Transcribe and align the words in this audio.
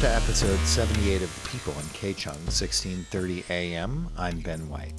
To 0.00 0.08
episode 0.08 0.58
78 0.60 1.20
of 1.20 1.42
The 1.42 1.50
People 1.50 1.74
in 1.74 1.86
K-Chung, 1.92 2.32
1630 2.32 3.44
AM. 3.50 4.08
I'm 4.16 4.40
Ben 4.40 4.66
White. 4.70 4.94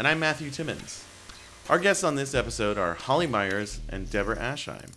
And 0.00 0.08
I'm 0.08 0.18
Matthew 0.18 0.50
Timmons. 0.50 1.04
Our 1.68 1.78
guests 1.78 2.02
on 2.02 2.16
this 2.16 2.34
episode 2.34 2.76
are 2.76 2.94
Holly 2.94 3.28
Myers 3.28 3.78
and 3.88 4.10
Deborah 4.10 4.38
Aschheim. 4.38 4.90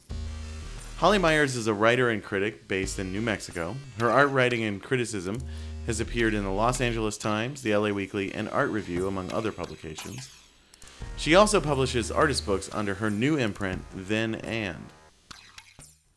Holly 0.97 1.19
Myers 1.19 1.55
is 1.55 1.67
a 1.67 1.75
writer 1.75 2.09
and 2.09 2.23
critic 2.23 2.67
based 2.67 2.97
in 2.97 3.13
New 3.13 3.21
Mexico. 3.21 3.75
Her 3.99 4.09
art 4.09 4.31
writing 4.31 4.63
and 4.63 4.81
criticism 4.81 5.37
has 5.85 5.99
appeared 5.99 6.33
in 6.33 6.43
the 6.43 6.49
Los 6.49 6.81
Angeles 6.81 7.15
Times, 7.15 7.61
the 7.61 7.77
LA 7.77 7.89
Weekly, 7.89 8.33
and 8.33 8.49
Art 8.49 8.71
Review, 8.71 9.07
among 9.07 9.31
other 9.31 9.51
publications. 9.51 10.27
She 11.17 11.35
also 11.35 11.61
publishes 11.61 12.09
artist 12.09 12.47
books 12.47 12.67
under 12.73 12.95
her 12.95 13.11
new 13.11 13.37
imprint, 13.37 13.83
Then 13.93 14.33
and. 14.33 14.87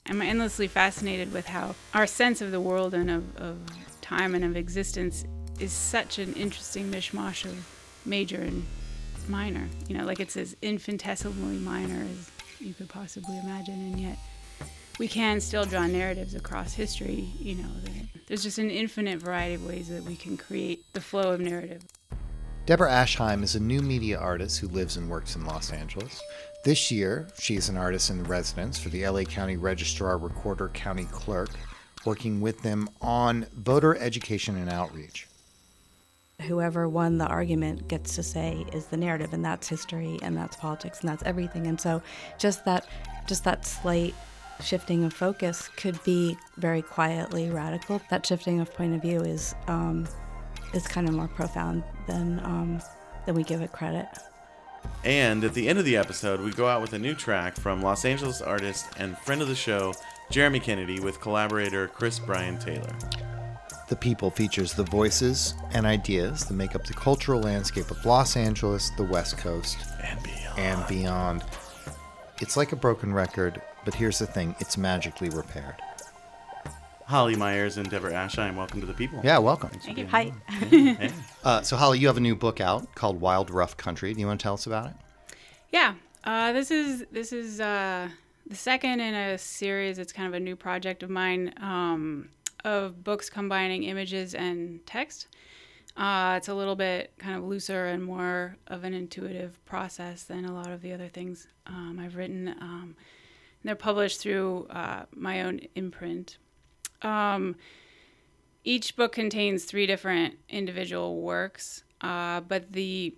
I'm 0.09 0.23
endlessly 0.23 0.69
fascinated 0.69 1.33
with 1.33 1.47
how 1.47 1.75
our 1.93 2.07
sense 2.07 2.41
of 2.41 2.51
the 2.51 2.61
world 2.61 2.95
and 2.95 3.11
of, 3.11 3.37
of 3.37 3.59
time 4.01 4.35
and 4.35 4.43
of 4.45 4.57
existence 4.57 5.25
is 5.61 5.71
such 5.71 6.19
an 6.19 6.33
interesting 6.33 6.91
mishmash 6.91 7.45
of 7.45 7.69
major 8.07 8.41
and 8.41 8.67
minor. 9.29 9.69
You 9.87 9.99
know, 9.99 10.05
like 10.05 10.19
it's 10.19 10.37
as 10.37 10.57
infinitesimally 10.63 11.59
minor 11.59 12.07
as 12.11 12.31
you 12.59 12.73
could 12.73 12.89
possibly 12.89 13.39
imagine, 13.39 13.75
and 13.75 14.01
yet 14.01 14.19
we 14.99 15.09
can 15.09 15.41
still 15.41 15.65
draw 15.65 15.87
narratives 15.87 16.35
across 16.35 16.73
history. 16.73 17.29
You 17.39 17.57
know, 17.57 17.71
there's 18.27 18.43
just 18.43 18.59
an 18.59 18.71
infinite 18.71 19.21
variety 19.21 19.55
of 19.55 19.67
ways 19.67 19.89
that 19.89 20.05
we 20.05 20.17
can 20.17 20.39
create 20.39 20.91
the 20.95 21.01
flow 21.03 21.33
of 21.33 21.41
narrative. 21.41 21.83
Deborah 22.65 22.91
Aschheim 22.91 23.43
is 23.43 23.55
a 23.55 23.61
new 23.61 23.81
media 23.81 24.19
artist 24.19 24.61
who 24.61 24.69
lives 24.69 24.97
and 24.97 25.09
works 25.09 25.37
in 25.37 25.45
Los 25.47 25.73
Angeles. 25.73 26.21
This 26.69 26.91
year, 26.91 27.29
she 27.39 27.57
is 27.57 27.71
an 27.71 27.79
artist 27.79 28.11
in 28.11 28.25
residence 28.25 28.79
for 28.79 28.91
the 28.91 29.09
LA 29.09 29.23
County 29.23 29.57
Registrar 29.57 30.19
Recorder 30.19 30.69
County 30.69 31.07
Clerk, 31.07 31.49
working 32.05 32.43
with 32.43 32.61
them 32.61 32.91
on 33.01 33.47
voter 33.55 33.97
education 33.97 34.55
and 34.55 34.69
outreach. 34.69 35.29
Whoever 36.43 36.87
won 36.87 37.17
the 37.17 37.27
argument 37.27 37.89
gets 37.89 38.15
to 38.17 38.23
say 38.23 38.67
is 38.75 38.85
the 38.85 38.99
narrative, 38.99 39.33
and 39.33 39.43
that's 39.43 39.67
history, 39.67 40.19
and 40.21 40.37
that's 40.37 40.57
politics, 40.57 41.01
and 41.01 41.09
that's 41.09 41.23
everything. 41.23 41.69
And 41.69 41.81
so, 41.81 42.03
just 42.37 42.67
that, 42.67 42.87
just 43.27 43.45
that 43.45 43.65
slight 43.65 44.15
shifting 44.63 45.05
of 45.05 45.15
focus 45.15 45.69
could 45.79 45.99
be 46.05 46.37
very 46.59 46.83
quietly 46.83 47.49
radical. 47.49 48.03
That 48.11 48.27
shifting 48.27 48.61
of 48.61 48.75
point 48.75 48.95
of 48.95 49.01
view 49.01 49.23
is 49.23 49.55
um, 49.69 50.07
is 50.75 50.87
kind 50.87 51.09
of 51.09 51.15
more 51.15 51.29
profound 51.29 51.83
than 52.07 52.41
um, 52.41 52.83
than 53.25 53.35
we 53.35 53.43
give 53.43 53.63
it 53.63 53.73
credit. 53.73 54.07
And 55.05 55.45
at 55.45 55.55
the 55.55 55.69
end 55.69 55.79
of 55.79 55.85
the 55.85 55.97
episode, 55.97 56.41
we 56.41 56.51
go 56.51 56.67
out 56.67 56.83
with 56.83 56.93
a 56.93 56.99
new 56.99 57.15
track 57.15 57.57
from 57.57 57.83
Los 57.83 58.05
Angeles 58.05 58.43
artist 58.43 58.87
and 58.99 59.17
friend 59.19 59.41
of 59.41 59.49
the 59.49 59.55
show, 59.55 59.95
Jeremy 60.31 60.61
Kennedy, 60.61 61.01
with 61.01 61.21
collaborator 61.21 61.89
Chris 61.89 62.19
Brian 62.19 62.59
Taylor. 62.59 62.95
The 63.89 63.97
People 63.97 64.31
features 64.31 64.75
the 64.75 64.85
voices 64.85 65.55
and 65.73 65.87
ideas 65.87 66.45
that 66.45 66.55
make 66.55 66.75
up 66.75 66.85
the 66.85 66.93
cultural 66.93 67.41
landscape 67.41 67.91
of 67.91 68.05
Los 68.05 68.37
Angeles, 68.37 68.91
the 68.99 69.05
West 69.05 69.39
Coast, 69.39 69.79
and 70.03 70.23
beyond. 70.23 70.59
And 70.59 70.87
beyond. 70.87 71.45
It's 72.41 72.57
like 72.57 72.73
a 72.73 72.77
broken 72.77 73.15
record, 73.15 73.63
but 73.87 73.95
here's 73.95 74.19
the 74.19 74.27
thing 74.27 74.55
it's 74.61 74.77
magically 74.77 75.31
repaired. 75.31 75.77
Holly 77.09 77.37
Myers 77.37 77.79
and 77.79 77.89
Deborah 77.89 78.13
Aschheim, 78.13 78.55
welcome 78.55 78.83
to 78.83 78.87
the 78.87 78.93
people. 78.93 79.23
Yeah, 79.25 79.39
welcome. 79.39 79.71
Thank 79.71 79.97
you. 79.97 80.07
Hi. 80.09 80.31
hey. 80.47 81.11
uh, 81.43 81.63
so, 81.63 81.75
Holly, 81.75 81.99
you 81.99 82.07
have 82.07 82.19
a 82.19 82.21
new 82.21 82.37
book 82.37 82.61
out 82.61 82.95
called 82.95 83.19
Wild 83.19 83.49
Rough 83.49 83.79
Country. 83.79 84.13
Do 84.13 84.21
you 84.21 84.27
want 84.27 84.39
to 84.41 84.43
tell 84.43 84.53
us 84.53 84.67
about 84.67 84.91
it? 84.91 84.97
Yeah, 85.73 85.95
uh, 86.25 86.53
this 86.53 86.71
is 86.71 87.07
this 87.11 87.33
is 87.33 87.63
uh, 87.63 88.11
the 88.47 88.55
second 88.55 89.01
in 89.01 89.15
a 89.15 89.39
series. 89.39 89.99
It's 89.99 90.13
kind 90.13 90.29
of 90.29 90.35
a 90.35 90.41
new 90.41 90.55
project 90.55 91.03
of 91.03 91.09
mine 91.09 91.55
um, 91.63 92.29
of 92.63 93.03
books 93.03 93.31
combining 93.31 93.85
images 93.85 94.35
and 94.35 94.85
text. 94.85 95.29
Uh, 95.97 96.35
it's 96.37 96.49
a 96.49 96.55
little 96.55 96.77
bit 96.77 97.15
kind 97.17 97.39
of 97.39 97.43
looser 97.43 97.87
and 97.87 98.05
more 98.05 98.59
of 98.67 98.85
an 98.85 98.93
intuitive 98.93 99.65
process 99.65 100.25
than 100.25 100.45
a 100.45 100.53
lot 100.53 100.71
of 100.71 100.83
the 100.83 100.93
other 100.93 101.09
things 101.09 101.47
um, 101.67 101.99
I've 101.99 102.17
written. 102.17 102.49
Um, 102.61 102.97
they're 103.65 103.75
published 103.75 104.21
through 104.21 104.67
uh, 104.69 105.05
my 105.17 105.41
own 105.41 105.61
imprint. 105.75 106.37
Um, 107.03 107.57
each 108.65 108.97
book 108.97 109.13
contains 109.13 109.65
three 109.65 109.87
different 109.87 110.39
individual 110.49 111.21
works, 111.21 111.85
uh, 112.01 112.41
but 112.41 112.73
the 112.73 113.15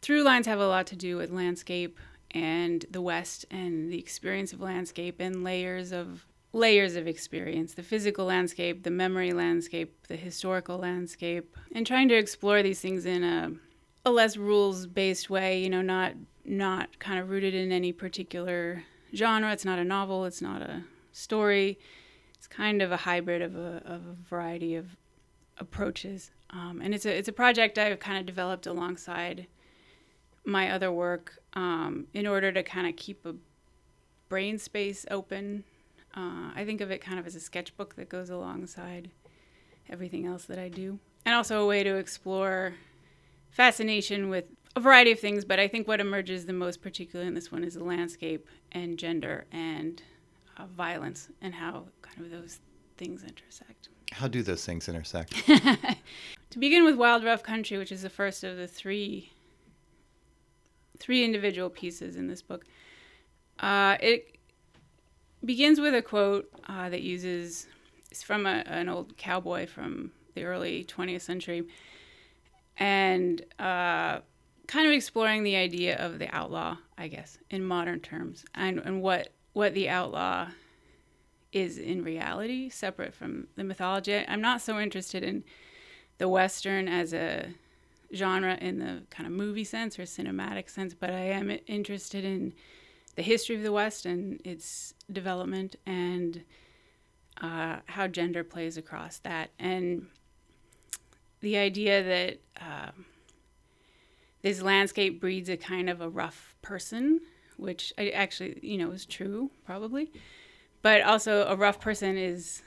through 0.00 0.22
lines 0.22 0.46
have 0.46 0.58
a 0.58 0.66
lot 0.66 0.86
to 0.88 0.96
do 0.96 1.16
with 1.16 1.30
landscape 1.30 1.98
and 2.32 2.84
the 2.90 3.00
West 3.00 3.44
and 3.50 3.92
the 3.92 3.98
experience 3.98 4.52
of 4.52 4.60
landscape 4.60 5.20
and 5.20 5.44
layers 5.44 5.92
of 5.92 6.26
layers 6.54 6.96
of 6.96 7.06
experience 7.06 7.72
the 7.72 7.82
physical 7.82 8.26
landscape 8.26 8.82
the 8.82 8.90
memory 8.90 9.32
landscape 9.32 10.06
the 10.08 10.16
historical 10.16 10.76
landscape 10.76 11.56
and 11.74 11.86
trying 11.86 12.08
to 12.08 12.14
explore 12.14 12.62
these 12.62 12.78
things 12.78 13.06
in 13.06 13.24
a, 13.24 13.50
a 14.04 14.10
less 14.10 14.36
rules 14.36 14.86
based 14.86 15.30
way 15.30 15.62
you 15.62 15.70
know 15.70 15.80
not 15.80 16.12
not 16.44 16.98
kind 16.98 17.18
of 17.18 17.30
rooted 17.30 17.54
in 17.54 17.72
any 17.72 17.92
particular 17.92 18.84
genre. 19.14 19.52
It's 19.52 19.64
not 19.64 19.78
a 19.78 19.84
novel. 19.84 20.24
It's 20.24 20.42
not 20.42 20.62
a 20.62 20.82
story 21.12 21.78
it's 22.42 22.48
kind 22.48 22.82
of 22.82 22.90
a 22.90 22.96
hybrid 22.96 23.40
of 23.40 23.54
a, 23.54 23.80
of 23.84 24.04
a 24.04 24.16
variety 24.28 24.74
of 24.74 24.96
approaches. 25.58 26.32
Um, 26.50 26.80
and 26.82 26.92
it's 26.92 27.06
a, 27.06 27.16
it's 27.16 27.28
a 27.28 27.32
project 27.32 27.78
I've 27.78 28.00
kind 28.00 28.18
of 28.18 28.26
developed 28.26 28.66
alongside 28.66 29.46
my 30.44 30.72
other 30.72 30.90
work 30.90 31.38
um, 31.52 32.08
in 32.14 32.26
order 32.26 32.50
to 32.50 32.64
kind 32.64 32.88
of 32.88 32.96
keep 32.96 33.24
a 33.24 33.36
brain 34.28 34.58
space 34.58 35.06
open. 35.08 35.62
Uh, 36.16 36.50
I 36.56 36.64
think 36.66 36.80
of 36.80 36.90
it 36.90 37.00
kind 37.00 37.20
of 37.20 37.28
as 37.28 37.36
a 37.36 37.40
sketchbook 37.40 37.94
that 37.94 38.08
goes 38.08 38.28
alongside 38.28 39.12
everything 39.88 40.26
else 40.26 40.46
that 40.46 40.58
I 40.58 40.68
do. 40.68 40.98
And 41.24 41.36
also 41.36 41.62
a 41.62 41.66
way 41.68 41.84
to 41.84 41.94
explore 41.94 42.74
fascination 43.50 44.30
with 44.30 44.46
a 44.74 44.80
variety 44.80 45.12
of 45.12 45.20
things, 45.20 45.44
but 45.44 45.60
I 45.60 45.68
think 45.68 45.86
what 45.86 46.00
emerges 46.00 46.46
the 46.46 46.52
most, 46.52 46.82
particularly 46.82 47.28
in 47.28 47.34
this 47.34 47.52
one, 47.52 47.62
is 47.62 47.74
the 47.74 47.84
landscape 47.84 48.48
and 48.72 48.98
gender 48.98 49.44
and 49.52 50.02
uh, 50.56 50.66
violence 50.66 51.28
and 51.40 51.54
how 51.54 51.84
kind 52.02 52.20
of 52.20 52.30
those 52.30 52.60
things 52.96 53.22
intersect. 53.22 53.88
How 54.12 54.28
do 54.28 54.42
those 54.42 54.64
things 54.64 54.88
intersect? 54.88 55.32
to 55.46 56.58
begin 56.58 56.84
with 56.84 56.96
Wild 56.96 57.24
Rough 57.24 57.42
Country, 57.42 57.78
which 57.78 57.92
is 57.92 58.02
the 58.02 58.10
first 58.10 58.44
of 58.44 58.56
the 58.56 58.66
three 58.66 59.32
three 60.98 61.24
individual 61.24 61.68
pieces 61.68 62.14
in 62.14 62.28
this 62.28 62.42
book, 62.42 62.64
uh, 63.58 63.96
it 64.00 64.38
begins 65.44 65.80
with 65.80 65.94
a 65.94 66.02
quote 66.02 66.48
uh, 66.68 66.88
that 66.88 67.02
uses 67.02 67.66
it's 68.12 68.22
from 68.22 68.46
a, 68.46 68.62
an 68.66 68.88
old 68.88 69.16
cowboy 69.16 69.66
from 69.66 70.12
the 70.34 70.44
early 70.44 70.84
20th 70.84 71.22
century, 71.22 71.66
and 72.76 73.40
uh, 73.58 74.20
kind 74.66 74.86
of 74.86 74.92
exploring 74.92 75.42
the 75.42 75.56
idea 75.56 75.96
of 75.96 76.18
the 76.18 76.28
outlaw, 76.34 76.76
I 76.96 77.08
guess, 77.08 77.38
in 77.50 77.64
modern 77.64 78.00
terms, 78.00 78.44
and, 78.54 78.78
and 78.80 79.02
what 79.02 79.32
what 79.52 79.74
the 79.74 79.88
outlaw 79.88 80.48
is 81.52 81.78
in 81.78 82.02
reality, 82.02 82.70
separate 82.70 83.14
from 83.14 83.48
the 83.56 83.64
mythology. 83.64 84.24
I'm 84.26 84.40
not 84.40 84.62
so 84.62 84.80
interested 84.80 85.22
in 85.22 85.44
the 86.18 86.28
Western 86.28 86.88
as 86.88 87.12
a 87.12 87.54
genre 88.14 88.56
in 88.60 88.78
the 88.78 89.02
kind 89.10 89.26
of 89.26 89.32
movie 89.32 89.64
sense 89.64 89.98
or 89.98 90.02
cinematic 90.02 90.68
sense, 90.70 90.94
but 90.94 91.10
I 91.10 91.20
am 91.20 91.50
interested 91.66 92.24
in 92.24 92.52
the 93.16 93.22
history 93.22 93.56
of 93.56 93.62
the 93.62 93.72
West 93.72 94.06
and 94.06 94.40
its 94.44 94.94
development 95.10 95.76
and 95.84 96.42
uh, 97.40 97.76
how 97.86 98.06
gender 98.06 98.44
plays 98.44 98.76
across 98.76 99.18
that. 99.18 99.50
And 99.58 100.06
the 101.40 101.56
idea 101.56 102.02
that 102.02 102.64
uh, 102.64 102.90
this 104.42 104.62
landscape 104.62 105.20
breeds 105.20 105.48
a 105.48 105.56
kind 105.56 105.90
of 105.90 106.00
a 106.00 106.08
rough 106.08 106.54
person 106.62 107.20
which 107.62 107.92
I 107.96 108.10
actually, 108.10 108.58
you 108.62 108.78
know, 108.78 108.90
is 108.90 109.06
true 109.06 109.50
probably. 109.64 110.10
But 110.82 111.02
also, 111.02 111.46
a 111.46 111.56
rough 111.56 111.80
person 111.80 112.16
is 112.16 112.62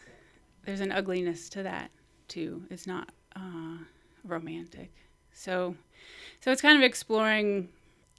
there's 0.66 0.80
an 0.80 0.92
ugliness 0.92 1.50
to 1.50 1.64
that 1.64 1.92
too. 2.28 2.64
It's 2.70 2.88
not 2.88 3.10
uh, 3.36 3.78
romantic. 4.24 4.92
So, 5.34 5.76
so 6.40 6.52
it's 6.52 6.62
kind 6.62 6.78
of 6.78 6.84
exploring 6.84 7.70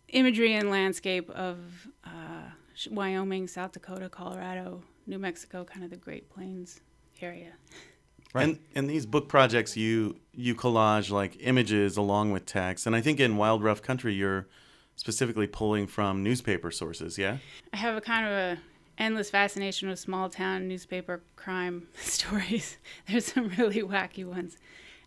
imagery 0.08 0.55
and 0.55 0.70
landscape 0.70 1.31
of 1.31 1.58
uh, 2.05 2.50
Wyoming, 2.90 3.49
South 3.49 3.72
Dakota, 3.72 4.08
Colorado, 4.08 4.82
New 5.06 5.19
Mexico, 5.19 5.64
kind 5.64 5.82
of 5.82 5.90
the 5.90 5.96
Great 5.96 6.29
Plains 6.31 6.81
area. 7.22 7.52
Right. 8.34 8.49
And 8.49 8.58
and 8.75 8.90
these 8.90 9.06
book 9.06 9.29
projects, 9.29 9.76
you 9.76 10.17
you 10.32 10.55
collage 10.55 11.11
like 11.11 11.38
images 11.40 11.96
along 11.96 12.32
with 12.32 12.44
text, 12.44 12.87
and 12.87 12.94
I 12.94 13.00
think 13.00 13.19
in 13.19 13.38
Wild 13.38 13.62
Rough 13.62 13.81
Country, 13.81 14.12
you're 14.14 14.46
specifically 14.96 15.46
pulling 15.46 15.87
from 15.87 16.22
newspaper 16.22 16.70
sources, 16.70 17.16
yeah? 17.16 17.38
I 17.72 17.76
have 17.76 17.96
a 17.96 18.00
kind 18.00 18.26
of 18.26 18.32
a 18.32 18.58
endless 18.98 19.31
fascination 19.31 19.88
with 19.88 19.98
small 19.98 20.28
town 20.28 20.66
newspaper 20.66 21.22
crime 21.37 21.87
stories. 21.94 22.78
There's 23.08 23.26
some 23.26 23.48
really 23.58 23.82
wacky 23.82 24.25
ones 24.25 24.56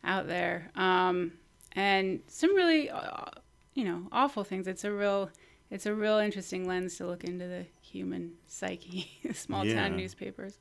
out 0.03 0.27
there, 0.27 0.71
um, 0.75 1.33
and 1.73 2.21
some 2.27 2.55
really, 2.55 2.89
uh, 2.89 3.25
you 3.73 3.83
know, 3.83 4.07
awful 4.11 4.43
things. 4.43 4.67
It's 4.67 4.85
a 4.85 4.91
real, 4.91 5.29
it's 5.69 5.85
a 5.85 5.93
real 5.93 6.17
interesting 6.17 6.67
lens 6.67 6.97
to 6.97 7.07
look 7.07 7.23
into 7.23 7.47
the 7.47 7.65
human 7.81 8.33
psyche. 8.47 9.09
small 9.33 9.65
yeah. 9.65 9.75
town 9.75 9.97
newspapers. 9.97 10.59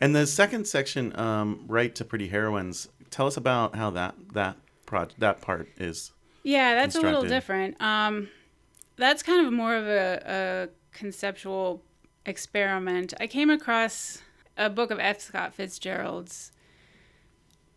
And 0.00 0.14
the 0.14 0.26
second 0.26 0.66
section, 0.66 1.18
um, 1.18 1.64
right 1.66 1.92
to 1.96 2.04
pretty 2.04 2.28
heroines. 2.28 2.88
Tell 3.10 3.26
us 3.26 3.36
about 3.36 3.74
how 3.74 3.90
that 3.90 4.14
that 4.34 4.56
pro- 4.86 5.08
that 5.18 5.40
part 5.40 5.68
is. 5.76 6.12
Yeah, 6.44 6.76
that's 6.76 6.94
a 6.94 7.00
little 7.00 7.24
different. 7.24 7.80
Um, 7.80 8.28
that's 8.98 9.22
kind 9.22 9.46
of 9.46 9.52
more 9.52 9.74
of 9.74 9.86
a, 9.86 10.22
a 10.26 10.96
conceptual 10.96 11.82
experiment. 12.26 13.14
I 13.20 13.26
came 13.26 13.50
across 13.50 14.22
a 14.56 14.68
book 14.68 14.90
of 14.90 14.98
F. 14.98 15.20
Scott 15.20 15.54
Fitzgerald's 15.54 16.52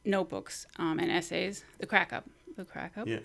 notebooks 0.04 0.66
um, 0.78 1.00
and 1.00 1.12
essays, 1.12 1.64
The 1.80 1.86
Crack 1.86 2.12
Up. 2.12 2.26
The 2.58 2.66
Crack 2.66 2.98
Up. 2.98 3.08
Yeah. 3.08 3.20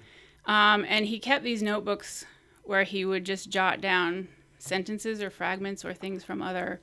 Um, 0.45 0.85
and 0.89 1.07
he 1.07 1.19
kept 1.19 1.43
these 1.43 1.63
notebooks 1.63 2.25
where 2.63 2.85
he 2.85 3.05
would 3.05 3.25
just 3.25 3.51
jot 3.51 3.81
down 3.81 4.29
sentences 4.59 5.23
or 5.23 5.31
fragments 5.31 5.85
or 5.85 5.93
things 5.93 6.23
from 6.23 6.43
other 6.43 6.81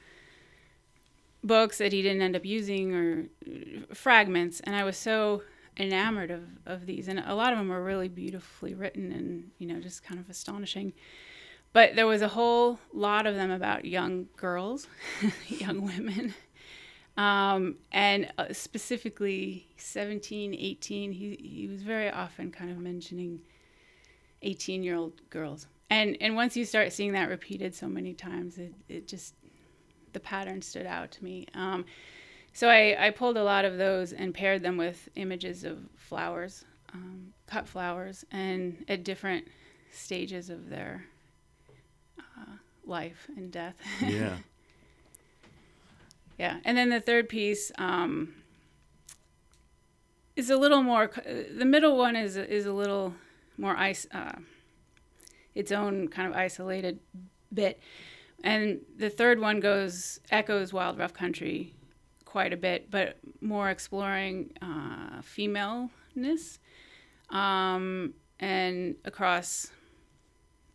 books 1.44 1.78
that 1.78 1.92
he 1.92 2.02
didn't 2.02 2.22
end 2.22 2.36
up 2.36 2.46
using 2.46 2.94
or 2.94 3.26
uh, 3.48 3.94
fragments. 3.94 4.60
And 4.62 4.76
I 4.76 4.84
was 4.84 4.98
so 4.98 5.44
enamored 5.78 6.32
of, 6.32 6.44
of 6.66 6.86
these. 6.86 7.08
And 7.08 7.20
a 7.20 7.36
lot 7.36 7.54
of 7.54 7.60
them 7.60 7.70
were 7.70 7.84
really 7.84 8.10
beautifully 8.10 8.74
written 8.74 9.12
and, 9.12 9.52
you 9.58 9.68
know, 9.68 9.80
just 9.80 10.04
kind 10.04 10.20
of 10.20 10.30
astonishing. 10.30 10.94
But 11.74 11.96
there 11.96 12.06
was 12.06 12.22
a 12.22 12.28
whole 12.28 12.80
lot 12.94 13.26
of 13.26 13.36
them 13.36 13.50
about 13.50 13.86
young 13.86 14.28
girls, 14.38 14.88
young 15.48 15.82
women. 15.82 16.34
Um, 17.18 17.76
and 17.92 18.32
uh, 18.38 18.46
specifically 18.52 19.68
17, 19.78 20.56
18, 20.56 21.12
he, 21.12 21.38
he 21.42 21.68
was 21.68 21.82
very 21.84 22.10
often 22.10 22.52
kind 22.52 22.72
of 22.72 22.78
mentioning 22.78 23.42
18 24.42 24.84
year 24.84 24.96
old 24.96 25.30
girls. 25.30 25.68
And, 25.90 26.18
and 26.22 26.36
once 26.36 26.58
you 26.58 26.66
start 26.66 26.92
seeing 26.92 27.14
that 27.14 27.30
repeated 27.30 27.76
so 27.76 27.88
many 27.88 28.14
times, 28.14 28.58
it, 28.58 28.74
it 28.90 29.08
just, 29.08 29.36
the 30.14 30.20
pattern 30.20 30.62
stood 30.62 30.86
out 30.86 31.12
to 31.12 31.24
me. 31.24 31.48
Um, 31.54 31.86
so 32.54 32.70
I, 32.70 33.08
I 33.08 33.10
pulled 33.10 33.36
a 33.36 33.44
lot 33.44 33.66
of 33.66 33.78
those 33.78 34.14
and 34.14 34.34
paired 34.34 34.62
them 34.62 34.78
with 34.78 35.10
images 35.16 35.64
of 35.64 35.80
flowers, 35.98 36.66
um, 36.94 37.34
cut 37.48 37.68
flowers, 37.68 38.24
and 38.32 38.86
at 38.88 39.04
different 39.04 39.48
stages 39.92 40.50
of 40.50 40.70
their 40.70 41.06
uh, 42.20 42.58
life 42.86 43.28
and 43.36 43.52
death. 43.52 43.76
Yeah. 44.02 44.38
Yeah, 46.40 46.58
and 46.66 46.76
then 46.76 46.90
the 46.90 47.00
third 47.00 47.30
piece 47.30 47.72
um, 47.78 48.34
is 50.36 50.50
a 50.50 50.58
little 50.58 50.82
more. 50.82 51.12
The 51.26 51.64
middle 51.64 51.96
one 51.96 52.16
is 52.16 52.36
is 52.38 52.66
a 52.66 52.74
little 52.74 53.14
more 53.56 53.78
ice, 53.78 54.08
uh, 54.12 54.34
its 55.54 55.72
own 55.72 56.08
kind 56.08 56.28
of 56.28 56.36
isolated 56.36 57.00
bit, 57.54 57.80
and 58.44 58.82
the 58.98 59.12
third 59.12 59.40
one 59.40 59.60
goes 59.60 60.20
echoes 60.32 60.74
Wild 60.74 60.98
Rough 60.98 61.14
Country 61.14 61.76
quite 62.34 62.52
a 62.52 62.58
bit, 62.58 62.90
but 62.90 63.18
more 63.42 63.70
exploring 63.70 64.50
uh, 64.60 65.22
femaleness 65.22 66.58
um, 67.30 68.12
and 68.40 68.96
across 69.06 69.72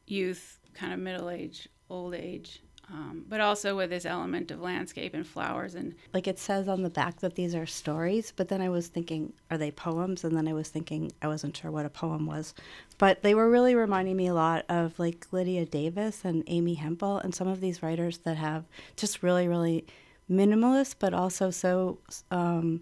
youth, 0.06 0.60
kind 0.72 0.92
of 0.92 1.00
middle 1.00 1.28
age, 1.28 1.68
old 1.90 2.14
age 2.14 2.62
um, 2.90 3.24
but 3.28 3.40
also 3.40 3.76
with 3.76 3.90
this 3.90 4.06
element 4.06 4.50
of 4.50 4.60
landscape 4.60 5.12
and 5.14 5.26
flowers 5.26 5.74
and 5.74 5.94
like 6.14 6.26
it 6.26 6.38
says 6.38 6.68
on 6.68 6.82
the 6.82 6.90
back 6.90 7.20
that 7.20 7.34
these 7.34 7.54
are 7.54 7.66
stories 7.66 8.32
but 8.34 8.48
then 8.48 8.62
i 8.62 8.68
was 8.68 8.88
thinking 8.88 9.32
are 9.50 9.58
they 9.58 9.70
poems? 9.70 10.24
And 10.24 10.36
then 10.36 10.48
i 10.48 10.52
was 10.52 10.68
thinking 10.68 11.12
i 11.20 11.26
wasn't 11.26 11.56
sure 11.56 11.70
what 11.70 11.86
a 11.86 11.90
poem 11.90 12.26
was. 12.26 12.54
But 12.96 13.22
they 13.22 13.34
were 13.34 13.50
really 13.50 13.74
reminding 13.74 14.16
me 14.16 14.26
a 14.26 14.34
lot 14.34 14.64
of 14.68 14.98
like 14.98 15.26
lydia 15.32 15.66
davis 15.66 16.24
and 16.24 16.44
amy 16.46 16.74
hempel 16.74 17.18
and 17.18 17.34
some 17.34 17.48
of 17.48 17.60
these 17.60 17.82
writers 17.82 18.18
that 18.18 18.36
have 18.36 18.64
just 18.96 19.22
really 19.22 19.48
really 19.48 19.86
minimalist 20.30 20.96
but 20.98 21.14
also 21.14 21.50
so 21.50 21.98
um, 22.30 22.80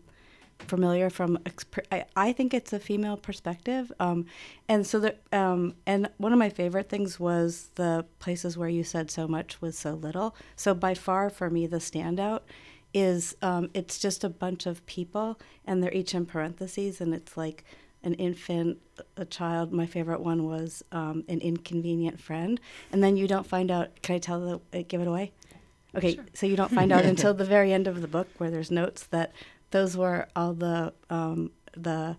familiar 0.58 1.10
from 1.10 1.38
I, 1.92 2.04
I 2.16 2.32
think 2.32 2.54
it's 2.54 2.72
a 2.72 2.78
female 2.80 3.16
perspective 3.16 3.92
um, 4.00 4.26
and 4.68 4.86
so 4.86 4.98
the 4.98 5.16
um, 5.32 5.74
and 5.86 6.08
one 6.16 6.32
of 6.32 6.38
my 6.38 6.50
favorite 6.50 6.88
things 6.88 7.20
was 7.20 7.70
the 7.74 8.04
places 8.18 8.56
where 8.56 8.68
you 8.68 8.82
said 8.82 9.10
so 9.10 9.28
much 9.28 9.60
with 9.60 9.74
so 9.74 9.94
little. 9.94 10.34
So 10.56 10.74
by 10.74 10.94
far 10.94 11.30
for 11.30 11.50
me 11.50 11.66
the 11.66 11.78
standout 11.78 12.40
is 12.94 13.36
um, 13.42 13.70
it's 13.74 13.98
just 13.98 14.24
a 14.24 14.28
bunch 14.28 14.66
of 14.66 14.84
people 14.86 15.38
and 15.66 15.82
they're 15.82 15.92
each 15.92 16.14
in 16.14 16.26
parentheses 16.26 17.00
and 17.00 17.14
it's 17.14 17.36
like 17.36 17.64
an 18.02 18.14
infant 18.14 18.78
a 19.16 19.24
child. 19.24 19.72
My 19.72 19.86
favorite 19.86 20.20
one 20.20 20.44
was 20.46 20.82
um, 20.92 21.24
an 21.28 21.40
inconvenient 21.40 22.20
friend. 22.20 22.60
And 22.92 23.02
then 23.02 23.16
you 23.16 23.28
don't 23.28 23.46
find 23.46 23.70
out 23.70 24.02
can 24.02 24.16
i 24.16 24.18
tell 24.18 24.60
the 24.72 24.82
give 24.84 25.00
it 25.00 25.06
away 25.06 25.32
okay 25.96 26.14
Sure. 26.16 26.24
so 26.34 26.46
you 26.46 26.56
don't 26.56 26.70
find 26.72 26.92
out 26.92 27.04
until 27.04 27.32
the 27.34 27.44
very 27.44 27.72
end 27.72 27.86
of 27.86 28.00
the 28.00 28.08
book 28.08 28.28
where 28.38 28.50
there's 28.50 28.70
notes 28.70 29.04
that 29.06 29.32
those 29.70 29.96
were 29.96 30.28
all 30.36 30.52
the 30.54 30.92
um, 31.10 31.50
the 31.76 32.16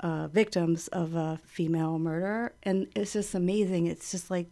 uh, 0.00 0.28
victims 0.28 0.88
of 0.88 1.14
a 1.14 1.38
female 1.44 1.98
murder, 1.98 2.52
and 2.62 2.86
it's 2.94 3.12
just 3.12 3.34
amazing. 3.34 3.86
It's 3.86 4.10
just 4.12 4.30
like, 4.30 4.46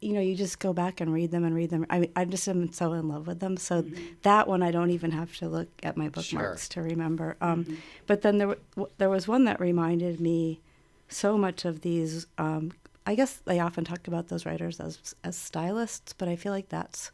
you 0.00 0.12
know, 0.14 0.20
you 0.20 0.34
just 0.34 0.58
go 0.60 0.72
back 0.72 1.00
and 1.00 1.12
read 1.12 1.30
them 1.30 1.44
and 1.44 1.54
read 1.54 1.68
them. 1.70 1.84
I 1.90 1.98
mean, 2.00 2.12
I 2.16 2.24
just 2.24 2.48
am 2.48 2.72
so 2.72 2.94
in 2.94 3.06
love 3.08 3.26
with 3.26 3.40
them. 3.40 3.56
So 3.58 3.84
that 4.22 4.48
one 4.48 4.62
I 4.62 4.70
don't 4.70 4.90
even 4.90 5.10
have 5.10 5.36
to 5.36 5.48
look 5.48 5.68
at 5.82 5.96
my 5.98 6.08
bookmarks 6.08 6.68
to 6.70 6.82
remember. 6.82 7.36
Um, 7.42 7.78
But 8.06 8.22
then 8.22 8.38
there 8.38 8.56
w- 8.76 8.92
there 8.98 9.10
was 9.10 9.28
one 9.28 9.44
that 9.44 9.60
reminded 9.60 10.20
me 10.20 10.60
so 11.08 11.36
much 11.36 11.64
of 11.66 11.82
these. 11.82 12.26
Um, 12.38 12.72
I 13.06 13.14
guess 13.14 13.34
they 13.44 13.60
often 13.60 13.84
talk 13.84 14.08
about 14.08 14.28
those 14.28 14.46
writers 14.46 14.80
as 14.80 15.14
as 15.22 15.36
stylists, 15.36 16.12
but 16.14 16.28
I 16.28 16.36
feel 16.36 16.52
like 16.52 16.68
that's 16.70 17.10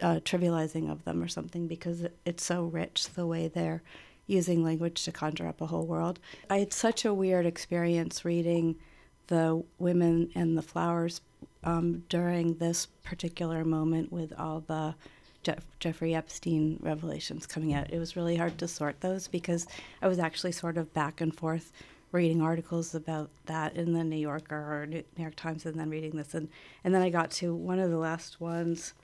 uh, 0.00 0.20
trivializing 0.24 0.90
of 0.90 1.04
them 1.04 1.22
or 1.22 1.28
something 1.28 1.66
because 1.66 2.06
it's 2.24 2.44
so 2.44 2.64
rich 2.64 3.08
the 3.14 3.26
way 3.26 3.48
they're 3.48 3.82
using 4.26 4.62
language 4.62 5.04
to 5.04 5.12
conjure 5.12 5.48
up 5.48 5.60
a 5.60 5.66
whole 5.66 5.86
world. 5.86 6.18
I 6.50 6.58
had 6.58 6.72
such 6.72 7.04
a 7.04 7.14
weird 7.14 7.46
experience 7.46 8.24
reading 8.24 8.76
the 9.28 9.62
women 9.78 10.30
and 10.34 10.56
the 10.56 10.62
flowers 10.62 11.20
um, 11.64 12.04
during 12.08 12.54
this 12.54 12.86
particular 13.04 13.64
moment 13.64 14.12
with 14.12 14.32
all 14.38 14.60
the 14.60 14.94
Jeff- 15.42 15.64
Jeffrey 15.80 16.14
Epstein 16.14 16.78
revelations 16.82 17.46
coming 17.46 17.72
out. 17.72 17.92
It 17.92 17.98
was 17.98 18.16
really 18.16 18.36
hard 18.36 18.58
to 18.58 18.68
sort 18.68 19.00
those 19.00 19.28
because 19.28 19.66
I 20.02 20.08
was 20.08 20.18
actually 20.18 20.52
sort 20.52 20.76
of 20.76 20.92
back 20.92 21.20
and 21.20 21.34
forth 21.34 21.72
reading 22.12 22.40
articles 22.40 22.94
about 22.94 23.30
that 23.46 23.76
in 23.76 23.92
the 23.92 24.04
New 24.04 24.16
Yorker 24.16 24.56
or 24.56 24.86
New 24.86 25.04
York 25.16 25.36
Times 25.36 25.66
and 25.66 25.78
then 25.78 25.90
reading 25.90 26.16
this 26.16 26.34
and 26.34 26.48
and 26.82 26.94
then 26.94 27.02
I 27.02 27.10
got 27.10 27.30
to 27.32 27.54
one 27.54 27.78
of 27.78 27.90
the 27.90 27.98
last 27.98 28.40
ones 28.40 28.94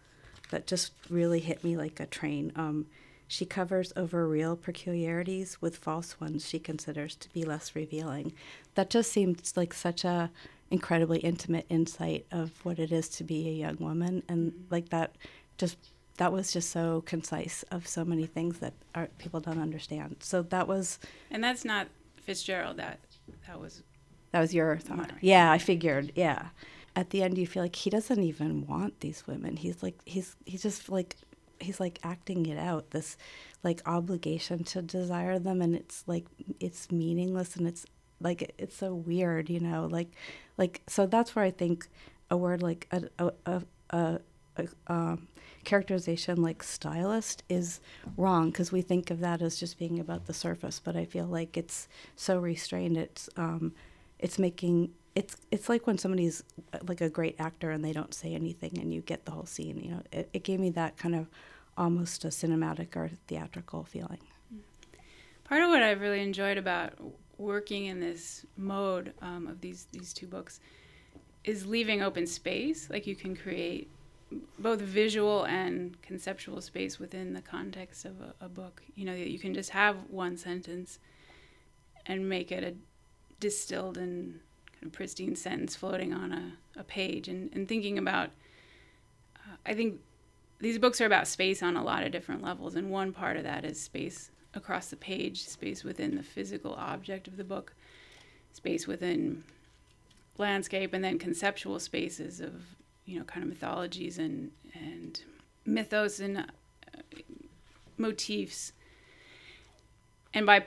that 0.54 0.68
just 0.68 0.92
really 1.10 1.40
hit 1.40 1.64
me 1.64 1.76
like 1.76 1.98
a 1.98 2.06
train. 2.06 2.52
Um, 2.54 2.86
she 3.26 3.44
covers 3.44 3.92
over 3.96 4.28
real 4.28 4.54
peculiarities 4.54 5.60
with 5.60 5.76
false 5.76 6.20
ones 6.20 6.48
she 6.48 6.60
considers 6.60 7.16
to 7.16 7.28
be 7.32 7.42
less 7.42 7.74
revealing. 7.74 8.32
That 8.76 8.88
just 8.88 9.10
seems 9.10 9.56
like 9.56 9.74
such 9.74 10.04
a 10.04 10.30
incredibly 10.70 11.18
intimate 11.18 11.66
insight 11.68 12.26
of 12.30 12.64
what 12.64 12.78
it 12.78 12.92
is 12.92 13.08
to 13.08 13.24
be 13.24 13.48
a 13.48 13.52
young 13.52 13.78
woman, 13.80 14.22
and 14.28 14.52
like 14.70 14.90
that, 14.90 15.16
just 15.58 15.76
that 16.18 16.32
was 16.32 16.52
just 16.52 16.70
so 16.70 17.02
concise 17.04 17.64
of 17.72 17.88
so 17.88 18.04
many 18.04 18.24
things 18.24 18.60
that 18.60 18.74
our, 18.94 19.08
people 19.18 19.40
don't 19.40 19.60
understand. 19.60 20.14
So 20.20 20.42
that 20.42 20.68
was 20.68 21.00
and 21.32 21.42
that's 21.42 21.64
not 21.64 21.88
Fitzgerald. 22.22 22.76
That 22.76 23.00
that 23.48 23.60
was 23.60 23.82
that 24.30 24.38
was 24.38 24.54
your 24.54 24.76
thought. 24.76 24.98
Mine. 24.98 25.18
Yeah, 25.20 25.50
I 25.50 25.58
figured. 25.58 26.12
Yeah. 26.14 26.46
At 26.96 27.10
the 27.10 27.22
end, 27.22 27.38
you 27.38 27.46
feel 27.46 27.62
like 27.62 27.76
he 27.76 27.90
doesn't 27.90 28.22
even 28.22 28.66
want 28.66 29.00
these 29.00 29.26
women. 29.26 29.56
He's 29.56 29.82
like, 29.82 29.98
he's 30.04 30.36
he's 30.44 30.62
just 30.62 30.88
like, 30.88 31.16
he's 31.60 31.80
like 31.80 31.98
acting 32.02 32.46
it 32.46 32.58
out. 32.58 32.90
This 32.90 33.16
like 33.62 33.82
obligation 33.86 34.64
to 34.64 34.82
desire 34.82 35.38
them, 35.38 35.60
and 35.60 35.74
it's 35.74 36.04
like 36.06 36.26
it's 36.60 36.90
meaningless, 36.92 37.56
and 37.56 37.66
it's 37.66 37.86
like 38.20 38.54
it's 38.58 38.76
so 38.76 38.94
weird, 38.94 39.50
you 39.50 39.60
know. 39.60 39.88
Like, 39.90 40.12
like 40.56 40.82
so 40.86 41.06
that's 41.06 41.34
where 41.34 41.44
I 41.44 41.50
think 41.50 41.88
a 42.30 42.36
word 42.36 42.62
like 42.62 42.86
a 42.92 43.02
a 43.18 43.32
a, 43.46 43.62
a, 43.90 44.20
a 44.56 44.68
um, 44.86 45.28
characterization 45.64 46.40
like 46.42 46.62
stylist 46.62 47.42
is 47.48 47.80
wrong 48.16 48.50
because 48.50 48.70
we 48.70 48.82
think 48.82 49.10
of 49.10 49.20
that 49.20 49.42
as 49.42 49.58
just 49.58 49.78
being 49.78 49.98
about 49.98 50.26
the 50.26 50.34
surface, 50.34 50.80
but 50.82 50.96
I 50.96 51.04
feel 51.04 51.26
like 51.26 51.56
it's 51.56 51.88
so 52.14 52.38
restrained. 52.38 52.96
It's 52.96 53.28
um, 53.36 53.72
it's 54.18 54.38
making 54.38 54.90
it's 55.14 55.36
it's 55.50 55.68
like 55.68 55.86
when 55.86 55.98
somebody's 55.98 56.42
uh, 56.72 56.78
like 56.86 57.00
a 57.00 57.08
great 57.08 57.36
actor 57.38 57.70
and 57.70 57.84
they 57.84 57.92
don't 57.92 58.14
say 58.14 58.34
anything 58.34 58.78
and 58.80 58.92
you 58.92 59.00
get 59.00 59.24
the 59.24 59.32
whole 59.32 59.46
scene. 59.46 59.78
You 59.78 59.90
know, 59.92 60.02
it, 60.12 60.28
it 60.32 60.44
gave 60.44 60.60
me 60.60 60.70
that 60.70 60.96
kind 60.96 61.14
of 61.14 61.28
almost 61.76 62.24
a 62.24 62.28
cinematic 62.28 62.96
or 62.96 63.10
theatrical 63.26 63.84
feeling. 63.84 64.20
part 65.44 65.62
of 65.62 65.70
what 65.70 65.82
I've 65.82 66.00
really 66.00 66.20
enjoyed 66.20 66.58
about 66.58 66.92
working 67.38 67.86
in 67.86 68.00
this 68.00 68.46
mode 68.56 69.12
um, 69.22 69.46
of 69.46 69.60
these 69.60 69.86
these 69.92 70.12
two 70.12 70.26
books 70.26 70.60
is 71.44 71.66
leaving 71.66 72.02
open 72.02 72.26
space. 72.26 72.90
Like 72.90 73.06
you 73.06 73.14
can 73.14 73.36
create 73.36 73.88
both 74.58 74.80
visual 74.80 75.44
and 75.44 76.00
conceptual 76.02 76.60
space 76.60 76.98
within 76.98 77.34
the 77.34 77.42
context 77.42 78.04
of 78.04 78.20
a, 78.20 78.44
a 78.46 78.48
book. 78.48 78.82
You 78.96 79.04
know, 79.04 79.14
you 79.14 79.38
can 79.38 79.54
just 79.54 79.70
have 79.70 79.96
one 80.08 80.36
sentence 80.36 80.98
and 82.06 82.28
make 82.28 82.50
it 82.50 82.64
a 82.64 82.74
distilled 83.38 83.98
and 83.98 84.40
pristine 84.92 85.36
sentence 85.36 85.74
floating 85.76 86.12
on 86.12 86.32
a, 86.32 86.52
a 86.80 86.84
page 86.84 87.28
and, 87.28 87.50
and 87.54 87.68
thinking 87.68 87.98
about 87.98 88.30
uh, 89.36 89.56
I 89.66 89.74
think 89.74 90.00
these 90.60 90.78
books 90.78 91.00
are 91.00 91.06
about 91.06 91.26
space 91.26 91.62
on 91.62 91.76
a 91.76 91.84
lot 91.84 92.04
of 92.04 92.12
different 92.12 92.42
levels, 92.42 92.74
and 92.74 92.90
one 92.90 93.12
part 93.12 93.36
of 93.36 93.42
that 93.44 93.64
is 93.64 93.80
space 93.80 94.30
across 94.54 94.88
the 94.88 94.96
page, 94.96 95.42
space 95.42 95.84
within 95.84 96.16
the 96.16 96.22
physical 96.22 96.74
object 96.74 97.28
of 97.28 97.36
the 97.36 97.44
book, 97.44 97.74
space 98.52 98.86
within 98.86 99.44
landscape, 100.38 100.94
and 100.94 101.04
then 101.04 101.18
conceptual 101.18 101.78
spaces 101.78 102.40
of 102.40 102.62
you 103.04 103.18
know 103.18 103.24
kind 103.24 103.42
of 103.42 103.48
mythologies 103.48 104.18
and 104.18 104.50
and 104.72 105.22
mythos 105.66 106.20
and 106.20 106.38
uh, 106.38 106.42
motifs. 107.98 108.72
And 110.32 110.46
by 110.46 110.64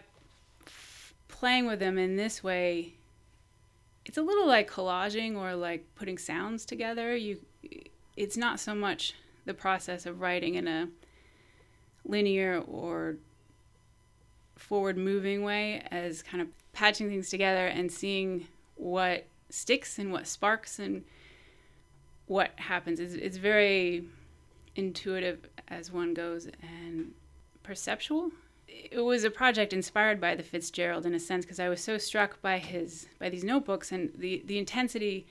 playing 1.28 1.66
with 1.66 1.80
them 1.80 1.98
in 1.98 2.16
this 2.16 2.44
way, 2.44 2.97
it's 4.08 4.18
a 4.18 4.22
little 4.22 4.48
like 4.48 4.72
collaging 4.72 5.36
or 5.36 5.54
like 5.54 5.86
putting 5.96 6.18
sounds 6.18 6.66
together. 6.66 7.14
You, 7.16 7.40
it's 8.16 8.38
not 8.38 8.60
so 8.60 8.74
much 8.74 9.14
the 9.46 9.54
process 9.54 10.06
of 10.06 10.22
writing 10.22 10.56
in 10.56 10.68
a 10.68 10.88
linear 12.06 12.64
or 12.66 13.18
forward 14.56 14.98
moving 14.98 15.44
way 15.44 15.86
as 15.92 16.24
kind 16.24 16.42
of 16.42 16.48
patching 16.72 17.10
things 17.10 17.30
together 17.30 17.68
and 17.68 17.92
seeing 17.92 18.48
what 18.76 19.28
sticks 19.50 20.00
and 20.00 20.12
what 20.14 20.26
sparks 20.26 20.80
and 20.80 21.04
what 22.28 22.52
happens. 22.56 23.02
It's, 23.02 23.14
it's 23.14 23.38
very 23.38 24.06
intuitive 24.76 25.50
as 25.68 25.92
one 25.92 26.14
goes 26.14 26.48
and 26.62 27.12
perceptual. 27.62 28.32
It 28.68 29.04
was 29.04 29.24
a 29.24 29.30
project 29.30 29.74
inspired 29.74 30.20
by 30.20 30.36
the 30.36 30.44
Fitzgerald 30.44 31.06
in 31.06 31.14
a 31.14 31.20
sense 31.20 31.46
because 31.46 31.60
I 31.60 31.70
was 31.70 31.82
so 31.82 31.98
struck 31.98 32.42
by 32.42 32.58
his 32.60 33.08
by 33.20 33.30
these 33.30 33.44
notebooks 33.44 33.92
and 33.92 34.12
the 34.16 34.44
the 34.46 34.58
intensity 34.58 35.26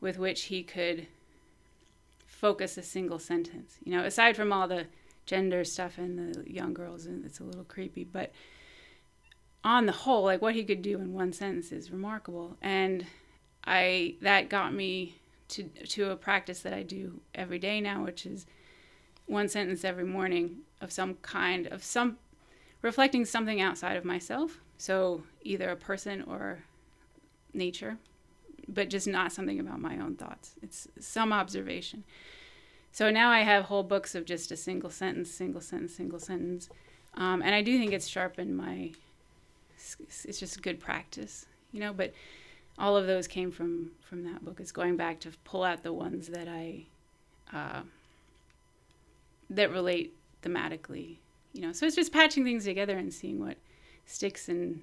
with 0.00 0.18
which 0.18 0.44
he 0.44 0.62
could 0.62 1.06
focus 2.26 2.76
a 2.76 2.82
single 2.82 3.18
sentence. 3.18 3.76
You 3.84 3.92
know, 3.92 4.04
aside 4.04 4.36
from 4.36 4.52
all 4.52 4.66
the 4.66 4.86
gender 5.26 5.64
stuff 5.64 5.98
and 5.98 6.34
the 6.34 6.50
young 6.50 6.74
girls 6.74 7.06
and 7.06 7.24
it's 7.24 7.38
a 7.38 7.44
little 7.44 7.64
creepy, 7.64 8.04
but 8.04 8.32
on 9.64 9.86
the 9.86 9.92
whole, 9.92 10.24
like 10.24 10.42
what 10.42 10.54
he 10.54 10.64
could 10.64 10.82
do 10.82 10.98
in 10.98 11.12
one 11.12 11.32
sentence 11.32 11.70
is 11.70 11.92
remarkable. 11.92 12.56
And 12.60 13.06
I 13.64 14.16
that 14.20 14.48
got 14.48 14.74
me 14.74 15.16
to 15.48 15.64
to 15.64 16.10
a 16.10 16.16
practice 16.16 16.60
that 16.60 16.72
I 16.72 16.82
do 16.82 17.20
every 17.34 17.58
day 17.58 17.80
now, 17.80 18.04
which 18.04 18.26
is 18.26 18.46
one 19.26 19.48
sentence 19.48 19.84
every 19.84 20.04
morning 20.04 20.58
of 20.80 20.90
some 20.90 21.14
kind 21.22 21.66
of 21.68 21.84
some 21.84 22.18
reflecting 22.82 23.24
something 23.24 23.60
outside 23.60 23.96
of 23.96 24.04
myself. 24.04 24.58
So 24.76 25.22
either 25.42 25.70
a 25.70 25.76
person 25.76 26.22
or 26.22 26.58
nature, 27.54 27.98
but 28.68 28.90
just 28.90 29.06
not 29.06 29.32
something 29.32 29.60
about 29.60 29.80
my 29.80 29.98
own 29.98 30.16
thoughts. 30.16 30.54
It's 30.62 30.88
some 31.00 31.32
observation. 31.32 32.04
So 32.90 33.10
now 33.10 33.30
I 33.30 33.40
have 33.40 33.64
whole 33.64 33.82
books 33.82 34.14
of 34.14 34.26
just 34.26 34.52
a 34.52 34.56
single 34.56 34.90
sentence, 34.90 35.30
single 35.30 35.60
sentence, 35.60 35.94
single 35.94 36.18
sentence. 36.18 36.68
Um, 37.14 37.42
and 37.42 37.54
I 37.54 37.62
do 37.62 37.78
think 37.78 37.92
it's 37.92 38.06
sharpened 38.06 38.56
my, 38.56 38.90
it's 40.24 40.38
just 40.38 40.62
good 40.62 40.78
practice, 40.78 41.46
you 41.72 41.80
know, 41.80 41.92
but 41.92 42.12
all 42.78 42.96
of 42.96 43.06
those 43.06 43.26
came 43.26 43.50
from, 43.50 43.92
from 44.02 44.24
that 44.24 44.44
book. 44.44 44.60
It's 44.60 44.72
going 44.72 44.96
back 44.96 45.20
to 45.20 45.30
pull 45.44 45.62
out 45.62 45.82
the 45.82 45.92
ones 45.92 46.28
that 46.28 46.48
I, 46.48 46.86
uh, 47.52 47.82
that 49.50 49.70
relate 49.70 50.14
thematically, 50.42 51.16
you 51.52 51.60
know. 51.60 51.72
So 51.72 51.86
it's 51.86 51.96
just 51.96 52.12
patching 52.12 52.44
things 52.44 52.64
together 52.64 52.96
and 52.96 53.12
seeing 53.12 53.40
what 53.40 53.56
sticks 54.06 54.48
and 54.48 54.82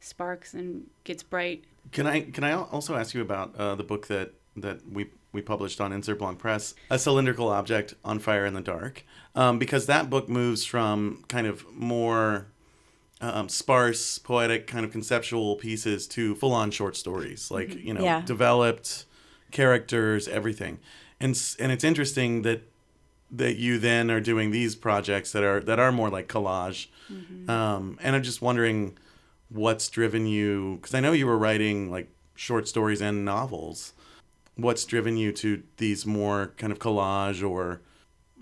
sparks 0.00 0.54
and 0.54 0.86
gets 1.04 1.22
bright. 1.22 1.64
Can 1.92 2.06
I 2.06 2.22
can 2.22 2.44
I 2.44 2.52
also 2.52 2.94
ask 2.96 3.14
you 3.14 3.20
about 3.22 3.54
uh, 3.56 3.74
the 3.74 3.84
book 3.84 4.06
that 4.08 4.32
that 4.56 4.80
we 4.90 5.06
we 5.32 5.42
published 5.42 5.80
on 5.80 5.92
Insert 5.92 6.18
Blanc 6.20 6.38
Press, 6.38 6.74
a 6.90 6.98
cylindrical 6.98 7.48
object 7.48 7.94
on 8.04 8.18
fire 8.20 8.46
in 8.46 8.54
the 8.54 8.60
dark, 8.60 9.04
um, 9.34 9.58
because 9.58 9.86
that 9.86 10.08
book 10.08 10.28
moves 10.28 10.64
from 10.64 11.24
kind 11.28 11.46
of 11.46 11.66
more 11.72 12.46
um, 13.20 13.48
sparse, 13.48 14.18
poetic, 14.18 14.66
kind 14.68 14.84
of 14.84 14.92
conceptual 14.92 15.56
pieces 15.56 16.06
to 16.08 16.34
full 16.36 16.52
on 16.52 16.70
short 16.70 16.96
stories, 16.96 17.50
like 17.50 17.68
Mm-hmm. 17.70 17.86
you 17.88 17.94
know, 17.94 18.04
Yeah. 18.04 18.22
developed 18.24 19.06
characters, 19.50 20.28
everything, 20.28 20.78
and 21.20 21.36
and 21.58 21.72
it's 21.72 21.84
interesting 21.84 22.42
that 22.42 22.62
that 23.30 23.56
you 23.56 23.78
then 23.78 24.10
are 24.10 24.20
doing 24.20 24.50
these 24.50 24.74
projects 24.76 25.32
that 25.32 25.42
are 25.42 25.60
that 25.60 25.78
are 25.78 25.92
more 25.92 26.10
like 26.10 26.28
collage, 26.28 26.88
um, 27.48 27.98
and 28.02 28.16
I'm 28.16 28.22
just 28.22 28.42
wondering 28.42 28.96
what's 29.48 29.88
driven 29.88 30.26
you 30.26 30.78
because 30.80 30.94
I 30.94 31.00
know 31.00 31.12
you 31.12 31.26
were 31.26 31.38
writing 31.38 31.90
like 31.90 32.08
short 32.34 32.68
stories 32.68 33.00
and 33.00 33.24
novels. 33.24 33.92
What's 34.56 34.84
driven 34.84 35.16
you 35.16 35.32
to 35.32 35.62
these 35.78 36.06
more 36.06 36.52
kind 36.58 36.72
of 36.72 36.78
collage 36.78 37.48
or 37.48 37.80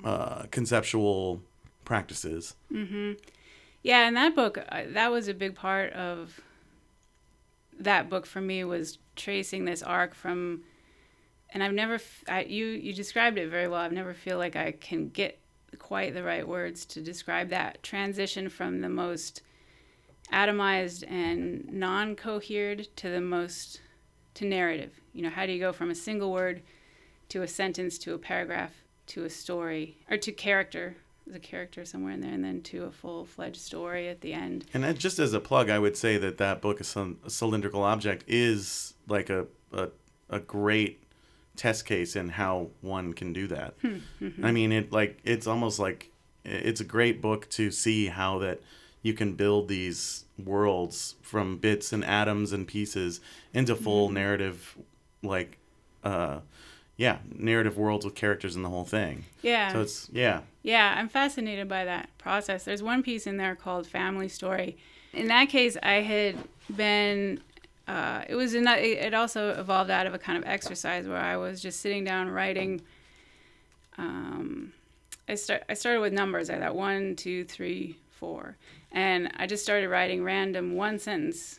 uh, 0.05 0.45
conceptual 0.51 1.41
practices? 1.85 2.55
mm-hmm. 2.71 3.13
Yeah, 3.83 4.07
and 4.07 4.17
that 4.17 4.37
book, 4.37 4.59
that 4.71 5.11
was 5.11 5.27
a 5.27 5.35
big 5.35 5.57
part 5.57 5.93
of 5.93 6.41
that 7.79 8.09
book 8.09 8.27
for 8.27 8.41
me 8.41 8.63
was 8.63 8.99
tracing 9.17 9.65
this 9.65 9.83
arc 9.83 10.15
from, 10.15 10.63
and 11.53 11.63
I've 11.63 11.73
never, 11.73 12.01
I, 12.29 12.43
you 12.45 12.67
you 12.67 12.93
described 12.93 13.39
it 13.39 13.51
very 13.51 13.69
well. 13.69 13.81
I've 13.81 13.93
never 13.93 14.15
feel 14.15 14.39
like 14.39 14.57
I 14.57 14.73
can 14.73 15.09
get 15.09 15.39
quite 15.79 16.15
the 16.15 16.23
right 16.23 16.47
words 16.47 16.85
to 16.87 17.01
describe 17.01 17.49
that 17.51 17.83
transition 17.83 18.49
from 18.49 18.81
the 18.81 18.89
most 18.89 19.43
atomized 20.33 21.05
and 21.11 21.71
non-cohered 21.73 22.89
to 22.97 23.11
the 23.11 23.21
most 23.21 23.81
to 24.35 24.45
narrative. 24.45 25.01
You 25.13 25.23
know, 25.23 25.31
how 25.31 25.47
do 25.47 25.53
you 25.53 25.61
go 25.61 25.73
from 25.73 25.91
a 25.91 25.95
single 25.95 26.33
word 26.33 26.63
to 27.29 27.43
a 27.43 27.49
sentence 27.49 27.99
to 27.99 28.15
a 28.15 28.19
paragraph 28.19 28.73
to 29.09 29.25
a 29.25 29.31
story 29.31 29.99
or 30.11 30.17
to 30.19 30.33
character? 30.33 30.97
There's 31.27 31.37
a 31.37 31.41
character 31.41 31.85
somewhere 31.85 32.13
in 32.13 32.21
there, 32.21 32.33
and 32.33 32.45
then 32.45 32.63
to 32.63 32.85
a 32.85 32.91
full-fledged 32.91 33.61
story 33.61 34.09
at 34.09 34.23
the 34.23 34.33
end. 34.33 34.65
And 34.75 34.83
that, 34.83 34.99
just 34.99 35.21
as 35.21 35.35
a 35.35 35.41
plug, 35.41 35.71
I 35.71 35.79
would 35.79 35.97
say 35.97 36.17
that 36.19 36.39
that 36.39 36.61
book, 36.61 36.81
a 36.81 36.85
cylindrical 37.31 37.85
object, 37.85 38.25
is 38.27 38.95
like 39.07 39.31
a, 39.31 39.47
a 39.73 39.91
a 40.33 40.41
great 40.41 41.02
test 41.57 41.85
case 41.87 42.17
in 42.17 42.31
how 42.31 42.69
one 42.81 43.13
can 43.13 43.33
do 43.33 43.47
that. 43.49 43.75
Hmm, 43.81 43.97
I 44.21 44.25
mm-hmm. 44.25 44.53
mean, 44.53 44.73
it 44.73 44.93
like 44.93 45.21
it's 45.25 45.47
almost 45.47 45.79
like 45.79 46.11
it's 46.45 46.81
a 46.81 46.85
great 46.85 47.21
book 47.21 47.49
to 47.51 47.71
see 47.71 48.07
how 48.07 48.39
that 48.41 48.61
you 49.03 49.15
can 49.15 49.35
build 49.35 49.69
these 49.69 50.25
worlds 50.43 51.17
from 51.23 51.59
bits 51.59 51.93
and 51.93 52.05
atoms 52.05 52.53
and 52.53 52.67
pieces 52.67 53.21
into 53.53 53.75
full 53.75 54.07
mm-hmm. 54.07 54.15
narrative, 54.15 54.77
like, 55.23 55.59
uh, 56.05 56.39
yeah, 56.97 57.19
narrative 57.35 57.77
worlds 57.77 58.05
with 58.05 58.15
characters 58.15 58.55
and 58.55 58.65
the 58.65 58.69
whole 58.69 58.85
thing. 58.85 59.25
Yeah. 59.43 59.73
So 59.73 59.81
it's 59.81 60.09
yeah. 60.13 60.43
Yeah, 60.63 60.95
I'm 60.97 61.09
fascinated 61.09 61.69
by 61.69 61.85
that 61.85 62.11
process. 62.19 62.65
There's 62.65 62.83
one 62.83 63.03
piece 63.03 63.27
in 63.27 63.37
there 63.37 63.57
called 63.57 63.87
Family 63.87 64.29
Story. 64.29 64.77
In 65.13 65.29
that 65.29 65.49
case, 65.49 65.77
I 65.83 65.95
had 65.95 66.37
been. 66.75 67.41
Uh, 67.89 68.23
it 68.29 68.35
was. 68.35 68.55
An, 68.55 68.67
it 68.69 69.13
also 69.13 69.51
evolved 69.51 69.91
out 69.91 70.07
of 70.07 70.15
a 70.15 70.19
kind 70.19 70.39
of 70.39 70.45
exercise 70.47 71.09
where 71.09 71.17
I 71.17 71.37
was 71.37 71.61
just 71.61 71.81
sitting 71.81 72.05
down 72.05 72.31
writing. 72.31 72.81
Um, 73.99 74.73
I 75.29 75.35
start. 75.35 75.65
I 75.69 75.75
started 75.75 76.01
with 76.01 76.13
numbers. 76.13 76.49
I 76.49 76.59
thought 76.59 76.77
one, 76.77 77.17
two, 77.17 77.45
three, 77.45 77.99
four, 78.11 78.57
and 78.93 79.33
I 79.37 79.47
just 79.47 79.65
started 79.65 79.89
writing 79.89 80.23
random 80.23 80.75
one 80.77 80.99
sentence. 80.99 81.59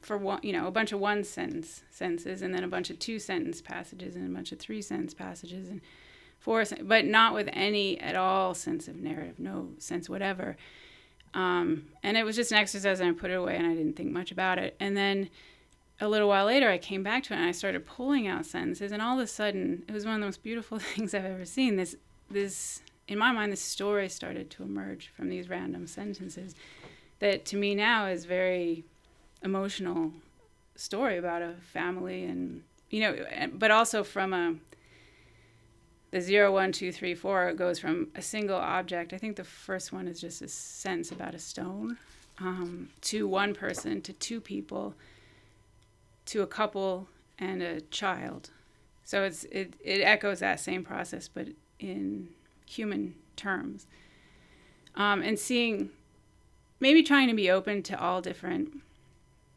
For 0.00 0.16
one, 0.16 0.40
you 0.42 0.52
know, 0.52 0.66
a 0.66 0.70
bunch 0.70 0.92
of 0.92 1.00
one 1.00 1.22
sentence 1.22 1.82
sentences, 1.90 2.42
and 2.42 2.54
then 2.54 2.64
a 2.64 2.68
bunch 2.68 2.90
of 2.90 2.98
two 2.98 3.18
sentence 3.18 3.60
passages, 3.60 4.16
and 4.16 4.26
a 4.26 4.34
bunch 4.34 4.52
of 4.52 4.58
three 4.58 4.82
sentence 4.82 5.14
passages, 5.14 5.68
and 5.68 5.80
four, 6.40 6.64
but 6.82 7.04
not 7.04 7.34
with 7.34 7.48
any 7.52 8.00
at 8.00 8.16
all 8.16 8.54
sense 8.54 8.88
of 8.88 8.96
narrative, 8.96 9.38
no 9.38 9.70
sense 9.78 10.08
whatever. 10.08 10.56
Um, 11.34 11.86
and 12.02 12.16
it 12.16 12.24
was 12.24 12.36
just 12.36 12.52
an 12.52 12.58
exercise, 12.58 13.00
and 13.00 13.10
I 13.10 13.12
put 13.12 13.30
it 13.30 13.34
away, 13.34 13.56
and 13.56 13.66
I 13.66 13.74
didn't 13.74 13.96
think 13.96 14.12
much 14.12 14.32
about 14.32 14.58
it. 14.58 14.76
And 14.80 14.96
then 14.96 15.30
a 16.00 16.08
little 16.08 16.28
while 16.28 16.46
later, 16.46 16.70
I 16.70 16.78
came 16.78 17.02
back 17.02 17.24
to 17.24 17.34
it, 17.34 17.38
and 17.38 17.46
I 17.46 17.52
started 17.52 17.86
pulling 17.86 18.26
out 18.26 18.46
sentences, 18.46 18.92
and 18.92 19.02
all 19.02 19.18
of 19.18 19.24
a 19.24 19.26
sudden, 19.26 19.84
it 19.88 19.92
was 19.92 20.04
one 20.04 20.14
of 20.14 20.20
the 20.20 20.26
most 20.26 20.42
beautiful 20.42 20.78
things 20.94 21.14
I've 21.14 21.24
ever 21.24 21.44
seen. 21.44 21.76
This, 21.76 21.96
this, 22.30 22.80
in 23.06 23.18
my 23.18 23.32
mind, 23.32 23.52
this 23.52 23.60
story 23.60 24.08
started 24.08 24.50
to 24.50 24.62
emerge 24.62 25.08
from 25.16 25.28
these 25.28 25.48
random 25.48 25.86
sentences, 25.86 26.54
that 27.20 27.44
to 27.46 27.56
me 27.56 27.74
now 27.74 28.06
is 28.06 28.24
very 28.24 28.84
emotional 29.42 30.12
story 30.76 31.18
about 31.18 31.42
a 31.42 31.54
family, 31.72 32.24
and 32.24 32.62
you 32.90 33.00
know, 33.00 33.16
but 33.52 33.70
also 33.70 34.02
from 34.02 34.32
a 34.32 34.54
the 36.10 36.20
zero, 36.20 36.52
one, 36.52 36.72
two, 36.72 36.90
three, 36.90 37.14
four 37.14 37.52
goes 37.52 37.78
from 37.78 38.08
a 38.14 38.22
single 38.22 38.56
object. 38.56 39.12
I 39.12 39.18
think 39.18 39.36
the 39.36 39.44
first 39.44 39.92
one 39.92 40.08
is 40.08 40.20
just 40.20 40.40
a 40.40 40.48
sentence 40.48 41.10
about 41.12 41.34
a 41.34 41.38
stone, 41.38 41.98
um, 42.38 42.88
to 43.02 43.28
one 43.28 43.54
person, 43.54 44.00
to 44.02 44.12
two 44.12 44.40
people, 44.40 44.94
to 46.26 46.42
a 46.42 46.46
couple 46.46 47.08
and 47.38 47.62
a 47.62 47.80
child. 47.82 48.50
So 49.04 49.22
it's 49.22 49.44
it, 49.44 49.74
it 49.80 50.00
echoes 50.00 50.40
that 50.40 50.60
same 50.60 50.82
process, 50.82 51.28
but 51.28 51.48
in 51.78 52.28
human 52.66 53.14
terms. 53.36 53.86
Um, 54.94 55.22
and 55.22 55.38
seeing, 55.38 55.90
maybe 56.80 57.02
trying 57.02 57.28
to 57.28 57.34
be 57.34 57.50
open 57.50 57.82
to 57.84 58.00
all 58.00 58.20
different 58.20 58.82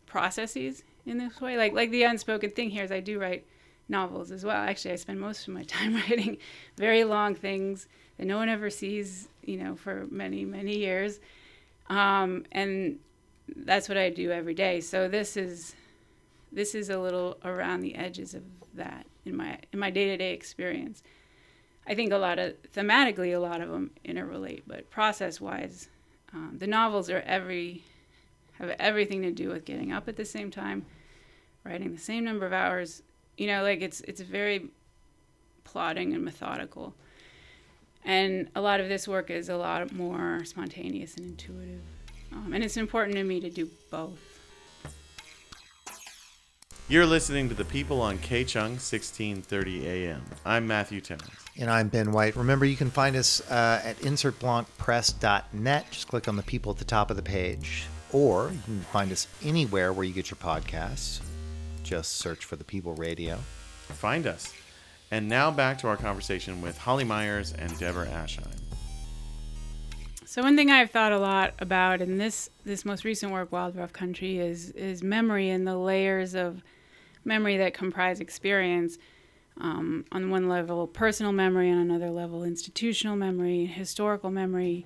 processes 0.06 0.84
in 1.06 1.18
this 1.18 1.40
way. 1.42 1.58
Like 1.58 1.74
like 1.74 1.92
the 1.92 2.04
unspoken 2.04 2.52
thing 2.52 2.70
here 2.70 2.84
is 2.84 2.92
I 2.92 3.00
do 3.00 3.20
write 3.20 3.46
novels 3.92 4.32
as 4.32 4.44
well. 4.44 4.58
Actually, 4.58 4.94
I 4.94 4.96
spend 4.96 5.20
most 5.20 5.48
of 5.48 5.54
my 5.54 5.64
time 5.68 5.96
writing 5.96 6.38
very 6.78 7.04
long 7.04 7.36
things 7.36 7.88
that 8.18 8.26
no 8.26 8.38
one 8.38 8.50
ever 8.50 8.70
sees, 8.70 9.28
you 9.44 9.58
know, 9.58 9.76
for 9.76 10.08
many, 10.10 10.46
many 10.46 10.78
years. 10.78 11.20
Um, 11.90 12.46
and 12.52 12.98
that's 13.56 13.90
what 13.90 13.98
I 13.98 14.10
do 14.10 14.32
every 14.32 14.54
day. 14.54 14.82
So 14.82 15.08
this 15.08 15.38
is 15.38 15.76
this 16.54 16.76
is 16.76 16.90
a 16.90 17.00
little 17.00 17.38
around 17.46 17.82
the 17.82 17.96
edges 17.96 18.34
of 18.34 18.44
that 18.74 19.06
in 19.26 19.36
my 19.36 19.60
in 19.72 19.80
my 19.80 19.90
day-to-day 19.90 20.34
experience. 20.34 21.04
I 21.88 21.96
think 21.96 22.12
a 22.12 22.18
lot 22.18 22.40
of 22.40 22.56
thematically 22.74 23.36
a 23.36 23.40
lot 23.40 23.62
of 23.62 23.70
them 23.70 23.92
interrelate, 24.06 24.64
but 24.68 24.90
process-wise, 24.90 25.90
um, 26.34 26.56
the 26.60 26.68
novels 26.68 27.10
are 27.10 27.22
every 27.22 27.84
have 28.54 28.70
everything 28.80 29.24
to 29.24 29.32
do 29.32 29.50
with 29.50 29.66
getting 29.66 29.92
up 29.92 30.08
at 30.08 30.16
the 30.16 30.26
same 30.26 30.52
time, 30.52 30.86
writing 31.64 31.92
the 31.92 32.00
same 32.00 32.24
number 32.24 32.46
of 32.46 32.54
hours. 32.54 33.02
You 33.42 33.48
know, 33.48 33.64
like 33.64 33.82
it's 33.82 34.02
it's 34.02 34.22
very 34.22 34.68
plotting 35.64 36.14
and 36.14 36.24
methodical. 36.24 36.94
And 38.06 38.50
a 38.54 38.62
lot 38.62 38.80
of 38.80 38.88
this 38.88 39.08
work 39.08 39.32
is 39.32 39.50
a 39.50 39.58
lot 39.58 39.92
more 39.92 40.46
spontaneous 40.46 41.16
and 41.16 41.26
intuitive. 41.26 41.82
Um, 42.32 42.54
and 42.54 42.64
it's 42.64 42.78
important 42.78 43.16
to 43.16 43.24
me 43.24 43.40
to 43.40 43.50
do 43.50 43.68
both. 43.90 44.20
You're 46.88 47.08
listening 47.08 47.50
to 47.50 47.56
the 47.56 47.66
people 47.66 48.00
on 48.00 48.20
KCHUNG 48.20 48.78
1630 48.78 49.88
AM. 49.88 50.22
I'm 50.46 50.68
Matthew 50.68 51.02
Timmons. 51.02 51.32
And 51.58 51.72
I'm 51.72 51.88
Ben 51.88 52.12
White. 52.12 52.36
Remember, 52.36 52.66
you 52.66 52.78
can 52.78 52.92
find 52.92 53.16
us 53.16 53.42
uh, 53.50 53.82
at 53.84 53.98
insertblancpress.net. 54.02 55.86
Just 55.90 56.08
click 56.08 56.28
on 56.28 56.36
the 56.36 56.44
people 56.44 56.74
at 56.74 56.78
the 56.78 56.86
top 56.86 57.10
of 57.10 57.18
the 57.18 57.24
page. 57.24 57.86
Or 58.12 58.52
you 58.54 58.60
can 58.66 58.82
find 58.82 59.12
us 59.12 59.28
anywhere 59.44 59.94
where 59.94 60.06
you 60.06 60.14
get 60.14 60.30
your 60.30 60.38
podcasts. 60.38 61.22
Just 61.84 62.18
search 62.18 62.46
for 62.46 62.56
the 62.56 62.64
People 62.64 62.94
Radio. 62.96 63.38
Find 63.88 64.28
us. 64.28 64.54
And 65.12 65.28
now 65.28 65.52
back 65.52 65.78
to 65.80 65.88
our 65.88 65.98
conversation 65.98 66.62
with 66.62 66.78
Holly 66.78 67.04
Myers 67.04 67.54
and 67.54 67.78
Deborah 67.78 68.08
Aschheim. 68.08 68.48
So 70.26 70.42
one 70.42 70.56
thing 70.56 70.72
I've 70.72 70.92
thought 70.92 71.12
a 71.12 71.20
lot 71.20 71.56
about 71.60 72.00
in 72.00 72.18
this 72.18 72.50
this 72.64 72.86
most 72.86 73.04
recent 73.04 73.34
work, 73.34 73.52
Wild 73.52 73.76
Rough 73.76 73.92
Country, 73.92 74.40
is 74.40 74.70
is 74.72 75.04
memory 75.04 75.50
and 75.50 75.68
the 75.68 75.76
layers 75.76 76.36
of 76.36 76.64
memory 77.26 77.58
that 77.58 77.74
comprise 77.74 78.22
experience. 78.22 78.98
Um, 79.60 80.06
on 80.14 80.30
one 80.30 80.48
level, 80.48 80.88
personal 80.88 81.34
memory, 81.34 81.70
on 81.70 81.78
another 81.78 82.10
level, 82.10 82.46
institutional 82.46 83.18
memory, 83.18 83.66
historical 83.66 84.32
memory. 84.32 84.86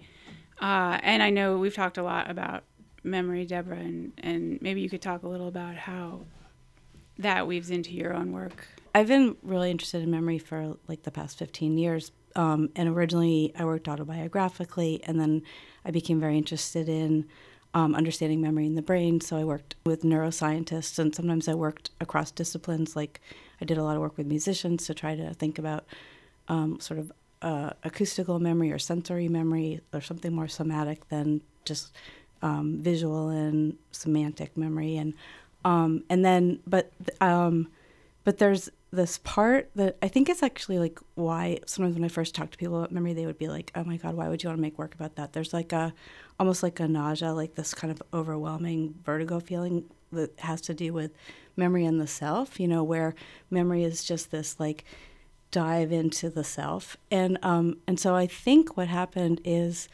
Uh, 0.59 0.97
and 1.03 1.21
I 1.21 1.29
know 1.29 1.59
we've 1.59 1.75
talked 1.75 1.99
a 1.99 2.03
lot 2.03 2.29
about 2.31 2.63
memory, 3.03 3.45
Deborah, 3.45 3.77
and, 3.77 4.11
and 4.17 4.59
maybe 4.63 4.81
you 4.81 4.89
could 4.89 5.03
talk 5.03 5.21
a 5.21 5.27
little 5.27 5.47
about 5.47 5.75
how 5.75 6.21
that 7.19 7.47
weaves 7.47 7.69
into 7.69 7.91
your 7.91 8.13
own 8.13 8.31
work. 8.31 8.67
I've 8.93 9.07
been 9.07 9.35
really 9.43 9.71
interested 9.71 10.01
in 10.01 10.11
memory 10.11 10.37
for 10.37 10.77
like 10.87 11.03
the 11.03 11.11
past 11.11 11.37
15 11.37 11.77
years. 11.77 12.11
Um, 12.35 12.69
and 12.75 12.89
originally, 12.89 13.53
I 13.57 13.65
worked 13.65 13.87
autobiographically, 13.87 14.99
and 15.05 15.19
then 15.19 15.41
I 15.85 15.91
became 15.91 16.19
very 16.19 16.37
interested 16.37 16.89
in 16.89 17.25
um, 17.73 17.95
understanding 17.95 18.41
memory 18.41 18.65
in 18.65 18.75
the 18.75 18.81
brain. 18.81 19.21
So 19.21 19.37
I 19.37 19.43
worked 19.43 19.75
with 19.85 20.03
neuroscientists, 20.03 20.99
and 20.99 21.15
sometimes 21.15 21.47
I 21.47 21.53
worked 21.53 21.91
across 22.01 22.31
disciplines. 22.31 22.95
Like 22.95 23.21
I 23.61 23.65
did 23.65 23.77
a 23.77 23.83
lot 23.83 23.95
of 23.95 24.01
work 24.01 24.17
with 24.17 24.27
musicians 24.27 24.85
to 24.87 24.93
try 24.93 25.15
to 25.15 25.33
think 25.33 25.59
about 25.59 25.85
um, 26.47 26.79
sort 26.79 26.99
of 26.99 27.11
uh, 27.41 27.71
acoustical 27.83 28.39
memory 28.39 28.71
or 28.71 28.79
sensory 28.79 29.27
memory 29.27 29.81
or 29.93 30.01
something 30.01 30.33
more 30.33 30.47
somatic 30.47 31.07
than 31.09 31.41
just 31.63 31.93
um, 32.41 32.79
visual 32.81 33.29
and 33.29 33.77
semantic 33.91 34.55
memory. 34.55 34.97
And 34.97 35.13
um, 35.65 36.03
and 36.09 36.23
then, 36.23 36.59
but 36.67 36.91
um, 37.19 37.67
but 38.23 38.37
there's 38.37 38.69
this 38.91 39.17
part 39.17 39.69
that 39.75 39.97
I 40.01 40.07
think 40.07 40.29
is 40.29 40.41
actually 40.43 40.79
like 40.79 40.99
why 41.15 41.59
sometimes 41.65 41.95
when 41.95 42.05
I 42.05 42.07
first 42.07 42.33
talk 42.35 42.51
to 42.51 42.57
people 42.57 42.77
about 42.77 42.91
memory, 42.91 43.13
they 43.13 43.25
would 43.25 43.39
be 43.39 43.47
like, 43.47 43.71
"Oh 43.75 43.83
my 43.83 43.97
God, 43.97 44.13
why 44.13 44.29
would 44.29 44.43
you 44.43 44.49
want 44.49 44.59
to 44.59 44.61
make 44.61 44.77
work 44.77 44.93
about 44.93 45.15
that?" 45.15 45.33
There's 45.33 45.53
like 45.53 45.73
a 45.73 45.93
almost 46.39 46.61
like 46.61 46.79
a 46.79 46.87
nausea, 46.87 47.33
like 47.33 47.55
this 47.55 47.73
kind 47.73 47.91
of 47.91 48.01
overwhelming 48.13 48.93
vertigo 49.03 49.39
feeling 49.39 49.85
that 50.11 50.39
has 50.39 50.61
to 50.61 50.75
do 50.75 50.93
with 50.93 51.11
memory 51.57 51.83
and 51.83 51.99
the 51.99 52.07
self. 52.07 52.59
You 52.59 52.67
know, 52.67 52.83
where 52.83 53.15
memory 53.49 53.83
is 53.83 54.03
just 54.03 54.29
this 54.29 54.59
like 54.59 54.85
dive 55.49 55.91
into 55.91 56.29
the 56.29 56.43
self, 56.43 56.95
and 57.09 57.39
um, 57.41 57.77
and 57.87 57.99
so 57.99 58.15
I 58.15 58.27
think 58.27 58.77
what 58.77 58.87
happened 58.87 59.41
is 59.43 59.89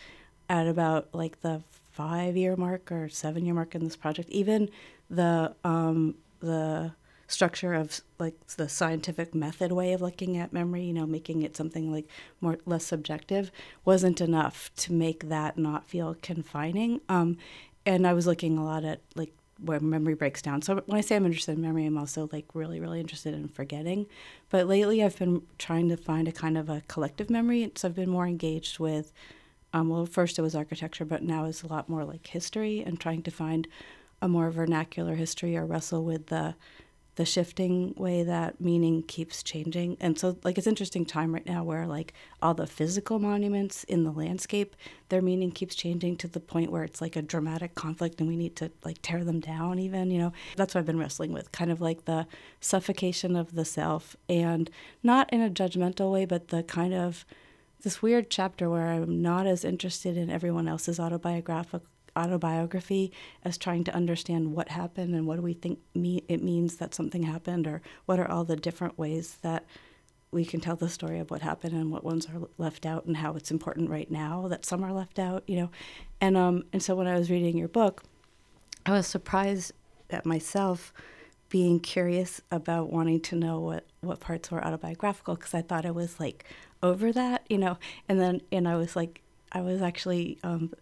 at 0.50 0.68
about 0.68 1.08
like 1.14 1.40
the 1.40 1.64
five 1.92 2.36
year 2.36 2.56
mark 2.56 2.92
or 2.92 3.08
seven 3.08 3.46
year 3.46 3.54
mark 3.54 3.74
in 3.74 3.84
this 3.86 3.96
project, 3.96 4.30
even 4.30 4.70
the 5.12 5.54
um, 5.64 6.16
the 6.40 6.94
structure 7.28 7.74
of 7.74 8.02
like 8.20 8.36
the 8.58 8.68
scientific 8.68 9.34
method 9.34 9.72
way 9.72 9.94
of 9.94 10.02
looking 10.02 10.38
at 10.38 10.52
memory, 10.52 10.84
you 10.84 10.94
know, 10.94 11.06
making 11.06 11.44
it 11.44 11.56
something 11.56 11.92
like 11.92 12.08
more 12.42 12.58
less 12.66 12.86
subjective, 12.86 13.52
wasn't 13.86 14.20
enough 14.20 14.72
to 14.76 14.92
make 14.94 15.30
that 15.30 15.58
not 15.58 15.86
feel 15.86 16.16
confining. 16.22 17.00
Um, 17.08 17.38
and 17.86 18.06
I 18.06 18.14
was 18.14 18.28
looking 18.28 18.58
a 18.58 18.66
lot 18.66 18.84
at 18.84 19.00
like 19.16 19.32
where 19.64 19.80
memory 19.80 20.16
breaks 20.16 20.42
down. 20.42 20.62
So 20.62 20.76
when 20.86 20.98
I 20.98 21.02
say 21.02 21.16
I'm 21.16 21.26
interested 21.26 21.56
in 21.56 21.62
memory, 21.62 21.86
I'm 21.86 21.98
also 21.98 22.30
like 22.32 22.46
really, 22.54 22.80
really 22.80 23.00
interested 23.00 23.34
in 23.34 23.48
forgetting. 23.48 24.08
But 24.50 24.68
lately, 24.68 25.04
I've 25.04 25.18
been 25.18 25.44
trying 25.58 25.90
to 25.90 25.98
find 25.98 26.28
a 26.28 26.32
kind 26.32 26.58
of 26.58 26.70
a 26.70 26.82
collective 26.88 27.30
memory. 27.30 27.72
So 27.76 27.88
I've 27.88 27.96
been 27.96 28.10
more 28.10 28.28
engaged 28.28 28.80
with. 28.80 29.14
Um, 29.74 29.88
well, 29.88 30.06
first 30.06 30.38
it 30.38 30.42
was 30.42 30.54
architecture, 30.54 31.06
but 31.06 31.24
now 31.24 31.46
it's 31.46 31.64
a 31.64 31.68
lot 31.68 31.88
more 31.88 32.04
like 32.04 32.28
history 32.28 32.84
and 32.86 33.00
trying 33.00 33.22
to 33.24 33.32
find 33.32 33.68
a 34.22 34.28
more 34.28 34.52
vernacular 34.52 35.16
history 35.16 35.58
or 35.58 35.66
wrestle 35.66 36.04
with 36.04 36.28
the 36.28 36.56
the 37.16 37.26
shifting 37.26 37.94
way 37.98 38.24
that 38.24 38.62
meaning 38.62 39.04
keeps 39.04 39.44
changing. 39.44 39.98
And 40.00 40.18
so 40.18 40.38
like 40.44 40.58
it's 40.58 40.66
interesting 40.66 41.06
time 41.06 41.34
right 41.34 41.46
now 41.46 41.64
where 41.64 41.86
like 41.86 42.14
all 42.42 42.54
the 42.54 42.66
physical 42.66 43.20
monuments 43.20 43.84
in 43.84 44.04
the 44.04 44.12
landscape, 44.12 44.78
their 45.10 45.22
meaning 45.22 45.52
keeps 45.52 45.76
changing 45.76 46.16
to 46.18 46.28
the 46.28 46.40
point 46.40 46.72
where 46.72 46.84
it's 46.84 47.02
like 47.02 47.18
a 47.18 47.22
dramatic 47.22 47.76
conflict 47.76 48.22
and 48.22 48.30
we 48.30 48.38
need 48.38 48.56
to 48.56 48.72
like 48.86 49.02
tear 49.02 49.26
them 49.26 49.42
down 49.42 49.78
even, 49.78 50.10
you 50.10 50.20
know. 50.20 50.32
That's 50.56 50.74
what 50.74 50.80
I've 50.80 50.86
been 50.86 51.00
wrestling 51.00 51.34
with, 51.34 51.52
kind 51.52 51.70
of 51.70 51.82
like 51.82 52.06
the 52.06 52.28
suffocation 52.62 53.36
of 53.36 53.56
the 53.56 53.66
self 53.66 54.16
and 54.30 54.70
not 55.04 55.32
in 55.34 55.42
a 55.42 55.50
judgmental 55.50 56.14
way, 56.14 56.24
but 56.26 56.48
the 56.48 56.64
kind 56.64 56.94
of 56.94 57.26
this 57.84 58.02
weird 58.02 58.30
chapter 58.30 58.70
where 58.70 58.88
I'm 58.88 59.22
not 59.22 59.48
as 59.48 59.66
interested 59.66 60.16
in 60.16 60.30
everyone 60.30 60.68
else's 60.68 61.00
autobiographical 61.00 61.91
autobiography 62.18 63.12
as 63.44 63.58
trying 63.58 63.84
to 63.84 63.96
understand 63.96 64.54
what 64.54 64.70
happened 64.70 65.16
and 65.16 65.26
what 65.28 65.38
do 65.38 65.42
we 65.42 65.54
think 65.54 65.80
me- 65.96 66.24
it 66.28 66.44
means 66.44 66.78
that 66.78 66.94
something 66.94 67.24
happened 67.24 67.68
or 67.68 67.82
what 68.06 68.20
are 68.20 68.30
all 68.30 68.44
the 68.44 68.56
different 68.56 68.98
ways 68.98 69.38
that 69.42 69.66
we 70.32 70.46
can 70.46 70.62
tell 70.62 70.76
the 70.76 70.90
story 70.90 71.20
of 71.20 71.30
what 71.30 71.42
happened 71.42 71.74
and 71.74 71.92
what 71.92 72.04
ones 72.04 72.28
are 72.28 72.48
left 72.58 72.86
out 72.86 73.06
and 73.06 73.18
how 73.18 73.36
it's 73.36 73.52
important 73.52 73.90
right 73.90 74.10
now 74.10 74.48
that 74.48 74.66
some 74.66 74.84
are 74.84 74.94
left 74.94 75.20
out 75.20 75.44
you 75.48 75.58
know? 75.58 75.70
And 76.20 76.38
um 76.38 76.64
and 76.72 76.82
so 76.82 76.96
when 76.96 77.08
i 77.08 77.18
was 77.18 77.30
reading 77.30 77.58
your 77.58 77.68
book 77.68 78.04
i 78.86 78.92
was 78.92 79.08
surprised 79.08 79.72
at 80.10 80.26
myself 80.26 80.94
being 81.50 81.80
curious 81.80 82.42
about 82.50 82.92
wanting 82.92 83.20
to 83.20 83.36
know 83.36 83.60
what 83.60 83.86
what 84.00 84.20
parts 84.20 84.50
were 84.52 84.64
autobiographical 84.66 85.36
because 85.36 85.54
i 85.54 85.62
thought 85.62 85.86
i 85.86 85.92
was 85.92 86.20
like 86.20 86.46
over 86.84 87.12
that 87.12 87.46
you 87.50 87.58
know? 87.58 87.78
And 88.08 88.20
then 88.20 88.42
and 88.52 88.68
i 88.68 88.76
was 88.76 88.96
like 88.96 89.22
i 89.52 89.62
was 89.62 89.82
actually 89.82 90.38
um 90.44 90.74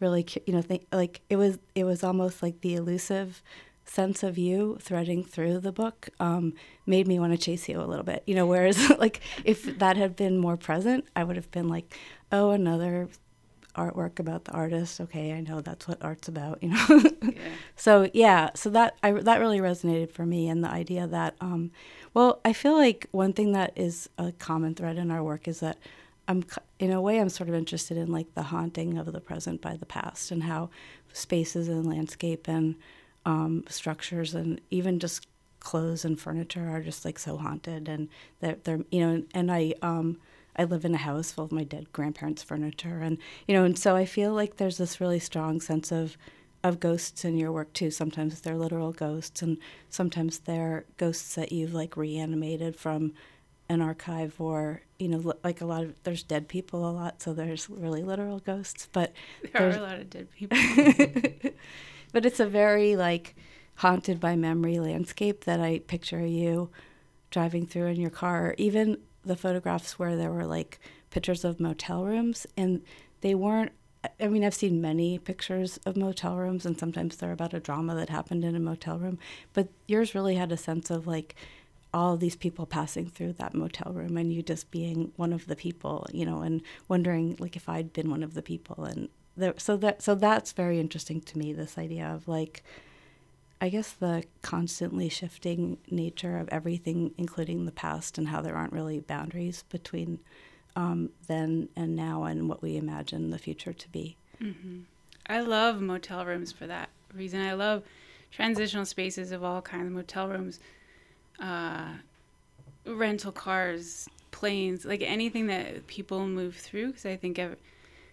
really 0.00 0.26
you 0.46 0.52
know 0.52 0.62
think 0.62 0.86
like 0.92 1.20
it 1.30 1.36
was 1.36 1.58
it 1.74 1.84
was 1.84 2.04
almost 2.04 2.42
like 2.42 2.60
the 2.60 2.74
elusive 2.74 3.42
sense 3.84 4.22
of 4.22 4.36
you 4.36 4.76
threading 4.80 5.24
through 5.24 5.60
the 5.60 5.72
book 5.72 6.08
um, 6.18 6.52
made 6.86 7.06
me 7.06 7.18
want 7.18 7.32
to 7.32 7.38
chase 7.38 7.68
you 7.68 7.80
a 7.80 7.84
little 7.84 8.04
bit 8.04 8.22
you 8.26 8.34
know 8.34 8.46
whereas 8.46 8.90
like 8.98 9.20
if 9.44 9.78
that 9.78 9.96
had 9.96 10.16
been 10.16 10.38
more 10.38 10.56
present 10.56 11.04
i 11.14 11.22
would 11.22 11.36
have 11.36 11.50
been 11.50 11.68
like 11.68 11.96
oh 12.32 12.50
another 12.50 13.08
artwork 13.76 14.18
about 14.18 14.44
the 14.44 14.52
artist 14.52 15.00
okay 15.00 15.32
i 15.34 15.40
know 15.40 15.60
that's 15.60 15.86
what 15.86 16.02
art's 16.02 16.28
about 16.28 16.62
you 16.62 16.70
know 16.70 17.02
yeah. 17.22 17.38
so 17.76 18.10
yeah 18.14 18.50
so 18.54 18.70
that 18.70 18.96
I, 19.02 19.12
that 19.12 19.38
really 19.38 19.60
resonated 19.60 20.10
for 20.10 20.24
me 20.24 20.48
and 20.48 20.64
the 20.64 20.70
idea 20.70 21.06
that 21.06 21.36
um, 21.40 21.70
well 22.14 22.40
i 22.44 22.52
feel 22.52 22.74
like 22.74 23.06
one 23.12 23.32
thing 23.34 23.52
that 23.52 23.72
is 23.76 24.08
a 24.18 24.32
common 24.32 24.74
thread 24.74 24.96
in 24.96 25.10
our 25.10 25.22
work 25.22 25.46
is 25.46 25.60
that 25.60 25.78
I'm 26.28 26.44
in 26.78 26.92
a 26.92 27.00
way 27.00 27.20
I'm 27.20 27.28
sort 27.28 27.48
of 27.48 27.54
interested 27.54 27.96
in 27.96 28.10
like 28.10 28.34
the 28.34 28.42
haunting 28.42 28.98
of 28.98 29.12
the 29.12 29.20
present 29.20 29.60
by 29.60 29.76
the 29.76 29.86
past 29.86 30.30
and 30.30 30.42
how 30.42 30.70
spaces 31.12 31.68
and 31.68 31.86
landscape 31.86 32.48
and 32.48 32.76
um, 33.24 33.64
structures 33.68 34.34
and 34.34 34.60
even 34.70 34.98
just 34.98 35.26
clothes 35.60 36.04
and 36.04 36.20
furniture 36.20 36.68
are 36.68 36.80
just 36.80 37.04
like 37.04 37.18
so 37.18 37.36
haunted 37.36 37.88
and 37.88 38.08
that 38.40 38.64
they're, 38.64 38.80
you 38.90 39.00
know 39.00 39.22
and, 39.34 39.50
I 39.50 39.74
um 39.82 40.18
I 40.54 40.64
live 40.64 40.84
in 40.84 40.94
a 40.94 40.98
house 40.98 41.32
full 41.32 41.44
of 41.44 41.52
my 41.52 41.64
dead 41.64 41.92
grandparents' 41.92 42.42
furniture 42.42 43.00
and 43.00 43.18
you 43.48 43.54
know 43.54 43.64
and 43.64 43.78
so 43.78 43.96
I 43.96 44.04
feel 44.04 44.32
like 44.32 44.56
there's 44.56 44.78
this 44.78 45.00
really 45.00 45.18
strong 45.18 45.60
sense 45.60 45.90
of 45.90 46.16
of 46.62 46.80
ghosts 46.80 47.24
in 47.24 47.36
your 47.36 47.52
work 47.52 47.72
too. 47.72 47.90
Sometimes 47.90 48.40
they're 48.40 48.56
literal 48.56 48.92
ghosts 48.92 49.42
and 49.42 49.58
sometimes 49.88 50.40
they're 50.40 50.84
ghosts 50.96 51.34
that 51.34 51.52
you've 51.52 51.74
like 51.74 51.96
reanimated 51.96 52.76
from 52.76 53.12
an 53.68 53.82
archive 53.82 54.40
or 54.40 54.80
you 54.98 55.08
know 55.08 55.34
like 55.42 55.60
a 55.60 55.66
lot 55.66 55.82
of 55.82 55.94
there's 56.04 56.22
dead 56.22 56.48
people 56.48 56.88
a 56.88 56.92
lot 56.92 57.20
so 57.20 57.32
there's 57.32 57.68
really 57.68 58.02
literal 58.02 58.38
ghosts 58.38 58.88
but 58.92 59.12
there 59.52 59.68
are 59.68 59.76
a 59.76 59.80
lot 59.80 59.98
of 59.98 60.08
dead 60.08 60.28
people 60.36 60.56
but 62.12 62.24
it's 62.24 62.38
a 62.38 62.46
very 62.46 62.94
like 62.94 63.34
haunted 63.76 64.20
by 64.20 64.36
memory 64.36 64.78
landscape 64.78 65.44
that 65.44 65.60
i 65.60 65.80
picture 65.80 66.24
you 66.24 66.70
driving 67.30 67.66
through 67.66 67.86
in 67.86 68.00
your 68.00 68.10
car, 68.10 68.54
even 68.58 68.98
the 69.24 69.36
photographs 69.36 69.98
where 69.98 70.16
there 70.16 70.32
were 70.32 70.46
like 70.46 70.78
pictures 71.10 71.44
of 71.44 71.60
motel 71.60 72.04
rooms 72.04 72.46
and 72.56 72.82
they 73.20 73.34
weren't 73.34 73.72
I 74.20 74.28
mean, 74.28 74.44
I've 74.44 74.54
seen 74.54 74.80
many 74.80 75.18
pictures 75.18 75.80
of 75.84 75.96
motel 75.96 76.36
rooms, 76.36 76.64
and 76.64 76.78
sometimes 76.78 77.16
they're 77.16 77.32
about 77.32 77.54
a 77.54 77.58
drama 77.58 77.96
that 77.96 78.08
happened 78.08 78.44
in 78.44 78.54
a 78.54 78.60
motel 78.60 78.98
room. 79.00 79.18
But 79.52 79.66
yours 79.88 80.14
really 80.14 80.36
had 80.36 80.52
a 80.52 80.56
sense 80.56 80.90
of 80.90 81.08
like 81.08 81.34
all 81.96 82.18
these 82.18 82.36
people 82.36 82.66
passing 82.66 83.06
through 83.08 83.32
that 83.32 83.54
motel 83.54 83.90
room, 83.94 84.18
and 84.18 84.30
you 84.30 84.42
just 84.42 84.70
being 84.70 85.12
one 85.16 85.32
of 85.32 85.46
the 85.46 85.56
people, 85.56 86.06
you 86.12 86.26
know, 86.26 86.42
and 86.42 86.60
wondering 86.88 87.36
like 87.38 87.56
if 87.56 87.70
I'd 87.70 87.94
been 87.94 88.10
one 88.10 88.22
of 88.22 88.34
the 88.34 88.42
people. 88.42 88.84
And 88.84 89.08
there, 89.34 89.54
so 89.56 89.78
that 89.78 90.02
so 90.02 90.14
that's 90.14 90.52
very 90.52 90.78
interesting 90.78 91.22
to 91.22 91.38
me. 91.38 91.54
This 91.54 91.78
idea 91.78 92.06
of 92.06 92.28
like, 92.28 92.62
I 93.62 93.70
guess 93.70 93.92
the 93.92 94.24
constantly 94.42 95.08
shifting 95.08 95.78
nature 95.90 96.36
of 96.36 96.50
everything, 96.50 97.14
including 97.16 97.64
the 97.64 97.72
past, 97.72 98.18
and 98.18 98.28
how 98.28 98.42
there 98.42 98.56
aren't 98.56 98.74
really 98.74 99.00
boundaries 99.00 99.64
between 99.70 100.18
um, 100.76 101.10
then 101.26 101.70
and 101.74 101.96
now 101.96 102.24
and 102.24 102.46
what 102.46 102.60
we 102.60 102.76
imagine 102.76 103.30
the 103.30 103.38
future 103.38 103.72
to 103.72 103.88
be. 103.88 104.16
Mm-hmm. 104.42 104.80
I 105.28 105.40
love 105.40 105.80
motel 105.80 106.26
rooms 106.26 106.52
for 106.52 106.66
that 106.66 106.90
reason. 107.14 107.40
I 107.40 107.54
love 107.54 107.82
transitional 108.30 108.84
spaces 108.84 109.32
of 109.32 109.42
all 109.42 109.62
kinds 109.62 109.90
motel 109.90 110.28
rooms, 110.28 110.60
uh, 111.40 111.88
rental 112.86 113.32
cars, 113.32 114.08
planes, 114.30 114.84
like 114.84 115.02
anything 115.02 115.46
that 115.46 115.86
people 115.86 116.26
move 116.26 116.56
through. 116.56 116.88
Because 116.88 117.06
I 117.06 117.16
think 117.16 117.40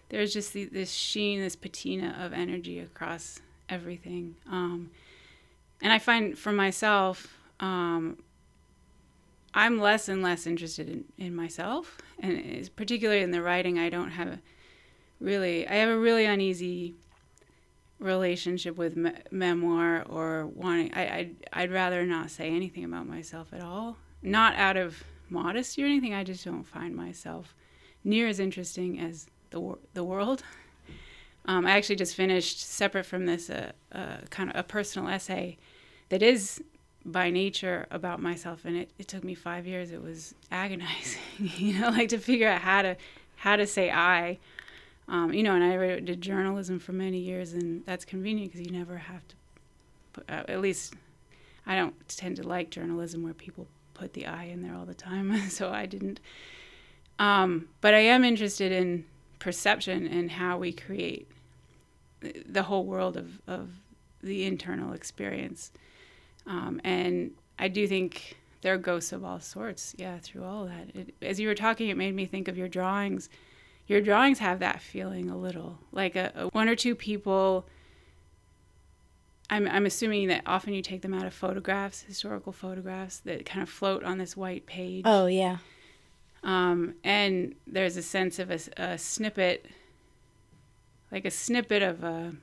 there's 0.08 0.32
just 0.32 0.52
the, 0.52 0.66
this 0.66 0.92
sheen, 0.92 1.40
this 1.40 1.56
patina 1.56 2.16
of 2.20 2.32
energy 2.32 2.78
across 2.78 3.40
everything. 3.68 4.36
Um, 4.50 4.90
and 5.82 5.92
I 5.92 5.98
find 5.98 6.38
for 6.38 6.52
myself, 6.52 7.38
um, 7.60 8.18
I'm 9.54 9.78
less 9.78 10.08
and 10.08 10.22
less 10.22 10.46
interested 10.46 10.88
in, 10.88 11.04
in 11.16 11.34
myself, 11.34 11.98
and 12.18 12.68
particularly 12.74 13.22
in 13.22 13.30
the 13.30 13.42
writing. 13.42 13.78
I 13.78 13.88
don't 13.88 14.10
have 14.10 14.38
really. 15.20 15.66
I 15.68 15.74
have 15.74 15.88
a 15.88 15.98
really 15.98 16.24
uneasy 16.24 16.94
relationship 17.98 18.76
with 18.76 18.96
me- 18.96 19.12
memoir 19.30 20.04
or 20.08 20.46
wanting. 20.46 20.92
I 20.94 21.16
I'd, 21.18 21.36
I'd 21.52 21.72
rather 21.72 22.04
not 22.04 22.30
say 22.30 22.48
anything 22.48 22.84
about 22.84 23.06
myself 23.06 23.52
at 23.52 23.60
all. 23.62 23.96
Not 24.22 24.54
out 24.56 24.76
of 24.76 25.02
modesty 25.28 25.82
or 25.82 25.86
anything. 25.86 26.14
I 26.14 26.24
just 26.24 26.44
don't 26.44 26.64
find 26.64 26.94
myself 26.94 27.54
near 28.02 28.26
as 28.28 28.40
interesting 28.40 28.98
as 28.98 29.26
the 29.50 29.60
wor- 29.60 29.78
the 29.94 30.04
world. 30.04 30.42
Um, 31.46 31.66
I 31.66 31.72
actually 31.72 31.96
just 31.96 32.14
finished, 32.14 32.58
separate 32.60 33.04
from 33.04 33.26
this, 33.26 33.50
a, 33.50 33.74
a 33.92 34.20
kind 34.30 34.48
of 34.48 34.56
a 34.56 34.62
personal 34.62 35.10
essay 35.10 35.58
that 36.08 36.22
is 36.22 36.62
by 37.04 37.30
nature 37.30 37.86
about 37.90 38.20
myself 38.20 38.64
and 38.64 38.76
it, 38.76 38.90
it 38.98 39.08
took 39.08 39.22
me 39.22 39.34
five 39.34 39.66
years 39.66 39.90
it 39.90 40.02
was 40.02 40.34
agonizing 40.50 41.20
you 41.38 41.78
know 41.78 41.90
like 41.90 42.08
to 42.08 42.18
figure 42.18 42.48
out 42.48 42.62
how 42.62 42.80
to 42.80 42.96
how 43.36 43.56
to 43.56 43.66
say 43.66 43.90
i 43.90 44.38
um, 45.08 45.32
you 45.32 45.42
know 45.42 45.54
and 45.54 45.64
i 45.64 46.00
did 46.00 46.20
journalism 46.20 46.78
for 46.78 46.92
many 46.92 47.18
years 47.18 47.52
and 47.52 47.84
that's 47.86 48.04
convenient 48.04 48.52
because 48.52 48.66
you 48.66 48.72
never 48.72 48.96
have 48.96 49.26
to 49.28 49.34
put, 50.12 50.30
uh, 50.30 50.42
at 50.48 50.60
least 50.60 50.94
i 51.66 51.74
don't 51.74 51.94
tend 52.08 52.36
to 52.36 52.42
like 52.42 52.70
journalism 52.70 53.22
where 53.22 53.34
people 53.34 53.66
put 53.94 54.12
the 54.12 54.26
i 54.26 54.44
in 54.44 54.62
there 54.62 54.74
all 54.74 54.84
the 54.84 54.94
time 54.94 55.36
so 55.48 55.70
i 55.70 55.86
didn't 55.86 56.20
um, 57.18 57.68
but 57.80 57.94
i 57.94 58.00
am 58.00 58.24
interested 58.24 58.72
in 58.72 59.04
perception 59.38 60.06
and 60.06 60.32
how 60.32 60.58
we 60.58 60.72
create 60.72 61.28
the 62.46 62.62
whole 62.62 62.84
world 62.84 63.16
of, 63.16 63.40
of 63.46 63.68
the 64.22 64.44
internal 64.44 64.92
experience 64.94 65.70
um, 66.46 66.80
and 66.84 67.32
I 67.58 67.68
do 67.68 67.86
think 67.86 68.36
there 68.62 68.74
are 68.74 68.78
ghosts 68.78 69.12
of 69.12 69.24
all 69.24 69.40
sorts, 69.40 69.94
yeah, 69.98 70.18
through 70.18 70.44
all 70.44 70.66
that. 70.66 70.94
It, 70.94 71.14
as 71.22 71.38
you 71.38 71.48
were 71.48 71.54
talking, 71.54 71.88
it 71.88 71.96
made 71.96 72.14
me 72.14 72.26
think 72.26 72.48
of 72.48 72.56
your 72.56 72.68
drawings. 72.68 73.28
Your 73.86 74.00
drawings 74.00 74.38
have 74.38 74.60
that 74.60 74.80
feeling 74.80 75.28
a 75.28 75.36
little, 75.36 75.78
like 75.92 76.16
a, 76.16 76.32
a 76.34 76.46
one 76.48 76.68
or 76.68 76.76
two 76.76 76.94
people. 76.94 77.66
I'm, 79.50 79.68
I'm 79.68 79.84
assuming 79.84 80.28
that 80.28 80.42
often 80.46 80.72
you 80.72 80.80
take 80.80 81.02
them 81.02 81.12
out 81.12 81.26
of 81.26 81.34
photographs, 81.34 82.02
historical 82.02 82.52
photographs 82.52 83.18
that 83.20 83.44
kind 83.44 83.62
of 83.62 83.68
float 83.68 84.02
on 84.02 84.16
this 84.18 84.36
white 84.36 84.66
page. 84.66 85.02
Oh 85.06 85.26
yeah. 85.26 85.58
Um, 86.42 86.94
and 87.04 87.54
there's 87.66 87.96
a 87.96 88.02
sense 88.02 88.38
of 88.38 88.50
a, 88.50 88.58
a 88.76 88.98
snippet, 88.98 89.66
like 91.12 91.24
a 91.24 91.30
snippet 91.30 91.82
of 91.82 92.02
a 92.04 92.34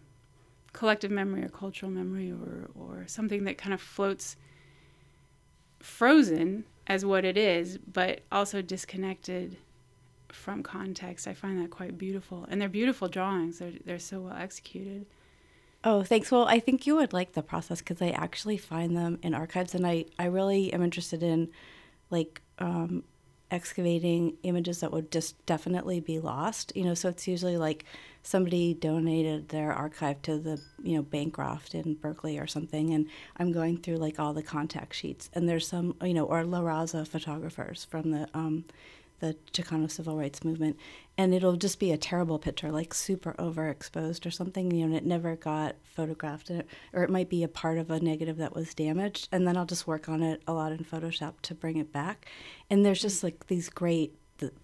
collective 0.74 1.12
memory 1.12 1.44
or 1.44 1.50
cultural 1.50 1.92
memory 1.92 2.32
or, 2.32 2.70
or 2.76 3.04
something 3.08 3.44
that 3.46 3.58
kind 3.58 3.74
of 3.74 3.82
floats 3.82 4.38
frozen 5.80 6.66
as 6.88 7.04
what 7.06 7.26
it 7.26 7.38
is, 7.38 7.78
but 7.80 8.22
also 8.32 8.62
disconnected 8.62 9.58
from 10.34 10.64
context. 10.64 11.28
I 11.28 11.34
find 11.34 11.62
that 11.62 11.70
quite 11.70 11.98
beautiful. 11.98 12.46
And 12.50 12.62
they're 12.62 12.70
beautiful 12.70 13.08
drawings, 13.08 13.60
they're, 13.60 13.74
they're 13.86 14.00
so 14.00 14.22
well 14.22 14.38
executed. 14.38 15.06
Oh, 15.84 16.04
thanks. 16.04 16.32
Well, 16.32 16.46
I 16.48 16.60
think 16.60 16.86
you 16.86 16.96
would 16.98 17.12
like 17.12 17.34
the 17.34 17.42
process 17.42 17.80
because 17.80 18.02
I 18.02 18.10
actually 18.10 18.58
find 18.58 18.96
them 18.96 19.18
in 19.24 19.34
archives, 19.34 19.74
and 19.74 19.86
I, 19.86 20.06
I 20.20 20.26
really 20.26 20.72
am 20.74 20.84
interested 20.84 21.24
in 21.24 21.50
like 22.12 22.42
um, 22.60 23.04
excavating 23.50 24.38
images 24.44 24.82
that 24.82 24.92
would 24.92 25.12
just 25.12 25.44
definitely 25.48 26.00
be 26.00 26.20
lost. 26.20 26.72
You 26.76 26.86
know, 26.86 26.94
so 26.94 27.10
it's 27.10 27.28
usually 27.28 27.58
like 27.58 27.86
somebody 28.22 28.76
donated 28.76 29.50
their 29.50 29.74
archive 29.74 30.22
to 30.24 30.38
the 30.38 30.62
you 30.84 30.98
know 30.98 31.02
Bancroft 31.02 31.74
in 31.74 31.96
Berkeley 31.96 32.38
or 32.38 32.46
something, 32.46 32.94
and 32.94 33.08
I'm 33.38 33.52
going 33.52 33.78
through 33.78 33.98
like 33.98 34.20
all 34.20 34.34
the 34.34 34.44
contact 34.44 34.94
sheets, 34.94 35.32
and 35.34 35.50
there's 35.50 35.68
some 35.68 35.96
you 36.04 36.14
know 36.14 36.26
or 36.26 36.44
La 36.44 36.62
Raza 36.62 37.08
photographers 37.08 37.86
from 37.90 38.12
the 38.12 38.30
um, 38.36 38.66
the 39.22 39.38
Chicano 39.54 39.90
civil 39.90 40.18
rights 40.18 40.44
movement, 40.44 40.78
and 41.18 41.34
it'll 41.34 41.56
just 41.56 41.80
be 41.80 41.92
a 41.92 41.98
terrible 41.98 42.38
picture, 42.38 42.72
like 42.72 42.94
super 42.94 43.34
overexposed 43.40 44.26
or 44.26 44.32
something, 44.32 44.72
you 44.72 44.80
know, 44.80 44.88
and 44.88 44.96
it 44.96 45.06
never 45.06 45.36
got 45.36 45.76
photographed, 45.96 46.52
or 46.92 47.04
it 47.04 47.10
might 47.10 47.30
be 47.30 47.44
a 47.44 47.48
part 47.48 47.78
of 47.78 47.90
a 47.90 48.00
negative 48.00 48.38
that 48.38 48.54
was 48.54 48.74
damaged, 48.74 49.30
and 49.32 49.48
then 49.48 49.56
I'll 49.56 49.66
just 49.66 49.88
work 49.88 50.10
on 50.10 50.22
it 50.22 50.42
a 50.48 50.54
lot 50.54 50.74
in 50.74 50.80
Photoshop 50.80 51.36
to 51.44 51.56
bring 51.56 51.78
it 51.78 51.94
back, 51.94 52.28
and 52.70 52.86
there's 52.86 53.02
just 53.02 53.24
like 53.24 53.48
these 53.48 53.70
great 53.70 54.16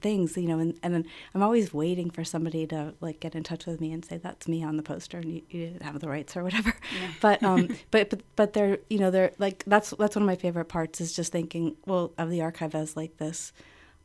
things, 0.02 0.36
you 0.38 0.48
know, 0.48 0.60
and, 0.60 0.78
and 0.82 1.06
I'm 1.34 1.44
always 1.44 1.74
waiting 1.74 2.10
for 2.10 2.24
somebody 2.24 2.66
to 2.68 2.94
like 3.02 3.20
get 3.20 3.36
in 3.36 3.44
touch 3.44 3.66
with 3.66 3.80
me 3.80 3.92
and 3.94 4.04
say 4.04 4.18
that's 4.18 4.48
me 4.48 4.64
on 4.64 4.78
the 4.78 4.84
poster 4.84 5.18
and 5.18 5.32
you, 5.32 5.42
you 5.50 5.68
didn't 5.68 5.84
have 5.84 6.00
the 6.00 6.10
rights 6.10 6.36
or 6.36 6.44
whatever. 6.44 6.74
Yeah. 7.00 7.08
But 7.22 7.44
um, 7.44 7.70
but 7.92 8.10
but 8.10 8.22
but 8.36 8.54
they're 8.54 8.80
you 8.90 9.00
know 9.00 9.12
they're 9.12 9.32
like 9.38 9.64
that's 9.66 9.92
that's 9.92 10.16
one 10.16 10.24
of 10.24 10.28
my 10.28 10.36
favorite 10.36 10.66
parts 10.66 11.02
is 11.02 11.14
just 11.14 11.32
thinking 11.32 11.76
well 11.86 12.14
of 12.18 12.30
the 12.30 12.42
archive 12.42 12.76
as 12.76 12.96
like 12.96 13.18
this 13.18 13.54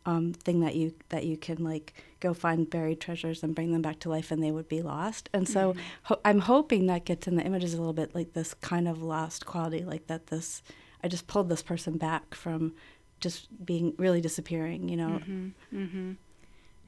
um, 0.05 0.33
thing 0.33 0.61
that 0.61 0.75
you 0.75 0.95
that 1.11 1.25
you 1.25 1.37
can 1.37 1.63
like 1.63 1.95
go 2.21 2.35
find 2.35 2.69
buried 2.69 3.01
treasures 3.01 3.43
and 3.43 3.55
bring 3.55 3.73
them 3.73 3.83
back 3.83 3.99
to 4.01 4.09
life 4.09 4.31
and 4.31 4.43
they 4.43 4.51
would 4.51 4.69
be 4.69 4.83
lost 4.83 5.29
and 5.33 5.49
so 5.49 5.73
mm-hmm. 5.73 5.81
ho- 6.05 6.21
i'm 6.25 6.41
hoping 6.41 6.87
that 6.87 7.05
gets 7.05 7.27
in 7.27 7.37
the 7.37 7.43
images 7.43 7.75
a 7.75 7.77
little 7.77 7.93
bit 7.93 8.15
like 8.15 8.33
this 8.33 8.55
kind 8.55 8.89
of 8.89 9.03
lost 9.03 9.47
quality 9.47 9.85
like 9.85 10.07
that 10.09 10.27
this 10.29 10.63
i 11.05 11.09
just 11.09 11.27
pulled 11.27 11.49
this 11.49 11.63
person 11.63 11.97
back 11.97 12.35
from 12.35 12.73
just 13.21 13.65
being 13.65 13.95
really 13.97 14.21
disappearing 14.21 14.89
you 14.89 14.97
know 14.97 15.21
mm-hmm. 15.21 15.49
Mm-hmm. 15.73 16.13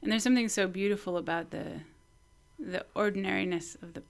and 0.01 0.11
there's 0.11 0.23
something 0.23 0.49
so 0.49 0.67
beautiful 0.67 1.17
about 1.17 1.51
the 1.51 1.81
the 2.59 2.85
ordinariness 2.95 3.75
of 3.81 3.93
the 3.93 4.03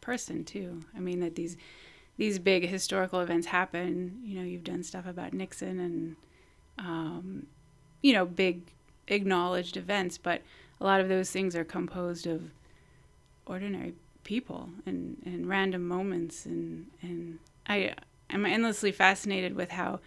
person 0.00 0.44
too 0.44 0.82
i 0.94 1.00
mean 1.00 1.20
that 1.20 1.34
these 1.34 1.56
these 2.16 2.38
big 2.38 2.68
historical 2.68 3.20
events 3.20 3.46
happen 3.46 4.20
you 4.22 4.38
know 4.38 4.44
you've 4.44 4.64
done 4.64 4.82
stuff 4.82 5.06
about 5.06 5.32
nixon 5.32 5.80
and 5.80 6.16
um, 6.78 7.46
you 8.02 8.12
know, 8.12 8.24
big 8.24 8.62
acknowledged 9.08 9.76
events, 9.76 10.18
but 10.18 10.42
a 10.80 10.84
lot 10.84 11.00
of 11.00 11.08
those 11.08 11.30
things 11.30 11.54
are 11.54 11.64
composed 11.64 12.26
of 12.26 12.50
ordinary 13.46 13.94
people 14.24 14.70
and, 14.86 15.16
and 15.24 15.48
random 15.48 15.86
moments 15.86 16.46
and 16.46 16.86
and 17.02 17.38
I 17.66 17.94
am 18.28 18.46
endlessly 18.46 18.92
fascinated 18.92 19.54
with 19.54 19.70
how 19.70 20.00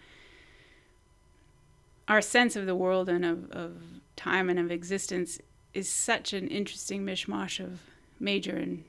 our 2.08 2.20
sense 2.20 2.56
of 2.56 2.66
the 2.66 2.74
world 2.74 3.08
and 3.08 3.24
of, 3.24 3.50
of 3.50 3.82
time 4.16 4.50
and 4.50 4.58
of 4.58 4.70
existence 4.70 5.38
is 5.72 5.88
such 5.88 6.32
an 6.32 6.48
interesting 6.48 7.04
mishmash 7.04 7.62
of 7.62 7.80
major 8.20 8.56
and 8.56 8.84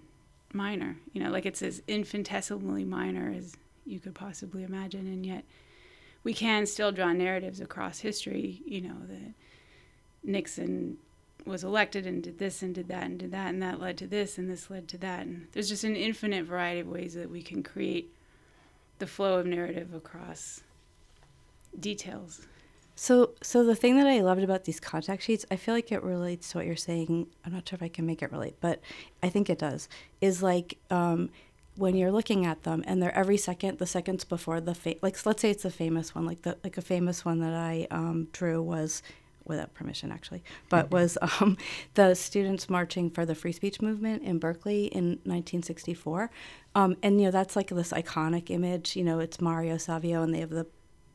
minor. 0.54 0.98
You 1.14 1.24
know, 1.24 1.30
like 1.30 1.46
it's 1.46 1.62
as 1.62 1.82
infinitesimally 1.88 2.84
minor 2.86 3.34
as 3.36 3.56
you 3.86 4.00
could 4.00 4.16
possibly 4.16 4.64
imagine, 4.64 5.08
and 5.08 5.26
yet 5.26 5.46
we 6.26 6.34
can 6.34 6.66
still 6.66 6.92
draw 6.92 7.14
narratives 7.14 7.62
across 7.62 8.00
history, 8.00 8.62
you 8.66 8.82
know, 8.82 8.98
that 9.08 9.34
Nixon 10.24 10.98
was 11.46 11.64
elected 11.64 12.08
and 12.08 12.24
did 12.24 12.40
this 12.40 12.64
and 12.64 12.74
did 12.74 12.88
that 12.88 13.04
and 13.04 13.20
did 13.20 13.32
that 13.32 13.54
and 13.54 13.62
that 13.62 13.80
led 13.80 13.98
to 14.00 14.08
this 14.08 14.40
and 14.40 14.50
this 14.50 14.70
led 14.72 14.88
to 14.88 14.98
that 14.98 15.28
and 15.28 15.48
there's 15.52 15.70
just 15.70 15.84
an 15.84 15.96
infinite 15.96 16.44
variety 16.44 16.80
of 16.80 16.88
ways 16.88 17.14
that 17.14 17.30
we 17.30 17.44
can 17.44 17.62
create 17.62 18.12
the 18.98 19.06
flow 19.06 19.38
of 19.38 19.46
narrative 19.46 19.94
across 19.94 20.62
details. 21.80 22.48
So, 22.96 23.32
so 23.44 23.64
the 23.64 23.76
thing 23.76 23.98
that 23.98 24.08
I 24.08 24.22
loved 24.22 24.42
about 24.42 24.64
these 24.64 24.80
contact 24.80 25.22
sheets, 25.22 25.46
I 25.52 25.58
feel 25.58 25.76
like 25.76 25.92
it 25.92 26.02
relates 26.02 26.52
to 26.52 26.58
what 26.58 26.66
you're 26.66 26.76
saying. 26.76 27.28
I'm 27.46 27.54
not 27.54 27.68
sure 27.68 27.76
if 27.76 27.84
I 27.84 27.90
can 27.90 28.08
make 28.08 28.24
it 28.24 28.32
relate, 28.32 28.56
but 28.62 28.80
I 29.22 29.30
think 29.30 29.50
it 29.50 29.60
does. 29.60 29.90
Is 30.22 30.42
like 30.42 30.78
um, 30.90 31.30
when 31.78 31.96
you're 31.96 32.12
looking 32.12 32.46
at 32.46 32.64
them 32.64 32.84
and 32.88 33.02
they're 33.02 33.16
every 33.16 33.38
second 33.38 33.78
the 33.80 33.86
seconds 33.86 34.24
before 34.24 34.62
the 34.62 34.76
fa- 34.76 34.96
like 35.02 35.24
let's 35.26 35.42
say 35.42 35.50
it's 35.50 35.66
a 35.66 35.70
famous 35.70 36.16
one 36.16 36.26
like 36.26 36.42
the 36.44 36.58
like 36.64 36.78
a 36.78 36.82
famous 36.82 37.26
one 37.26 37.40
that 37.40 37.54
I 37.54 37.88
um, 37.92 38.28
drew 38.32 38.62
was 38.62 39.04
without 39.46 39.74
permission 39.74 40.12
actually 40.12 40.44
but 40.70 40.90
was 40.92 41.18
um, 41.40 41.58
the 41.94 42.16
students 42.16 42.70
marching 42.70 43.10
for 43.10 43.26
the 43.26 43.36
free 43.36 43.52
speech 43.52 43.82
movement 43.82 44.24
in 44.24 44.40
Berkeley 44.40 44.86
in 44.86 45.20
1964 45.24 46.32
um, 46.76 46.96
and 47.04 47.20
you 47.20 47.26
know 47.26 47.32
that's 47.32 47.56
like 47.56 47.70
this 47.70 47.92
iconic 47.92 48.50
image 48.50 48.96
you 48.96 49.04
know 49.04 49.20
it's 49.20 49.42
Mario 49.42 49.78
Savio 49.78 50.24
and 50.24 50.34
they 50.34 50.40
have 50.40 50.50
the 50.50 50.66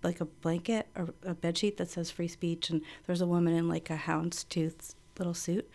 like 0.03 0.21
a 0.21 0.25
blanket 0.25 0.87
or 0.97 1.09
a 1.25 1.35
bed 1.35 1.59
sheet 1.59 1.77
that 1.77 1.91
says 1.91 2.11
free 2.11 2.29
speech 2.29 2.71
and 2.71 2.83
there's 3.07 3.21
a 3.21 3.27
woman 3.27 3.55
in 3.55 3.69
like 3.69 3.91
a 3.91 3.97
houndstooth 3.97 4.95
little 5.19 5.35
suit 5.35 5.69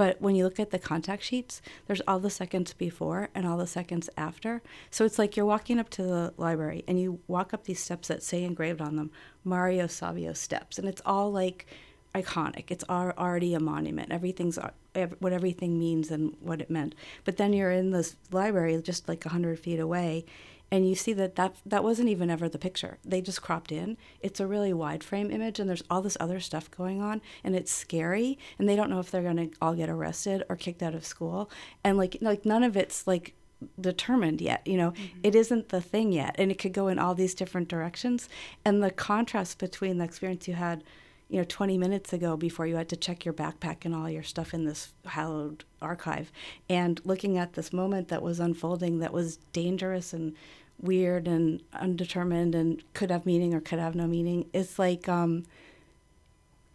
but 0.00 0.18
when 0.18 0.34
you 0.34 0.44
look 0.44 0.58
at 0.58 0.70
the 0.70 0.78
contact 0.78 1.22
sheets, 1.22 1.60
there's 1.86 2.00
all 2.08 2.18
the 2.18 2.30
seconds 2.30 2.72
before 2.72 3.28
and 3.34 3.46
all 3.46 3.58
the 3.58 3.66
seconds 3.66 4.08
after. 4.16 4.62
So 4.90 5.04
it's 5.04 5.18
like 5.18 5.36
you're 5.36 5.44
walking 5.44 5.78
up 5.78 5.90
to 5.90 6.02
the 6.02 6.32
library 6.38 6.84
and 6.88 6.98
you 6.98 7.20
walk 7.28 7.52
up 7.52 7.64
these 7.64 7.80
steps 7.80 8.08
that 8.08 8.22
say 8.22 8.42
engraved 8.42 8.80
on 8.80 8.96
them 8.96 9.10
Mario 9.44 9.86
Savio 9.86 10.32
steps. 10.32 10.78
And 10.78 10.88
it's 10.88 11.02
all 11.04 11.30
like 11.30 11.66
iconic. 12.14 12.70
It's 12.70 12.82
already 12.88 13.52
a 13.52 13.60
monument. 13.60 14.10
Everything's 14.10 14.56
uh, 14.56 14.70
what 15.18 15.34
everything 15.34 15.78
means 15.78 16.10
and 16.10 16.34
what 16.40 16.62
it 16.62 16.70
meant. 16.70 16.94
But 17.26 17.36
then 17.36 17.52
you're 17.52 17.70
in 17.70 17.90
this 17.90 18.16
library 18.32 18.80
just 18.80 19.06
like 19.06 19.26
100 19.26 19.58
feet 19.58 19.80
away 19.80 20.24
and 20.70 20.88
you 20.88 20.94
see 20.94 21.12
that, 21.14 21.34
that 21.36 21.56
that 21.66 21.82
wasn't 21.82 22.08
even 22.08 22.30
ever 22.30 22.48
the 22.48 22.58
picture. 22.58 22.98
They 23.04 23.20
just 23.20 23.42
cropped 23.42 23.72
in. 23.72 23.96
It's 24.20 24.40
a 24.40 24.46
really 24.46 24.72
wide 24.72 25.02
frame 25.02 25.30
image 25.30 25.58
and 25.58 25.68
there's 25.68 25.82
all 25.90 26.02
this 26.02 26.16
other 26.20 26.40
stuff 26.40 26.70
going 26.70 27.02
on 27.02 27.20
and 27.42 27.56
it's 27.56 27.72
scary 27.72 28.38
and 28.58 28.68
they 28.68 28.76
don't 28.76 28.90
know 28.90 29.00
if 29.00 29.10
they're 29.10 29.22
going 29.22 29.50
to 29.50 29.50
all 29.60 29.74
get 29.74 29.88
arrested 29.88 30.44
or 30.48 30.56
kicked 30.56 30.82
out 30.82 30.94
of 30.94 31.04
school. 31.04 31.50
And 31.82 31.98
like 31.98 32.16
like 32.20 32.44
none 32.44 32.62
of 32.62 32.76
it's 32.76 33.06
like 33.06 33.34
determined 33.78 34.40
yet 34.40 34.66
you 34.66 34.76
know? 34.76 34.92
Mm-hmm. 34.92 35.18
it 35.22 35.34
isn't 35.34 35.68
the 35.68 35.82
thing 35.82 36.12
yet 36.12 36.34
and 36.38 36.50
it 36.50 36.58
could 36.58 36.72
go 36.72 36.88
in 36.88 36.98
all 36.98 37.14
these 37.14 37.34
different 37.34 37.68
directions. 37.68 38.28
And 38.64 38.82
the 38.82 38.90
contrast 38.90 39.58
between 39.58 39.98
the 39.98 40.04
experience 40.04 40.46
you 40.46 40.54
had 40.54 40.84
you 41.30 41.38
know 41.38 41.44
20 41.44 41.78
minutes 41.78 42.12
ago 42.12 42.36
before 42.36 42.66
you 42.66 42.76
had 42.76 42.88
to 42.88 42.96
check 42.96 43.24
your 43.24 43.32
backpack 43.32 43.84
and 43.84 43.94
all 43.94 44.10
your 44.10 44.22
stuff 44.22 44.52
in 44.52 44.64
this 44.64 44.92
hallowed 45.06 45.64
archive 45.80 46.32
and 46.68 47.00
looking 47.04 47.38
at 47.38 47.52
this 47.52 47.72
moment 47.72 48.08
that 48.08 48.20
was 48.20 48.40
unfolding 48.40 48.98
that 48.98 49.12
was 49.12 49.36
dangerous 49.52 50.12
and 50.12 50.34
weird 50.82 51.28
and 51.28 51.62
undetermined 51.74 52.54
and 52.54 52.82
could 52.94 53.10
have 53.10 53.26
meaning 53.26 53.54
or 53.54 53.60
could 53.60 53.78
have 53.78 53.94
no 53.94 54.06
meaning. 54.06 54.46
It's 54.52 54.78
like 54.78 55.08
um 55.08 55.44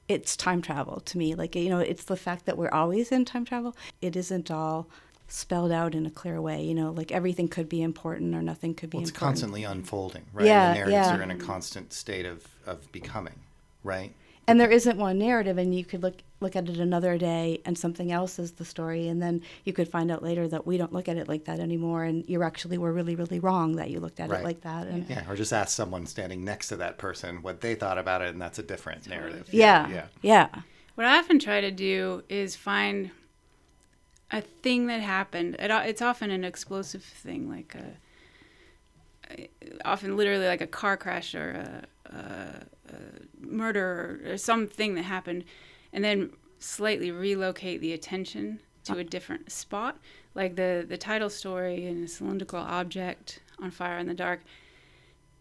it's 0.08 0.38
time 0.38 0.62
travel 0.62 1.00
to 1.02 1.18
me. 1.18 1.36
Like 1.36 1.56
you 1.56 1.70
know 1.70 1.80
it's 1.80 2.06
the 2.06 2.18
fact 2.18 2.46
that 2.46 2.58
we're 2.58 2.70
always 2.70 3.12
in 3.12 3.26
time 3.26 3.46
travel. 3.46 3.76
It 4.02 4.16
isn't 4.16 4.52
all 4.52 4.88
spelled 5.28 5.72
out 5.72 5.96
in 5.96 6.06
a 6.06 6.12
clear 6.12 6.40
way 6.40 6.64
you 6.64 6.76
know 6.76 6.92
like 6.92 7.12
everything 7.12 7.48
could 7.48 7.68
be 7.68 7.82
important 7.82 8.36
or 8.36 8.44
nothing 8.44 8.76
could 8.76 8.92
be 8.92 8.98
well, 8.98 9.02
it's 9.02 9.10
important. 9.10 9.28
constantly 9.28 9.64
unfolding 9.64 10.24
right? 10.34 10.46
Yeah, 10.46 10.68
the 10.68 10.74
narratives 10.76 11.08
yeah. 11.08 11.18
are 11.18 11.22
in 11.24 11.32
a 11.32 11.36
constant 11.36 11.94
state 11.94 12.28
of 12.28 12.48
of 12.66 12.92
becoming 12.92 13.40
right 13.84 14.14
and 14.48 14.60
there 14.60 14.70
isn't 14.70 14.98
one 14.98 15.18
narrative 15.18 15.58
and 15.58 15.76
you 15.76 15.84
could 15.84 16.04
look 16.04 16.16
look 16.40 16.56
at 16.56 16.70
it 16.70 16.78
another 16.78 17.18
day 17.18 17.62
and 17.66 17.78
something 17.78 18.12
else 18.12 18.38
is 18.38 18.54
the 18.54 18.66
story 18.66 19.08
and 19.08 19.22
then 19.22 19.42
you 19.64 19.74
could 19.74 19.88
find 19.88 20.12
out 20.12 20.22
later 20.22 20.48
that 20.48 20.68
we 20.68 20.78
don't 20.78 20.94
look 20.94 21.08
at 21.08 21.18
it 21.18 21.28
like 21.28 21.46
that 21.46 21.60
anymore 21.60 22.04
and 22.04 22.28
you 22.28 22.44
actually 22.44 22.78
were 22.78 22.92
really 22.92 23.16
really 23.16 23.40
wrong 23.40 23.76
that 23.76 23.90
you 23.90 24.00
looked 24.00 24.20
at 24.20 24.30
right. 24.30 24.42
it 24.42 24.44
like 24.44 24.62
that 24.62 24.88
and 24.88 25.10
yeah 25.10 25.24
or 25.30 25.36
just 25.36 25.54
ask 25.54 25.76
someone 25.76 26.06
standing 26.06 26.44
next 26.44 26.68
to 26.68 26.76
that 26.76 26.98
person 26.98 27.42
what 27.42 27.62
they 27.62 27.76
thought 27.76 27.98
about 27.98 28.22
it 28.22 28.30
and 28.30 28.42
that's 28.42 28.60
a 28.60 28.64
different 28.64 29.08
narrative 29.08 29.48
yeah 29.52 29.88
yeah, 29.90 30.06
yeah. 30.22 30.48
what 30.96 31.08
i 31.08 31.18
often 31.18 31.40
try 31.40 31.62
to 31.62 31.72
do 31.72 32.24
is 32.30 32.56
find 32.56 33.10
a 34.32 34.42
thing 34.42 34.88
that 34.88 35.02
happened 35.02 35.56
it, 35.60 35.72
it's 35.72 36.02
often 36.02 36.30
an 36.30 36.44
explosive 36.44 37.04
thing 37.04 37.50
like 37.50 37.76
a 37.76 37.96
often 39.84 40.16
literally 40.16 40.46
like 40.46 40.62
a 40.62 40.68
car 40.68 40.98
crash 40.98 41.34
or 41.34 41.84
a, 42.06 42.16
a 42.16 42.75
murder 43.40 44.22
or 44.26 44.38
something 44.38 44.96
that 44.96 45.04
happened, 45.04 45.44
and 45.94 46.04
then 46.04 46.32
slightly 46.60 47.12
relocate 47.12 47.82
the 47.82 47.94
attention 47.94 48.60
to 48.86 48.98
a 48.98 49.04
different 49.04 49.52
spot. 49.52 49.98
Like 50.34 50.56
the 50.56 50.86
the 50.88 50.98
title 50.98 51.30
story 51.30 51.86
in 51.86 52.04
a 52.04 52.08
cylindrical 52.08 52.60
object 52.60 53.42
on 53.62 53.72
fire 53.72 53.98
in 53.98 54.08
the 54.08 54.14
dark. 54.14 54.42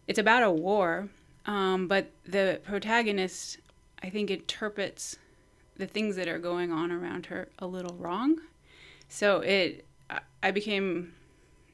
It's 0.07 0.19
about 0.19 0.43
a 0.43 0.51
war, 0.51 1.09
um, 1.45 1.87
but 1.87 2.11
the 2.25 2.61
protagonist, 2.63 3.57
I 4.03 4.09
think, 4.09 4.29
interprets 4.29 5.17
the 5.77 5.87
things 5.87 6.15
that 6.15 6.27
are 6.27 6.39
going 6.39 6.71
on 6.71 6.91
around 6.91 7.25
her 7.27 7.49
a 7.59 7.67
little 7.67 7.95
wrong. 7.95 8.39
So 9.09 9.39
it, 9.41 9.85
I 10.41 10.51
became 10.51 11.13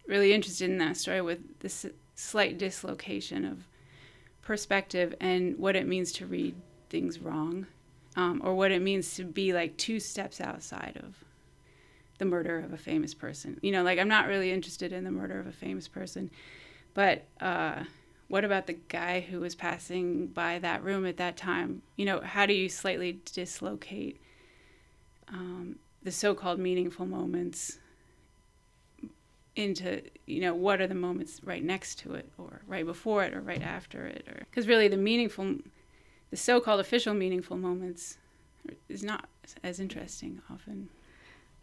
really 0.07 0.33
interested 0.33 0.69
in 0.69 0.77
that 0.79 0.97
story 0.97 1.21
with 1.21 1.59
this 1.59 1.85
slight 2.15 2.57
dislocation 2.57 3.45
of 3.45 3.67
perspective 4.41 5.15
and 5.19 5.57
what 5.57 5.75
it 5.75 5.87
means 5.87 6.11
to 6.13 6.25
read 6.25 6.55
things 6.89 7.19
wrong, 7.19 7.67
um, 8.15 8.41
or 8.43 8.53
what 8.53 8.71
it 8.71 8.81
means 8.81 9.15
to 9.15 9.23
be 9.23 9.53
like 9.53 9.77
two 9.77 9.99
steps 9.99 10.41
outside 10.41 10.99
of 11.03 11.15
the 12.17 12.25
murder 12.25 12.59
of 12.59 12.73
a 12.73 12.77
famous 12.77 13.13
person. 13.13 13.59
You 13.61 13.71
know, 13.71 13.83
like 13.83 13.99
I'm 13.99 14.07
not 14.07 14.27
really 14.27 14.51
interested 14.51 14.93
in 14.93 15.03
the 15.03 15.11
murder 15.11 15.39
of 15.39 15.47
a 15.47 15.51
famous 15.51 15.87
person, 15.87 16.29
but 16.93 17.25
uh, 17.39 17.83
what 18.27 18.45
about 18.45 18.67
the 18.67 18.77
guy 18.89 19.21
who 19.21 19.39
was 19.39 19.55
passing 19.55 20.27
by 20.27 20.59
that 20.59 20.83
room 20.83 21.05
at 21.05 21.17
that 21.17 21.37
time? 21.37 21.81
You 21.95 22.05
know, 22.05 22.21
how 22.21 22.45
do 22.45 22.53
you 22.53 22.69
slightly 22.69 23.19
dislocate 23.33 24.21
um, 25.27 25.77
the 26.03 26.11
so-called 26.11 26.59
meaningful 26.59 27.05
moments 27.05 27.77
into 29.55 30.01
you 30.27 30.39
know 30.39 30.53
what 30.53 30.79
are 30.79 30.87
the 30.87 30.95
moments 30.95 31.41
right 31.43 31.63
next 31.63 31.99
to 31.99 32.13
it 32.13 32.29
or 32.37 32.61
right 32.67 32.85
before 32.85 33.23
it 33.23 33.33
or 33.33 33.41
right 33.41 33.61
after 33.61 34.05
it 34.05 34.25
or 34.27 34.45
because 34.49 34.67
really 34.67 34.87
the 34.87 34.97
meaningful 34.97 35.55
the 36.29 36.37
so-called 36.37 36.79
official 36.79 37.13
meaningful 37.13 37.57
moments 37.57 38.17
is 38.87 39.03
not 39.03 39.27
as 39.63 39.79
interesting 39.79 40.41
often. 40.49 40.87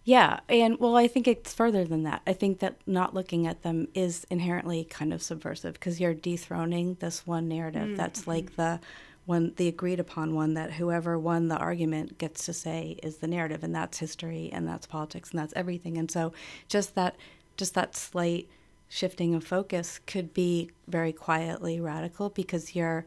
Yeah 0.05 0.41
and 0.49 0.79
well 0.79 0.97
i 0.97 1.07
think 1.09 1.27
it's 1.27 1.55
further 1.55 1.85
than 1.85 2.03
that. 2.03 2.23
I 2.27 2.35
think 2.35 2.59
that 2.61 2.77
not 2.87 3.15
looking 3.15 3.47
at 3.47 3.63
them 3.63 3.89
is 3.95 4.27
inherently 4.31 4.85
kind 4.85 5.15
of 5.15 5.23
subversive 5.23 5.75
because 5.75 5.99
you're 5.99 6.15
dethroning 6.15 6.97
this 7.01 7.27
one 7.27 7.49
narrative 7.49 7.83
mm-hmm. 7.83 7.97
that's 7.97 8.27
like 8.27 8.57
the 8.57 8.81
one 9.29 9.53
the 9.57 9.69
agreed 9.69 10.01
upon 10.01 10.35
one 10.35 10.55
that 10.55 10.73
whoever 10.73 11.19
won 11.19 11.49
the 11.49 11.57
argument 11.59 12.17
gets 12.17 12.47
to 12.47 12.53
say 12.55 12.99
is 13.03 13.19
the 13.19 13.27
narrative 13.27 13.63
and 13.63 13.75
that's 13.75 13.99
history 13.99 14.49
and 14.51 14.67
that's 14.67 14.87
politics 14.87 15.31
and 15.31 15.39
that's 15.39 15.53
everything. 15.55 15.99
And 15.99 16.11
so 16.11 16.33
just 16.67 16.95
that 16.95 17.15
just 17.59 17.75
that 17.75 17.95
slight 17.95 18.49
shifting 18.89 19.35
of 19.35 19.45
focus 19.45 20.01
could 20.07 20.33
be 20.33 20.71
very 20.87 21.13
quietly 21.13 21.79
radical 21.79 22.31
because 22.31 22.75
you're 22.75 23.05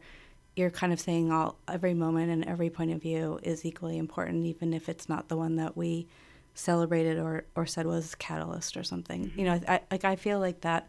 you're 0.54 0.70
kind 0.70 0.92
of 0.92 1.00
saying 1.00 1.32
all 1.32 1.56
every 1.66 1.94
moment 1.94 2.30
and 2.30 2.44
every 2.44 2.70
point 2.70 2.92
of 2.92 3.02
view 3.02 3.40
is 3.42 3.64
equally 3.64 3.98
important 3.98 4.46
even 4.46 4.72
if 4.72 4.88
it's 4.88 5.08
not 5.08 5.28
the 5.28 5.36
one 5.36 5.56
that 5.56 5.76
we 5.76 6.06
celebrated 6.54 7.18
or, 7.18 7.44
or 7.56 7.64
said 7.66 7.86
was 7.86 8.14
catalyst 8.14 8.76
or 8.76 8.84
something 8.84 9.26
mm-hmm. 9.26 9.38
you 9.40 9.44
know 9.46 9.60
I, 9.66 9.80
like 9.90 10.04
I 10.04 10.14
feel 10.14 10.38
like 10.38 10.60
that 10.60 10.88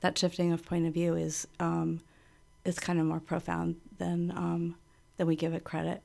that 0.00 0.18
shifting 0.18 0.52
of 0.52 0.64
point 0.64 0.86
of 0.86 0.92
view 0.92 1.14
is 1.14 1.48
um, 1.60 2.00
is 2.66 2.78
kind 2.78 3.00
of 3.00 3.06
more 3.06 3.20
profound 3.20 3.76
than 3.96 4.30
um, 4.32 4.74
than 5.16 5.26
we 5.26 5.36
give 5.36 5.54
it 5.54 5.64
credit 5.64 6.04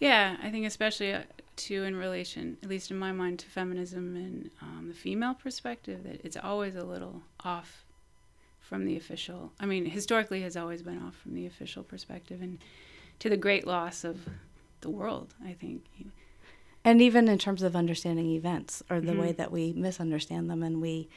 yeah 0.00 0.36
I 0.42 0.50
think 0.50 0.66
especially 0.66 1.12
uh, 1.12 1.22
to 1.56 1.84
in 1.84 1.94
relation, 1.94 2.56
at 2.62 2.68
least 2.68 2.90
in 2.90 2.98
my 2.98 3.12
mind, 3.12 3.38
to 3.40 3.46
feminism 3.46 4.16
and 4.16 4.50
um, 4.62 4.86
the 4.88 4.94
female 4.94 5.34
perspective, 5.34 6.04
that 6.04 6.24
it's 6.24 6.36
always 6.36 6.74
a 6.74 6.84
little 6.84 7.22
off 7.44 7.84
from 8.60 8.86
the 8.86 8.96
official. 8.96 9.52
I 9.60 9.66
mean, 9.66 9.84
historically 9.84 10.42
has 10.42 10.56
always 10.56 10.82
been 10.82 11.02
off 11.02 11.16
from 11.16 11.34
the 11.34 11.46
official 11.46 11.82
perspective, 11.82 12.40
and 12.40 12.58
to 13.18 13.28
the 13.28 13.36
great 13.36 13.66
loss 13.66 14.04
of 14.04 14.20
the 14.80 14.90
world, 14.90 15.34
I 15.44 15.52
think. 15.52 15.84
And 16.84 17.02
even 17.02 17.28
in 17.28 17.38
terms 17.38 17.62
of 17.62 17.76
understanding 17.76 18.30
events 18.30 18.82
or 18.88 19.00
the 19.00 19.12
mm-hmm. 19.12 19.20
way 19.20 19.32
that 19.32 19.52
we 19.52 19.74
misunderstand 19.74 20.48
them 20.48 20.62
and 20.62 20.80
we 20.80 21.08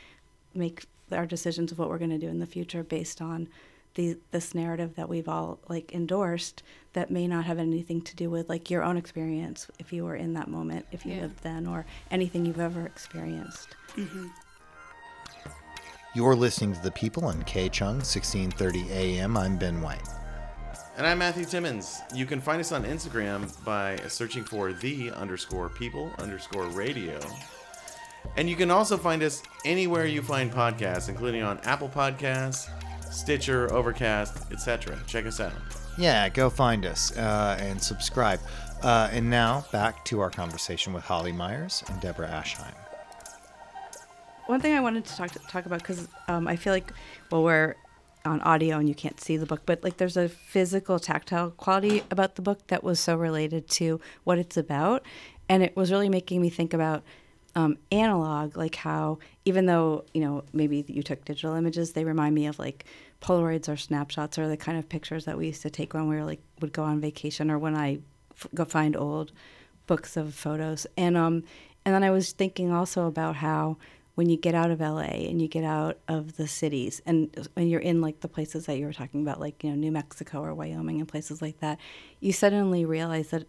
make 0.54 0.86
our 1.12 1.26
decisions 1.26 1.72
of 1.72 1.80
what 1.80 1.90
we're 1.90 1.98
going 1.98 2.10
to 2.10 2.18
do 2.18 2.28
in 2.28 2.40
the 2.40 2.46
future 2.46 2.84
based 2.84 3.22
on 3.22 3.48
the, 3.96 4.18
this 4.32 4.56
narrative 4.56 4.96
that 4.96 5.10
we've 5.10 5.28
all 5.28 5.60
like 5.70 5.94
endorsed 5.94 6.64
that 6.94 7.12
may 7.12 7.28
not 7.28 7.46
have 7.46 7.60
anything 7.60 8.02
to 8.02 8.16
do 8.16 8.30
with 8.30 8.50
like 8.50 8.70
your 8.70 8.84
own 8.84 8.98
experience 8.98 9.68
if 9.80 9.94
you 9.94 10.04
were 10.04 10.16
in 10.16 10.34
that 10.34 10.48
moment 10.48 10.86
if 10.92 11.06
you 11.06 11.14
yeah. 11.14 11.22
lived 11.22 11.44
then 11.44 11.68
or 11.68 11.86
anything 12.12 12.46
you've 12.46 12.60
ever 12.60 12.86
experienced. 12.86 13.76
Mm-hmm. 13.96 14.28
you're 16.16 16.36
listening 16.36 16.74
to 16.74 16.82
the 16.82 16.92
people 16.92 17.26
on 17.26 17.44
k-chung 17.44 17.98
1630 17.98 18.92
am 19.20 19.38
i'm 19.38 19.58
ben 19.58 19.82
white. 19.82 20.08
And 20.98 21.06
i'm 21.06 21.20
matthew 21.20 21.46
timmons. 21.46 22.02
You 22.14 22.26
can 22.26 22.42
find 22.42 22.60
us 22.60 22.72
on 22.72 22.84
instagram 22.86 23.52
by 23.64 23.98
searching 24.08 24.44
for 24.44 24.74
the 24.74 25.12
underscore 25.12 25.70
people 25.70 26.12
underscore 26.18 26.68
radio. 26.70 27.20
And 28.38 28.50
you 28.50 28.56
can 28.56 28.72
also 28.72 28.98
find 28.98 29.22
us 29.22 29.44
anywhere 29.66 30.06
you 30.08 30.24
find 30.24 30.52
podcasts 30.52 31.10
including 31.10 31.44
on 31.44 31.60
apple 31.60 31.90
podcasts 31.90 32.68
Stitcher, 33.14 33.72
Overcast, 33.72 34.52
etc. 34.52 34.98
Check 35.08 35.26
us 35.26 35.40
out. 35.40 35.54
Yeah, 35.98 36.28
go 36.30 36.50
find 36.50 36.86
us 36.86 37.16
uh, 37.18 37.58
and 37.60 37.82
subscribe. 37.82 38.40
Uh, 38.82 39.10
and 39.12 39.30
now 39.30 39.66
back 39.72 40.04
to 40.06 40.20
our 40.20 40.30
conversation 40.30 40.92
with 40.92 41.04
Holly 41.04 41.32
Myers 41.32 41.84
and 41.88 42.02
Deborah 42.02 42.28
Aschheim. 42.28 42.74
one 44.48 44.60
thing 44.60 44.74
I 44.74 44.82
wanted 44.82 45.06
to 45.06 45.16
talk 45.16 45.32
to, 45.32 45.40
talk 45.48 45.66
about 45.66 45.80
because 45.80 46.08
um, 46.28 46.48
I 46.48 46.56
feel 46.56 46.74
like 46.74 46.92
well 47.32 47.44
we're 47.44 47.76
on 48.26 48.42
audio 48.42 48.78
and 48.78 48.90
you 48.90 48.96
can't 48.96 49.20
see 49.20 49.38
the 49.38 49.46
book, 49.46 49.62
but 49.66 49.84
like 49.84 49.98
there's 49.98 50.18
a 50.18 50.28
physical 50.28 51.00
tactile 51.00 51.52
quality 51.52 52.04
about 52.10 52.36
the 52.36 52.42
book 52.42 52.68
that 52.68 52.84
was 52.84 53.00
so 53.00 53.16
related 53.16 53.70
to 53.70 54.00
what 54.24 54.38
it's 54.38 54.58
about, 54.58 55.04
and 55.48 55.62
it 55.62 55.76
was 55.76 55.92
really 55.92 56.10
making 56.10 56.42
me 56.42 56.50
think 56.50 56.74
about 56.74 57.04
um, 57.56 57.78
analog, 57.92 58.58
like 58.58 58.76
how 58.76 59.20
even 59.46 59.66
though 59.66 60.06
you 60.14 60.22
know 60.22 60.44
maybe 60.54 60.84
you 60.88 61.04
took 61.04 61.24
digital 61.26 61.56
images, 61.56 61.94
they 61.94 62.04
remind 62.04 62.36
me 62.36 62.48
of 62.48 62.60
like 62.60 62.86
Polaroids 63.22 63.70
or 63.70 63.78
snapshots 63.78 64.38
or 64.38 64.48
the 64.48 64.58
kind 64.58 64.78
of 64.78 64.90
pictures 64.90 65.26
that 65.26 65.38
we 65.38 65.48
used 65.48 65.62
to 65.62 65.70
take 65.70 65.94
when 65.94 66.10
we 66.10 66.16
were 66.16 66.26
like 66.26 66.42
would 66.60 66.74
go 66.74 66.84
on 66.84 67.00
vacation 67.00 67.52
or 67.52 67.60
when 67.60 67.76
I 67.76 68.00
f- 68.36 68.48
go 68.54 68.66
find 68.66 68.98
old 68.98 69.32
books 69.88 70.18
of 70.18 70.34
photos. 70.34 70.88
And 70.98 71.16
um, 71.16 71.44
and 71.86 71.94
then 71.94 72.04
I 72.04 72.12
was 72.12 72.32
thinking 72.32 72.72
also 72.72 73.08
about 73.08 73.36
how 73.38 73.78
when 74.16 74.30
you 74.30 74.38
get 74.38 74.54
out 74.54 74.70
of 74.70 74.80
LA 74.80 75.02
and 75.02 75.42
you 75.42 75.48
get 75.48 75.64
out 75.64 75.98
of 76.08 76.38
the 76.38 76.48
cities 76.48 77.02
and 77.06 77.48
when 77.56 77.68
you're 77.68 77.82
in 77.82 78.00
like 78.00 78.20
the 78.20 78.28
places 78.28 78.68
that 78.68 78.78
you 78.78 78.86
were 78.86 78.94
talking 78.94 79.22
about, 79.22 79.40
like 79.40 79.64
you 79.64 79.70
know 79.70 79.76
New 79.76 79.92
Mexico 79.92 80.42
or 80.42 80.54
Wyoming 80.54 81.00
and 81.00 81.08
places 81.08 81.42
like 81.42 81.60
that, 81.60 81.80
you 82.20 82.34
suddenly 82.34 82.84
realize 82.84 83.30
that 83.30 83.46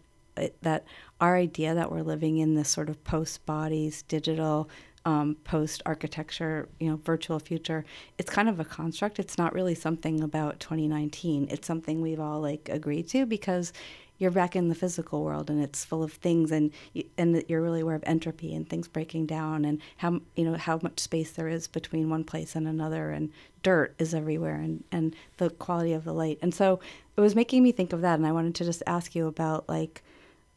that 0.61 0.85
our 1.21 1.35
idea 1.35 1.73
that 1.73 1.91
we're 1.91 2.01
living 2.01 2.37
in 2.39 2.55
this 2.55 2.69
sort 2.69 2.89
of 2.89 3.03
post 3.03 3.45
bodies 3.45 4.03
digital 4.03 4.69
um, 5.05 5.35
post 5.43 5.83
architecture, 5.85 6.67
you 6.79 6.89
know, 6.89 6.99
virtual 7.05 7.39
future, 7.39 7.85
it's 8.17 8.29
kind 8.29 8.49
of 8.49 8.59
a 8.59 8.65
construct. 8.65 9.19
It's 9.19 9.37
not 9.37 9.53
really 9.53 9.75
something 9.75 10.21
about 10.21 10.59
2019. 10.59 11.47
It's 11.51 11.67
something 11.67 12.01
we've 12.01 12.19
all 12.19 12.41
like 12.41 12.69
agreed 12.71 13.07
to 13.09 13.25
because 13.25 13.71
you're 14.17 14.31
back 14.31 14.55
in 14.55 14.69
the 14.69 14.75
physical 14.75 15.23
world 15.23 15.49
and 15.49 15.61
it's 15.61 15.83
full 15.83 16.01
of 16.01 16.13
things 16.13 16.51
and 16.51 16.71
and 17.17 17.43
you're 17.47 17.61
really 17.61 17.81
aware 17.81 17.95
of 17.95 18.03
entropy 18.05 18.55
and 18.55 18.69
things 18.69 18.87
breaking 18.87 19.25
down 19.25 19.65
and 19.65 19.81
how 19.97 20.21
you 20.35 20.45
know 20.45 20.55
how 20.55 20.79
much 20.81 20.99
space 20.99 21.31
there 21.31 21.49
is 21.49 21.67
between 21.67 22.09
one 22.09 22.23
place 22.23 22.55
and 22.55 22.67
another 22.67 23.11
and 23.11 23.29
dirt 23.61 23.93
is 23.99 24.13
everywhere 24.13 24.55
and 24.55 24.83
and 24.91 25.15
the 25.37 25.49
quality 25.49 25.93
of 25.93 26.03
the 26.03 26.13
light. 26.13 26.39
And 26.41 26.53
so 26.53 26.79
it 27.17 27.21
was 27.21 27.35
making 27.35 27.61
me 27.61 27.71
think 27.71 27.93
of 27.93 28.01
that 28.01 28.15
and 28.15 28.25
I 28.25 28.31
wanted 28.31 28.55
to 28.55 28.65
just 28.65 28.81
ask 28.87 29.15
you 29.15 29.27
about 29.27 29.67
like 29.67 30.01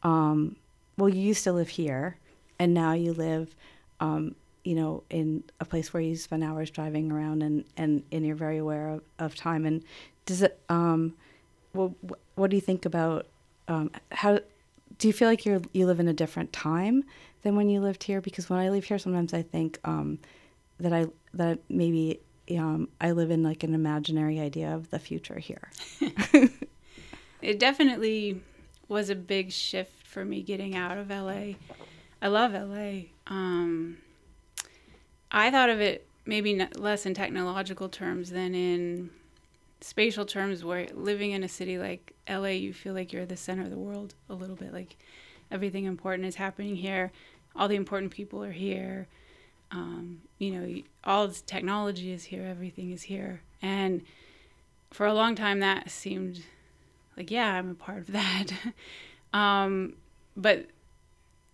um, 0.03 0.55
well 0.97 1.09
you 1.09 1.21
used 1.21 1.43
to 1.43 1.51
live 1.51 1.69
here 1.69 2.17
and 2.57 2.73
now 2.73 2.93
you 2.93 3.13
live 3.13 3.55
um, 3.99 4.35
you 4.63 4.75
know, 4.75 5.03
in 5.09 5.43
a 5.59 5.65
place 5.65 5.93
where 5.93 6.01
you 6.01 6.15
spend 6.15 6.43
hours 6.43 6.69
driving 6.69 7.11
around 7.11 7.41
and, 7.41 7.63
and, 7.77 8.03
and 8.11 8.25
you're 8.25 8.35
very 8.35 8.57
aware 8.57 8.89
of, 8.89 9.01
of 9.17 9.35
time. 9.35 9.65
And 9.65 9.83
does 10.25 10.41
it, 10.41 10.59
um, 10.69 11.15
well, 11.73 11.95
what 12.35 12.49
do 12.49 12.55
you 12.55 12.61
think 12.61 12.85
about, 12.85 13.27
um, 13.67 13.91
how, 14.11 14.39
do 14.97 15.07
you 15.07 15.13
feel 15.13 15.27
like 15.29 15.45
you're, 15.45 15.61
you 15.71 15.85
live 15.85 15.99
in 15.99 16.07
a 16.07 16.13
different 16.13 16.51
time 16.51 17.03
than 17.43 17.55
when 17.55 17.69
you 17.69 17.79
lived 17.79 18.03
here? 18.03 18.21
Because 18.21 18.49
when 18.49 18.59
I 18.59 18.69
live 18.69 18.83
here, 18.83 18.99
sometimes 18.99 19.33
I 19.33 19.41
think, 19.41 19.79
um, 19.85 20.19
that 20.79 20.93
I, 20.93 21.07
that 21.33 21.59
maybe, 21.69 22.19
um, 22.57 22.89
I 22.99 23.11
live 23.11 23.31
in 23.31 23.43
like 23.43 23.63
an 23.63 23.73
imaginary 23.73 24.39
idea 24.39 24.73
of 24.75 24.89
the 24.89 24.99
future 24.99 25.39
here. 25.39 25.69
it 27.41 27.59
definitely 27.59 28.41
was 28.89 29.09
a 29.09 29.15
big 29.15 29.51
shift 29.51 30.05
for 30.05 30.25
me 30.25 30.41
getting 30.41 30.75
out 30.75 30.97
of 30.97 31.09
LA. 31.09 31.53
I 32.21 32.27
love 32.27 32.53
LA. 32.53 33.03
Um, 33.27 33.97
I 35.31 35.51
thought 35.51 35.69
of 35.69 35.79
it 35.79 36.07
maybe 36.25 36.67
less 36.75 37.05
in 37.05 37.13
technological 37.13 37.87
terms 37.87 38.31
than 38.31 38.53
in 38.53 39.09
spatial 39.81 40.25
terms, 40.25 40.63
where 40.63 40.87
living 40.93 41.31
in 41.31 41.43
a 41.43 41.47
city 41.47 41.77
like 41.77 42.13
LA, 42.27 42.49
you 42.49 42.73
feel 42.73 42.93
like 42.93 43.13
you're 43.13 43.25
the 43.25 43.37
center 43.37 43.63
of 43.63 43.69
the 43.69 43.77
world 43.77 44.15
a 44.29 44.33
little 44.33 44.55
bit. 44.55 44.73
Like 44.73 44.97
everything 45.51 45.85
important 45.85 46.27
is 46.27 46.35
happening 46.35 46.75
here, 46.75 47.11
all 47.55 47.67
the 47.67 47.75
important 47.75 48.11
people 48.11 48.43
are 48.43 48.51
here. 48.51 49.07
Um, 49.71 50.21
you 50.39 50.51
know, 50.51 50.81
all 51.03 51.27
this 51.27 51.41
technology 51.41 52.11
is 52.11 52.23
here, 52.23 52.43
everything 52.43 52.91
is 52.91 53.03
here. 53.03 53.41
And 53.61 54.01
for 54.89 55.05
a 55.05 55.13
long 55.13 55.35
time, 55.35 55.59
that 55.59 55.91
seemed 55.91 56.43
like, 57.19 57.29
yeah, 57.29 57.53
I'm 57.53 57.71
a 57.71 57.75
part 57.75 57.99
of 57.99 58.11
that. 58.13 58.47
um, 59.33 59.93
but 60.35 60.67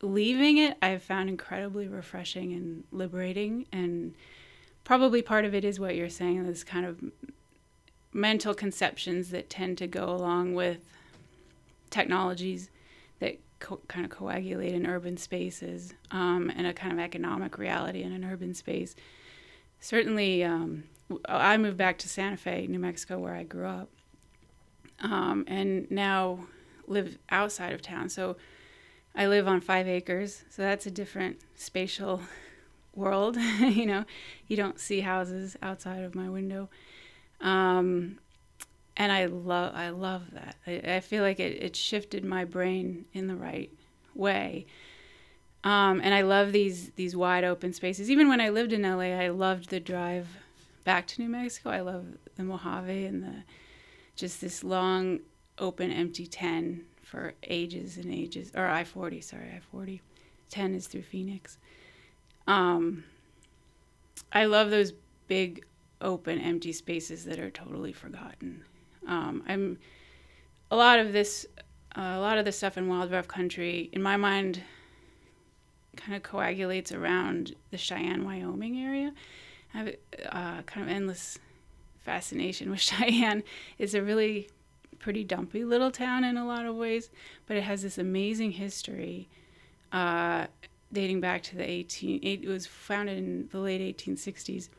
leaving 0.01 0.57
it, 0.57 0.77
I've 0.81 1.03
found 1.03 1.27
incredibly 1.27 1.87
refreshing 1.87 2.53
and 2.53 2.83
liberating. 2.91 3.65
And 3.71 4.13
probably 4.83 5.21
part 5.21 5.43
of 5.43 5.53
it 5.53 5.65
is 5.65 5.79
what 5.79 5.95
you're 5.95 6.09
saying 6.09 6.45
this 6.45 6.63
kind 6.63 6.85
of 6.85 7.03
mental 8.13 8.53
conceptions 8.53 9.31
that 9.31 9.49
tend 9.49 9.77
to 9.79 9.87
go 9.87 10.05
along 10.05 10.53
with 10.53 10.79
technologies 11.89 12.69
that 13.19 13.39
co- 13.59 13.81
kind 13.87 14.05
of 14.05 14.11
coagulate 14.11 14.73
in 14.73 14.85
urban 14.85 15.17
spaces 15.17 15.93
um, 16.11 16.51
and 16.55 16.67
a 16.67 16.73
kind 16.73 16.93
of 16.93 16.99
economic 16.99 17.57
reality 17.57 18.03
in 18.03 18.11
an 18.11 18.23
urban 18.23 18.53
space. 18.53 18.95
Certainly, 19.79 20.43
um, 20.43 20.83
I 21.27 21.57
moved 21.57 21.77
back 21.77 21.97
to 21.99 22.09
Santa 22.09 22.37
Fe, 22.37 22.67
New 22.67 22.79
Mexico, 22.79 23.19
where 23.19 23.35
I 23.35 23.43
grew 23.43 23.67
up, 23.67 23.89
um, 24.99 25.43
and 25.47 25.89
now 25.91 26.39
live 26.87 27.17
outside 27.29 27.73
of 27.73 27.81
town. 27.81 28.09
So 28.09 28.37
I 29.15 29.27
live 29.27 29.47
on 29.47 29.61
five 29.61 29.87
acres, 29.87 30.43
so 30.49 30.61
that's 30.61 30.85
a 30.85 30.91
different 30.91 31.39
spatial 31.55 32.21
world. 32.95 33.37
you 33.59 33.85
know, 33.85 34.05
you 34.47 34.57
don't 34.57 34.79
see 34.79 35.01
houses 35.01 35.55
outside 35.61 36.03
of 36.03 36.15
my 36.15 36.29
window. 36.29 36.69
Um, 37.41 38.19
and 38.97 39.11
I 39.11 39.25
love 39.25 39.73
I 39.75 39.89
love 39.89 40.31
that. 40.31 40.55
I, 40.65 40.95
I 40.95 40.99
feel 41.01 41.23
like 41.23 41.39
it, 41.39 41.61
it 41.61 41.75
shifted 41.75 42.23
my 42.23 42.45
brain 42.45 43.05
in 43.13 43.27
the 43.27 43.35
right 43.35 43.71
way. 44.13 44.65
Um, 45.63 45.99
and 46.03 46.13
I 46.13 46.21
love 46.21 46.51
these 46.51 46.91
these 46.91 47.15
wide 47.15 47.43
open 47.43 47.73
spaces. 47.73 48.09
Even 48.09 48.29
when 48.29 48.39
I 48.39 48.49
lived 48.49 48.71
in 48.71 48.83
LA, 48.83 49.15
I 49.15 49.29
loved 49.29 49.69
the 49.69 49.79
drive 49.79 50.27
back 50.83 51.07
to 51.07 51.21
New 51.21 51.29
Mexico. 51.29 51.71
I 51.71 51.81
love 51.81 52.05
the 52.35 52.43
Mojave 52.43 53.05
and 53.05 53.23
the 53.23 53.43
just 54.15 54.41
this 54.41 54.63
long 54.63 55.19
open 55.57 55.91
empty 55.91 56.27
10 56.27 56.83
for 57.01 57.33
ages 57.43 57.97
and 57.97 58.13
ages, 58.13 58.51
or 58.55 58.67
I 58.67 58.83
40, 58.83 59.21
sorry, 59.21 59.51
I 59.55 59.59
40. 59.71 60.01
10 60.49 60.75
is 60.75 60.87
through 60.87 61.03
Phoenix. 61.03 61.57
Um, 62.47 63.03
I 64.31 64.45
love 64.45 64.69
those 64.69 64.93
big, 65.27 65.65
open, 66.01 66.39
empty 66.39 66.71
spaces 66.71 67.25
that 67.25 67.39
are 67.39 67.49
totally 67.49 67.93
forgotten. 67.93 68.63
Um, 69.07 69.43
I'm 69.47 69.77
a 70.71 70.75
lot 70.75 70.99
of 70.99 71.13
this, 71.13 71.45
uh, 71.95 72.13
a 72.15 72.19
lot 72.19 72.37
of 72.37 72.45
the 72.45 72.51
stuff 72.51 72.77
in 72.77 72.87
Wild 72.87 73.11
Rough 73.11 73.27
Country, 73.27 73.89
in 73.91 74.01
my 74.01 74.17
mind, 74.17 74.61
kind 75.95 76.15
of 76.15 76.23
coagulates 76.23 76.91
around 76.91 77.55
the 77.71 77.77
Cheyenne, 77.77 78.25
Wyoming 78.25 78.77
area. 78.77 79.13
I 79.73 79.77
have 79.77 79.87
uh, 80.29 80.61
kind 80.63 80.87
of 80.87 80.89
endless 80.89 81.39
fascination 82.05 82.69
with 82.69 82.79
Cheyenne. 82.89 83.43
It's 83.77 83.93
a 83.93 84.01
really 84.01 84.49
pretty 84.99 85.23
dumpy 85.23 85.65
little 85.65 85.91
town 85.91 86.23
in 86.23 86.37
a 86.37 86.47
lot 86.47 86.65
of 86.65 86.75
ways, 86.75 87.09
but 87.47 87.57
it 87.57 87.63
has 87.63 87.81
this 87.81 87.97
amazing 87.97 88.51
history 88.51 89.27
uh, 89.91 90.47
dating 90.93 91.19
back 91.19 91.43
to 91.43 91.55
the 91.55 91.69
18. 91.69 92.21
It 92.23 92.47
was 92.47 92.65
founded 92.65 93.17
in 93.17 93.49
the 93.51 93.59
late 93.59 93.97
1860s 93.97 94.69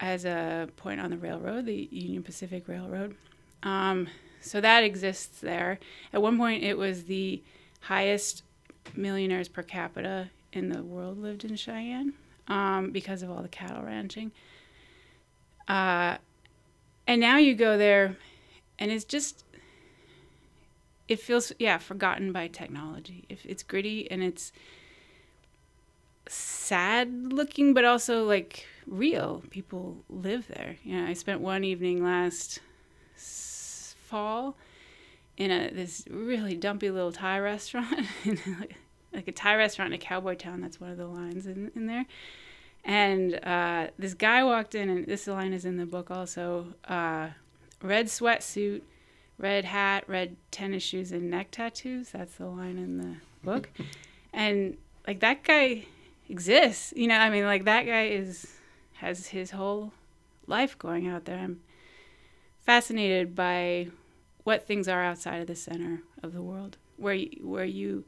as 0.00 0.24
a 0.24 0.68
point 0.76 1.00
on 1.00 1.10
the 1.10 1.16
railroad, 1.16 1.66
the 1.66 1.88
Union 1.90 2.22
Pacific 2.22 2.68
Railroad. 2.68 3.16
Um, 3.62 4.08
so 4.40 4.60
that 4.60 4.82
exists 4.84 5.40
there. 5.40 5.78
At 6.12 6.22
one 6.22 6.36
point, 6.36 6.64
it 6.64 6.76
was 6.76 7.04
the 7.04 7.42
highest 7.80 8.42
millionaires 8.96 9.48
per 9.48 9.62
capita 9.62 10.30
in 10.52 10.68
the 10.68 10.82
world 10.82 11.18
lived 11.18 11.44
in 11.44 11.56
Cheyenne 11.56 12.14
um, 12.48 12.90
because 12.90 13.22
of 13.22 13.30
all 13.30 13.42
the 13.42 13.48
cattle 13.48 13.82
ranching. 13.82 14.32
Uh, 15.68 16.16
and 17.06 17.20
now 17.20 17.36
you 17.36 17.54
go 17.54 17.76
there 17.76 18.16
and 18.78 18.90
it's 18.90 19.04
just 19.04 19.44
it 21.08 21.20
feels 21.20 21.52
yeah 21.58 21.78
forgotten 21.78 22.32
by 22.32 22.48
technology. 22.48 23.24
If 23.28 23.44
it's 23.44 23.62
gritty 23.62 24.10
and 24.10 24.22
it's 24.22 24.52
sad 26.28 27.32
looking 27.32 27.74
but 27.74 27.84
also 27.84 28.24
like 28.24 28.66
real 28.86 29.42
people 29.50 29.98
live 30.08 30.46
there. 30.48 30.76
You 30.84 31.00
know 31.00 31.06
i 31.06 31.12
spent 31.12 31.40
one 31.40 31.64
evening 31.64 32.04
last 32.04 32.60
fall 33.16 34.56
in 35.36 35.50
a 35.50 35.70
this 35.70 36.04
really 36.10 36.54
dumpy 36.54 36.90
little 36.90 37.12
thai 37.12 37.38
restaurant 37.38 38.06
like 39.12 39.26
a 39.28 39.32
thai 39.32 39.56
restaurant 39.56 39.92
in 39.92 40.00
a 40.00 40.02
cowboy 40.02 40.34
town. 40.34 40.60
That's 40.60 40.80
one 40.80 40.90
of 40.90 40.98
the 40.98 41.06
lines 41.06 41.46
in, 41.46 41.70
in 41.74 41.86
there 41.86 42.06
and 42.84 43.38
uh, 43.44 43.88
this 43.98 44.14
guy 44.14 44.42
walked 44.42 44.74
in 44.74 44.88
and 44.88 45.06
this 45.06 45.26
line 45.26 45.52
is 45.52 45.64
in 45.64 45.76
the 45.76 45.86
book 45.86 46.10
also 46.10 46.74
uh, 46.88 47.28
red 47.80 48.06
sweatsuit, 48.06 48.82
red 49.38 49.64
hat, 49.64 50.04
red 50.08 50.36
tennis 50.50 50.82
shoes, 50.82 51.12
and 51.12 51.30
neck 51.30 51.50
tattoos. 51.50 52.10
That's 52.10 52.34
the 52.34 52.46
line 52.46 52.78
in 52.78 52.98
the 52.98 53.16
book. 53.44 53.70
and 54.32 54.76
like 55.06 55.20
that 55.20 55.44
guy 55.44 55.84
exists. 56.28 56.92
You 56.96 57.08
know, 57.08 57.16
I 57.16 57.30
mean, 57.30 57.44
like 57.44 57.64
that 57.64 57.86
guy 57.86 58.06
is 58.06 58.46
has 58.94 59.28
his 59.28 59.52
whole 59.52 59.92
life 60.46 60.78
going 60.78 61.06
out 61.06 61.24
there. 61.24 61.38
I'm 61.38 61.60
fascinated 62.64 63.34
by 63.34 63.88
what 64.44 64.66
things 64.66 64.88
are 64.88 65.04
outside 65.04 65.40
of 65.40 65.46
the 65.46 65.56
center 65.56 66.02
of 66.22 66.32
the 66.32 66.42
world, 66.42 66.76
where 66.96 67.14
you, 67.14 67.30
where 67.42 67.64
you 67.64 68.04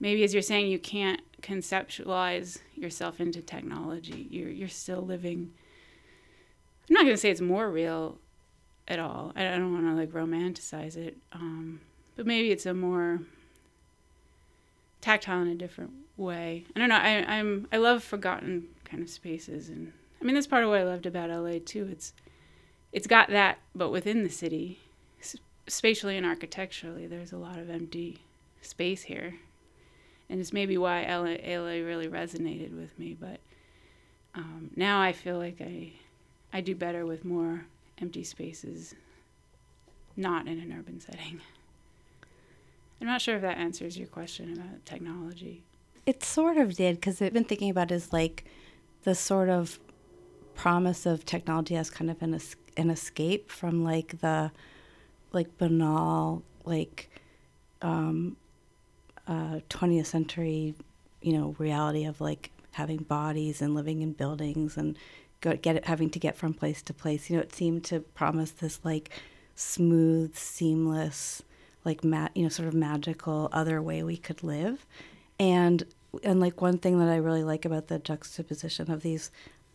maybe 0.00 0.22
as 0.24 0.34
you're 0.34 0.42
saying 0.42 0.70
you 0.70 0.78
can't 0.78 1.20
conceptualize 1.42 2.58
yourself 2.74 3.20
into 3.20 3.42
technology. 3.42 4.26
You're 4.30 4.50
you're 4.50 4.68
still 4.68 5.02
living. 5.02 5.52
I'm 6.88 6.94
not 6.94 7.04
gonna 7.04 7.16
say 7.16 7.30
it's 7.30 7.40
more 7.40 7.70
real, 7.70 8.18
at 8.88 8.98
all. 8.98 9.32
I 9.36 9.42
don't 9.42 9.72
want 9.72 9.86
to 9.86 9.94
like 9.94 10.10
romanticize 10.10 10.96
it, 10.96 11.16
um, 11.32 11.80
but 12.16 12.26
maybe 12.26 12.50
it's 12.50 12.66
a 12.66 12.74
more 12.74 13.20
tactile 15.00 15.42
in 15.42 15.48
a 15.48 15.54
different 15.54 15.92
way. 16.16 16.64
I 16.74 16.78
don't 16.78 16.88
know. 16.88 16.96
I, 16.96 17.24
I'm 17.36 17.68
I 17.72 17.78
love 17.78 18.02
forgotten 18.02 18.68
kind 18.84 19.02
of 19.02 19.08
spaces, 19.08 19.68
and 19.68 19.92
I 20.20 20.24
mean 20.24 20.34
that's 20.34 20.46
part 20.46 20.64
of 20.64 20.70
what 20.70 20.80
I 20.80 20.84
loved 20.84 21.06
about 21.06 21.30
LA 21.30 21.58
too. 21.64 21.88
It's 21.90 22.12
it's 22.92 23.06
got 23.06 23.30
that, 23.30 23.58
but 23.74 23.90
within 23.90 24.24
the 24.24 24.30
city, 24.30 24.80
spatially 25.66 26.16
and 26.16 26.26
architecturally, 26.26 27.06
there's 27.06 27.32
a 27.32 27.38
lot 27.38 27.58
of 27.58 27.70
empty 27.70 28.18
space 28.60 29.02
here, 29.02 29.36
and 30.32 30.40
it's 30.40 30.52
maybe 30.54 30.78
why 30.78 31.04
LA, 31.04 31.36
LA 31.58 31.84
really 31.84 32.08
resonated 32.08 32.74
with 32.74 32.98
me. 32.98 33.14
But 33.20 33.38
um, 34.34 34.70
now 34.74 34.98
I 34.98 35.12
feel 35.12 35.36
like 35.36 35.60
I 35.60 35.92
I 36.54 36.62
do 36.62 36.74
better 36.74 37.04
with 37.04 37.22
more 37.22 37.66
empty 37.98 38.24
spaces, 38.24 38.94
not 40.16 40.48
in 40.48 40.58
an 40.58 40.74
urban 40.76 41.00
setting. 41.00 41.42
I'm 43.00 43.06
not 43.06 43.20
sure 43.20 43.36
if 43.36 43.42
that 43.42 43.58
answers 43.58 43.98
your 43.98 44.06
question 44.06 44.54
about 44.54 44.86
technology. 44.86 45.64
It 46.06 46.22
sort 46.22 46.56
of 46.56 46.76
did 46.76 46.96
because 46.96 47.20
I've 47.20 47.34
been 47.34 47.44
thinking 47.44 47.68
about 47.68 47.90
is 47.90 48.10
like 48.10 48.46
the 49.02 49.14
sort 49.14 49.50
of 49.50 49.78
promise 50.54 51.04
of 51.04 51.26
technology 51.26 51.76
as 51.76 51.90
kind 51.90 52.10
of 52.10 52.22
an 52.22 52.34
es- 52.34 52.56
an 52.78 52.88
escape 52.88 53.50
from 53.50 53.84
like 53.84 54.20
the 54.20 54.50
like 55.32 55.58
banal 55.58 56.42
like 56.64 57.10
um, 57.82 58.36
uh, 59.26 59.60
20th 59.70 60.06
century 60.06 60.74
you 61.20 61.32
know 61.32 61.54
reality 61.58 62.04
of 62.04 62.20
like 62.20 62.50
having 62.72 62.98
bodies 62.98 63.62
and 63.62 63.74
living 63.74 64.02
in 64.02 64.12
buildings 64.12 64.76
and 64.76 64.96
go 65.40 65.54
get 65.56 65.76
it 65.76 65.84
having 65.84 66.10
to 66.10 66.18
get 66.18 66.36
from 66.36 66.54
place 66.54 66.82
to 66.82 66.94
place. 66.94 67.30
You 67.30 67.36
know 67.36 67.42
it 67.42 67.54
seemed 67.54 67.84
to 67.84 68.00
promise 68.00 68.50
this 68.50 68.80
like 68.82 69.10
smooth 69.54 70.34
seamless 70.34 71.42
like 71.84 72.02
ma- 72.04 72.28
you 72.34 72.42
know 72.42 72.48
sort 72.48 72.68
of 72.68 72.74
magical 72.74 73.48
other 73.52 73.80
way 73.82 74.02
we 74.02 74.16
could 74.16 74.42
live. 74.42 74.86
And 75.38 75.84
and 76.22 76.40
like 76.40 76.60
one 76.60 76.76
thing 76.78 76.98
that 76.98 77.08
i 77.08 77.16
really 77.16 77.42
like 77.42 77.64
about 77.64 77.88
the 77.88 77.98
juxtaposition 77.98 78.90
of 78.90 79.02
these 79.02 79.30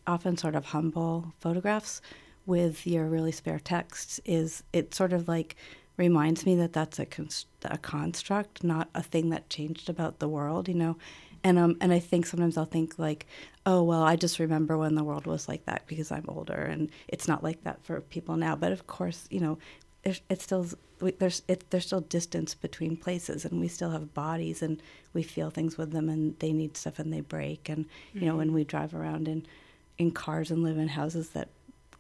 often 0.06 0.38
sort 0.38 0.56
of 0.56 0.66
humble 0.66 1.34
photographs 1.40 2.02
with 2.46 2.86
your 2.88 3.08
really 3.08 3.32
spare 3.32 3.60
texts 3.60 4.20
is 4.24 4.64
it 4.72 4.94
sort 4.94 5.14
of 5.14 5.28
like 5.28 5.56
reminds 5.98 6.46
me 6.46 6.56
that 6.56 6.74
that's 6.74 7.00
a, 7.00 7.06
const- 7.06 7.48
a 7.66 7.78
construct 7.78 8.64
not 8.64 8.90
a 8.96 9.04
thing 9.04 9.30
that 9.30 9.50
changed 9.50 9.90
about 9.90 10.20
the 10.20 10.30
world 10.30 10.68
you 10.68 10.76
know 10.76 10.96
and 11.44 11.58
um 11.58 11.78
and 11.82 11.94
I 11.94 12.00
think 12.00 12.26
sometimes 12.26 12.58
I'll 12.58 12.66
think 12.66 12.98
like, 12.98 13.26
oh 13.66 13.84
well, 13.84 14.04
I 14.04 14.16
just 14.16 14.40
remember 14.40 14.78
when 14.78 14.96
the 14.96 15.04
world 15.04 15.26
was 15.26 15.48
like 15.48 15.66
that 15.66 15.88
because 15.88 16.12
I'm 16.12 16.26
older, 16.28 16.54
and 16.54 16.90
it's 17.08 17.28
not 17.28 17.44
like 17.44 17.64
that 17.64 17.84
for 17.84 18.02
people 18.02 18.36
now. 18.38 18.56
But 18.56 18.72
of 18.72 18.88
course, 18.88 19.28
you 19.30 19.40
know, 19.40 19.58
it's, 20.04 20.22
it's 20.30 20.44
still 20.44 20.68
there's 21.00 21.44
it, 21.48 21.70
there's 21.70 21.86
still 21.86 22.02
distance 22.02 22.56
between 22.56 22.98
places, 22.98 23.46
and 23.46 23.60
we 23.60 23.68
still 23.68 23.92
have 23.92 24.14
bodies, 24.14 24.62
and 24.62 24.82
we 25.14 25.24
feel 25.24 25.50
things 25.50 25.78
with 25.78 25.92
them, 25.92 26.10
and 26.10 26.38
they 26.40 26.54
need 26.54 26.76
stuff, 26.78 27.00
and 27.00 27.14
they 27.14 27.22
break, 27.22 27.70
and 27.70 27.86
you 28.14 28.26
know, 28.26 28.36
when 28.36 28.54
we 28.54 28.64
drive 28.64 28.94
around 28.94 29.28
in 29.28 29.46
in 29.98 30.12
cars 30.12 30.52
and 30.52 30.64
live 30.64 30.78
in 30.78 30.90
houses 30.90 31.30
that 31.30 31.50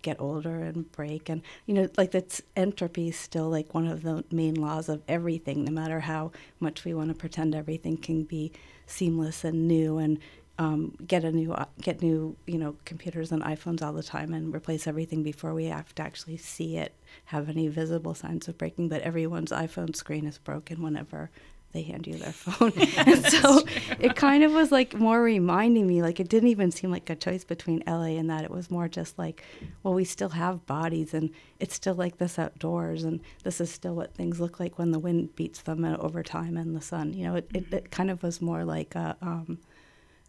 get 0.08 0.22
older 0.22 0.58
and 0.62 0.89
break 0.93 1.28
and 1.28 1.41
you 1.66 1.74
know 1.74 1.88
like 1.97 2.12
that's 2.12 2.41
entropy 2.55 3.10
is 3.10 3.18
still 3.18 3.49
like 3.49 3.74
one 3.74 3.88
of 3.88 4.03
the 4.03 4.24
main 4.32 4.55
laws 4.55 4.88
of 4.88 5.01
everything 5.08 5.66
no 5.66 5.72
matter 5.72 5.99
how 5.99 6.32
much 6.60 6.86
we 6.86 6.93
want 6.93 7.10
to 7.10 7.16
pretend 7.16 7.53
everything 7.53 7.97
can 7.97 8.24
be 8.24 8.51
seamless 8.86 9.43
and 9.43 9.68
new 9.68 9.97
and 9.97 10.18
um, 10.60 10.95
get 11.05 11.24
a 11.24 11.32
new 11.32 11.55
get 11.82 12.01
new 12.01 12.36
you 12.47 12.58
know 12.58 12.76
computers 12.86 13.32
and 13.32 13.43
iPhones 13.43 13.82
all 13.84 13.93
the 13.93 14.01
time 14.01 14.34
and 14.34 14.55
replace 14.55 14.88
everything 14.88 15.22
before 15.24 15.53
we 15.53 15.66
have 15.66 15.93
to 15.95 16.01
actually 16.01 16.38
see 16.38 16.78
it 16.78 16.93
have 17.26 17.49
any 17.49 17.68
visible 17.68 18.16
signs 18.16 18.47
of 18.47 18.58
breaking. 18.58 18.89
But 18.89 19.01
everyone's 19.01 19.51
iPhone 19.51 19.95
screen 19.95 20.26
is 20.26 20.38
broken 20.38 20.82
whenever 20.82 21.30
they 21.74 21.82
hand 21.84 22.07
you 22.07 22.15
their 22.15 22.32
phone. 22.34 22.72
and 22.97 23.26
so 23.26 23.63
it 23.99 24.15
kind 24.15 24.43
of 24.43 24.51
was 24.51 24.72
like 24.72 24.93
more 24.93 25.22
reminding 25.22 25.88
me, 25.88 26.01
like 26.01 26.20
it 26.20 26.30
didn't 26.30 26.49
even 26.49 26.72
seem 26.72 26.91
like 26.91 27.09
a 27.09 27.15
choice 27.15 27.43
between 27.43 27.84
LA 27.86 28.18
and 28.18 28.30
that. 28.30 28.43
It 28.43 28.51
was 28.51 28.72
more 28.72 28.88
just 28.88 29.18
like, 29.18 29.43
well, 29.84 29.93
we 29.93 30.03
still 30.03 30.30
have 30.30 30.65
bodies 30.65 31.13
and 31.13 31.30
it's 31.59 31.76
still 31.76 31.95
like 31.95 32.18
this 32.18 32.39
outdoors 32.39 33.03
and 33.03 33.20
this 33.43 33.61
is 33.61 33.72
still 33.72 33.95
what 33.95 34.13
things 34.13 34.39
look 34.39 34.59
like 34.59 34.78
when 34.78 34.91
the 34.91 34.99
wind 34.99 35.36
beats 35.36 35.61
them 35.61 35.84
and 35.84 35.97
over 35.97 36.24
time 36.24 36.57
and 36.57 36.76
the 36.76 36.82
sun. 36.82 37.13
You 37.13 37.26
know, 37.26 37.36
it, 37.36 37.49
it, 37.53 37.74
it 37.74 37.91
kind 37.91 38.09
of 38.09 38.24
was 38.24 38.41
more 38.41 38.63
like 38.63 38.95
a, 38.95 39.15
um, 39.22 39.59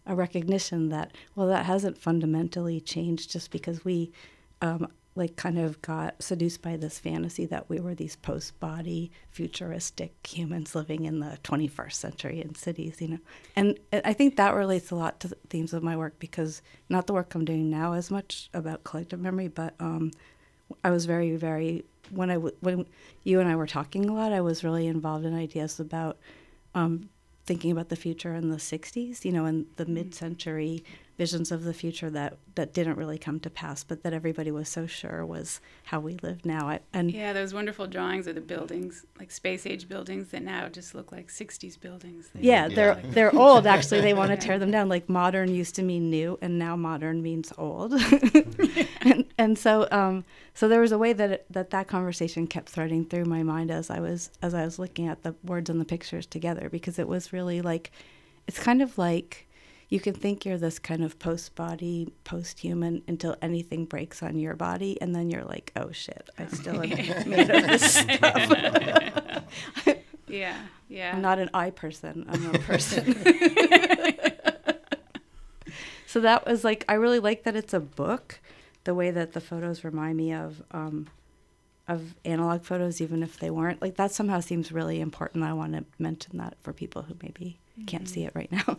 a 0.07 0.15
recognition 0.15 0.89
that, 0.89 1.13
well, 1.35 1.47
that 1.49 1.67
hasn't 1.67 1.99
fundamentally 1.99 2.81
changed 2.81 3.31
just 3.31 3.51
because 3.51 3.85
we 3.85 4.11
um, 4.61 4.89
like 5.19 5.37
kind 5.37 5.59
of 5.59 5.83
got 5.83 6.23
seduced 6.23 6.63
by 6.63 6.77
this 6.77 6.99
fantasy 6.99 7.45
that 7.47 7.69
we 7.69 7.81
were 7.81 7.95
these 7.95 8.17
post-body 8.17 9.11
futuristic 9.31 10.15
humans 10.27 10.75
living 10.75 11.05
in 11.05 11.19
the 11.19 11.39
21st 11.45 11.93
century 11.93 12.41
in 12.41 12.55
cities 12.55 13.01
you 13.01 13.09
know? 13.09 13.19
And 13.57 13.79
i 13.93 14.13
think 14.13 14.37
that 14.37 14.55
relates 14.55 14.91
a 14.91 14.95
lot 14.95 15.21
to 15.21 15.29
the 15.29 15.37
themes 15.51 15.73
of 15.73 15.83
my 15.83 15.97
work 15.97 16.19
because 16.19 16.63
not 16.89 17.07
the 17.07 17.13
work 17.13 17.35
i'm 17.35 17.45
doing 17.45 17.69
now 17.69 17.93
as 17.93 18.11
much 18.11 18.49
about 18.55 18.85
collective 18.85 19.21
memory 19.21 19.49
but 19.49 19.75
um, 19.81 20.13
i 20.85 20.91
was 20.91 21.05
very 21.05 21.37
very 21.37 21.85
when 22.11 22.31
i 22.31 22.37
when 22.37 22.87
you 23.25 23.41
and 23.41 23.49
i 23.49 23.57
were 23.57 23.67
talking 23.67 24.09
a 24.09 24.15
lot 24.15 24.33
i 24.33 24.41
was 24.41 24.65
really 24.65 24.87
involved 24.87 25.25
in 25.25 25.35
ideas 25.35 25.81
about 25.81 26.17
um, 26.75 27.09
thinking 27.45 27.71
about 27.71 27.89
the 27.89 27.97
future 27.97 28.35
in 28.35 28.51
the 28.51 28.57
60s 28.57 29.25
you 29.25 29.33
know 29.33 29.47
in 29.47 29.67
the 29.77 29.87
mid-century 29.87 30.85
visions 31.19 31.51
of 31.51 31.65
the 31.65 31.75
future 31.75 32.09
that 32.09 32.39
that 32.55 32.73
didn't 32.73 32.97
really 32.97 33.19
come 33.19 33.41
to 33.41 33.51
pass, 33.51 33.83
but 33.83 34.05
that 34.05 34.13
everybody 34.13 34.53
was 34.53 34.69
so 34.69 34.87
sure 34.87 35.27
was 35.27 35.61
how 35.85 35.99
we 35.99 36.15
live 36.23 36.47
now. 36.47 36.69
I, 36.69 36.81
and 36.93 37.11
yeah, 37.11 37.33
those 37.33 37.53
wonderful 37.53 37.89
drawings 37.89 38.29
of 38.29 38.37
the 38.37 38.41
buildings, 38.41 39.05
like 39.19 39.33
space 39.33 39.67
age 39.67 39.89
buildings, 39.89 40.29
that 40.29 40.43
now 40.43 40.69
just 40.69 40.95
look 40.95 41.11
like 41.11 41.29
'60s 41.29 41.79
buildings. 41.79 42.31
They 42.33 42.43
yeah, 42.43 42.69
they're 42.69 42.95
like 42.95 43.11
they're 43.11 43.35
old. 43.37 43.67
Actually, 43.67 44.01
they 44.01 44.15
want 44.15 44.31
to 44.31 44.37
tear 44.47 44.61
them 44.61 44.71
down. 44.71 44.89
Like 44.89 45.09
modern 45.09 45.53
used 45.53 45.75
to 45.75 45.83
mean 45.83 46.09
new, 46.09 46.39
and 46.41 46.59
now 46.59 46.77
modern 46.77 47.21
means 47.21 47.53
old. 47.59 47.95
and 49.01 49.25
and 49.37 49.59
so 49.59 49.89
um, 49.91 50.25
so 50.55 50.69
there 50.69 50.81
was 50.81 50.93
a 50.93 50.99
way 50.99 51.13
that 51.13 51.31
it, 51.33 51.47
that 51.51 51.71
that 51.71 51.89
conversation 51.89 52.47
kept 52.47 52.69
threading 52.69 53.05
through 53.05 53.25
my 53.25 53.43
mind 53.43 53.73
as 53.73 53.91
I 53.91 53.99
was 53.99 54.31
as 54.41 54.55
I 54.55 54.65
was 54.65 54.79
looking 54.79 55.09
at 55.09 55.25
the 55.25 55.35
words 55.43 55.69
and 55.69 55.81
the 55.81 55.85
pictures 55.85 56.27
together 56.27 56.69
because 56.71 56.99
it 56.99 57.09
was 57.09 57.33
really 57.33 57.61
like 57.61 57.91
it's 58.47 58.61
kind 58.61 58.81
of 58.81 58.97
like 58.97 59.48
you 59.89 60.01
can 60.01 60.13
think 60.13 60.45
you're 60.45 60.59
this 60.59 60.79
kind 60.79 61.03
of 61.03 61.19
post 61.19 61.55
body, 61.55 62.13
post 62.25 62.59
human 62.61 63.03
until 63.09 63.37
anything 63.41 63.87
breaks 63.87 64.23
on 64.23 64.39
your 64.39 64.55
body, 64.55 65.01
and 65.01 65.15
then 65.15 65.31
you're 65.31 65.45
like, 65.45 65.73
oh 65.77 65.91
shit, 65.93 66.29
I 66.39 66.47
still 66.47 66.83
am 66.83 66.91
made 67.29 67.51
of 67.51 67.67
this 67.67 67.95
stuff. 67.95 69.45
yeah, 70.29 70.57
yeah. 70.89 71.13
I'm 71.15 71.23
not 71.23 71.39
an 71.39 71.49
eye 71.55 71.71
person, 71.71 72.27
I'm 72.29 72.55
a 72.55 72.59
person. 72.59 73.15
so 76.07 76.21
that 76.21 76.47
was 76.47 76.65
like, 76.65 76.85
I 76.87 76.95
really 76.95 77.21
like 77.21 77.45
that 77.45 77.57
it's 77.57 77.73
a 77.73 77.81
book, 77.81 78.41
the 78.85 78.95
way 78.95 79.11
that 79.11 79.33
the 79.33 79.41
photos 79.41 79.85
remind 79.85 80.17
me 80.19 80.33
of. 80.33 80.63
Um, 80.71 81.09
of 81.87 82.15
analog 82.27 82.65
photos, 82.65 83.01
even 83.01 83.23
if 83.23 83.39
they 83.39 83.49
weren't. 83.49 83.81
Like 83.81 83.97
that 83.97 84.13
somehow 84.13 84.41
seems 84.41 84.71
really 84.71 85.01
important. 85.01 85.43
I 85.43 85.55
want 85.55 85.73
to 85.73 85.87
mention 85.99 86.37
that 86.37 86.59
for 86.61 86.75
people 86.75 87.01
who 87.01 87.15
maybe 87.23 87.59
mm-hmm. 87.73 87.87
can't 87.87 88.07
see 88.07 88.27
it 88.27 88.33
right 88.35 88.53
now. 88.53 88.77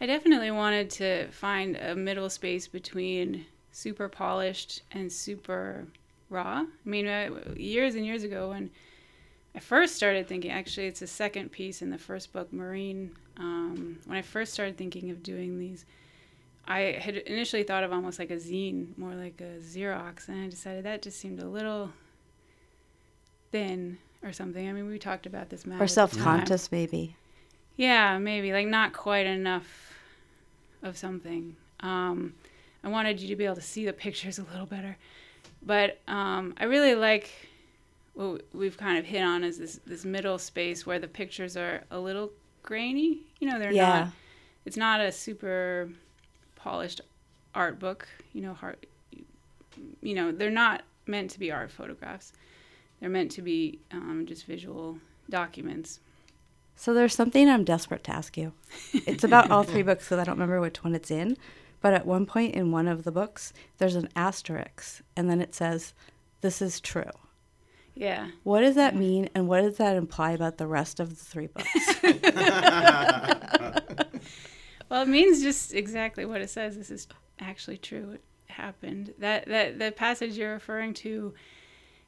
I 0.00 0.06
definitely 0.06 0.50
wanted 0.50 0.90
to 0.90 1.28
find 1.28 1.76
a 1.76 1.94
middle 1.94 2.30
space 2.30 2.68
between 2.68 3.46
super 3.72 4.08
polished 4.08 4.82
and 4.92 5.12
super 5.12 5.86
raw. 6.30 6.64
I 6.64 6.88
mean, 6.88 7.06
years 7.56 7.94
and 7.94 8.06
years 8.06 8.22
ago, 8.22 8.50
when 8.50 8.70
I 9.54 9.60
first 9.60 9.96
started 9.96 10.28
thinking, 10.28 10.50
actually, 10.50 10.86
it's 10.86 11.00
the 11.00 11.06
second 11.06 11.50
piece 11.50 11.82
in 11.82 11.90
the 11.90 11.98
first 11.98 12.32
book, 12.32 12.52
Marine. 12.52 13.16
Um, 13.38 13.98
when 14.06 14.16
I 14.16 14.22
first 14.22 14.52
started 14.52 14.76
thinking 14.76 15.10
of 15.10 15.22
doing 15.22 15.58
these, 15.58 15.84
I 16.66 16.98
had 17.00 17.16
initially 17.16 17.62
thought 17.62 17.82
of 17.82 17.92
almost 17.92 18.18
like 18.18 18.30
a 18.30 18.36
zine, 18.36 18.96
more 18.98 19.14
like 19.14 19.40
a 19.40 19.58
Xerox, 19.60 20.28
and 20.28 20.44
I 20.44 20.48
decided 20.48 20.84
that 20.84 21.02
just 21.02 21.18
seemed 21.18 21.40
a 21.40 21.48
little 21.48 21.90
thin 23.50 23.98
or 24.22 24.32
something. 24.32 24.68
I 24.68 24.72
mean, 24.72 24.86
we 24.86 24.98
talked 24.98 25.26
about 25.26 25.48
this. 25.48 25.66
Matter. 25.66 25.82
Or 25.82 25.88
self-conscious, 25.88 26.70
maybe. 26.70 27.16
Yeah, 27.76 28.18
maybe 28.18 28.52
like 28.52 28.66
not 28.66 28.92
quite 28.92 29.26
enough 29.26 29.87
of 30.82 30.96
something. 30.96 31.56
Um, 31.80 32.34
I 32.84 32.88
wanted 32.88 33.20
you 33.20 33.28
to 33.28 33.36
be 33.36 33.44
able 33.44 33.56
to 33.56 33.62
see 33.62 33.84
the 33.84 33.92
pictures 33.92 34.38
a 34.38 34.44
little 34.44 34.66
better. 34.66 34.96
But 35.62 36.00
um, 36.06 36.54
I 36.58 36.64
really 36.64 36.94
like 36.94 37.30
what 38.14 38.42
we've 38.52 38.76
kind 38.76 38.98
of 38.98 39.04
hit 39.04 39.22
on 39.22 39.44
is 39.44 39.58
this, 39.58 39.80
this 39.86 40.04
middle 40.04 40.38
space 40.38 40.86
where 40.86 40.98
the 40.98 41.08
pictures 41.08 41.56
are 41.56 41.82
a 41.90 41.98
little 41.98 42.30
grainy. 42.62 43.20
You 43.38 43.50
know, 43.50 43.58
they're 43.58 43.72
yeah. 43.72 44.00
not, 44.00 44.08
it's 44.64 44.76
not 44.76 45.00
a 45.00 45.12
super 45.12 45.88
polished 46.56 47.00
art 47.54 47.78
book, 47.78 48.08
you 48.32 48.42
know, 48.42 48.54
hard, 48.54 48.76
you 50.02 50.14
know, 50.14 50.32
they're 50.32 50.50
not 50.50 50.82
meant 51.06 51.30
to 51.30 51.38
be 51.38 51.50
art 51.50 51.70
photographs. 51.70 52.32
They're 53.00 53.08
meant 53.08 53.30
to 53.32 53.42
be 53.42 53.78
um, 53.92 54.26
just 54.26 54.44
visual 54.44 54.98
documents. 55.30 56.00
So 56.78 56.94
there's 56.94 57.14
something 57.14 57.48
I'm 57.48 57.64
desperate 57.64 58.04
to 58.04 58.12
ask 58.12 58.36
you. 58.36 58.52
It's 58.92 59.24
about 59.24 59.50
all 59.50 59.64
three 59.64 59.82
books 59.82 60.04
because 60.04 60.20
I 60.20 60.24
don't 60.24 60.36
remember 60.36 60.60
which 60.60 60.84
one 60.84 60.94
it's 60.94 61.10
in. 61.10 61.36
But 61.80 61.92
at 61.92 62.06
one 62.06 62.24
point 62.24 62.54
in 62.54 62.70
one 62.70 62.86
of 62.86 63.02
the 63.02 63.10
books, 63.10 63.52
there's 63.78 63.96
an 63.96 64.08
asterisk, 64.14 65.02
and 65.16 65.28
then 65.28 65.40
it 65.40 65.54
says, 65.54 65.92
"This 66.40 66.62
is 66.62 66.80
true." 66.80 67.10
Yeah. 67.94 68.28
What 68.44 68.60
does 68.60 68.76
that 68.76 68.94
mean, 68.94 69.28
and 69.34 69.48
what 69.48 69.62
does 69.62 69.76
that 69.78 69.96
imply 69.96 70.32
about 70.32 70.58
the 70.58 70.66
rest 70.66 71.00
of 71.00 71.10
the 71.10 71.24
three 71.24 71.48
books? 71.48 71.68
Well, 74.88 75.02
it 75.02 75.08
means 75.08 75.42
just 75.42 75.74
exactly 75.74 76.24
what 76.24 76.40
it 76.40 76.50
says. 76.50 76.76
This 76.76 76.90
is 76.90 77.08
actually 77.40 77.78
true. 77.78 78.12
It 78.12 78.22
happened. 78.46 79.14
That 79.18 79.46
that 79.46 79.78
the 79.78 79.92
passage 79.92 80.36
you're 80.36 80.54
referring 80.54 80.94
to 80.94 81.34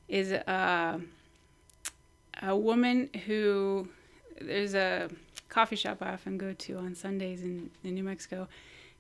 is 0.09 0.33
uh, 0.33 0.99
a 2.43 2.57
woman 2.57 3.11
who 3.27 3.89
there's 4.41 4.75
a 4.75 5.09
coffee 5.49 5.77
shop 5.77 5.99
I 6.01 6.13
often 6.13 6.39
go 6.39 6.53
to 6.53 6.79
on 6.79 6.95
Sundays 6.95 7.43
in, 7.43 7.71
in 7.85 7.95
New 7.95 8.05
Mexico, 8.05 8.49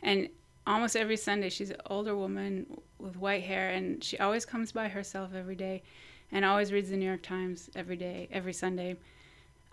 and 0.03 0.29
almost 0.67 0.97
every 0.97 1.17
Sunday 1.17 1.49
she's 1.49 1.71
an 1.71 1.81
older 1.87 2.17
woman 2.17 2.67
with 2.99 3.17
white 3.17 3.43
hair, 3.43 3.71
and 3.71 4.03
she 4.03 4.19
always 4.19 4.45
comes 4.45 4.73
by 4.73 4.89
herself 4.89 5.35
every 5.35 5.57
day, 5.57 5.83
and 6.33 6.45
always 6.45 6.73
reads 6.73 6.91
the 6.91 6.97
New 6.97 7.07
York 7.07 7.23
Times 7.23 7.71
every 7.75 7.97
day, 7.97 8.29
every 8.31 8.53
Sunday. 8.53 8.97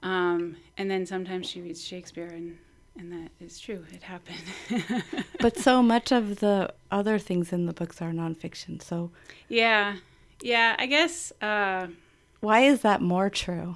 Um, 0.03 0.57
and 0.77 0.89
then 0.89 1.05
sometimes 1.05 1.47
she 1.49 1.61
reads 1.61 1.83
Shakespeare 1.83 2.27
and 2.27 2.57
and 2.99 3.11
that 3.11 3.31
is 3.39 3.59
true. 3.59 3.85
It 3.93 4.01
happened. 4.01 5.23
but 5.39 5.57
so 5.57 5.83
much 5.83 6.11
of 6.11 6.39
the 6.39 6.73
other 6.89 7.19
things 7.19 7.53
in 7.53 7.67
the 7.67 7.73
books 7.73 8.01
are 8.01 8.11
nonfiction. 8.11 8.81
So 8.81 9.11
yeah, 9.49 9.97
yeah. 10.41 10.75
I 10.79 10.87
guess. 10.87 11.31
Uh, 11.41 11.87
why 12.39 12.61
is 12.61 12.81
that 12.81 13.01
more 13.01 13.29
true? 13.29 13.75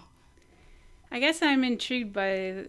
I 1.12 1.20
guess 1.20 1.42
I'm 1.42 1.64
intrigued 1.64 2.14
by. 2.14 2.66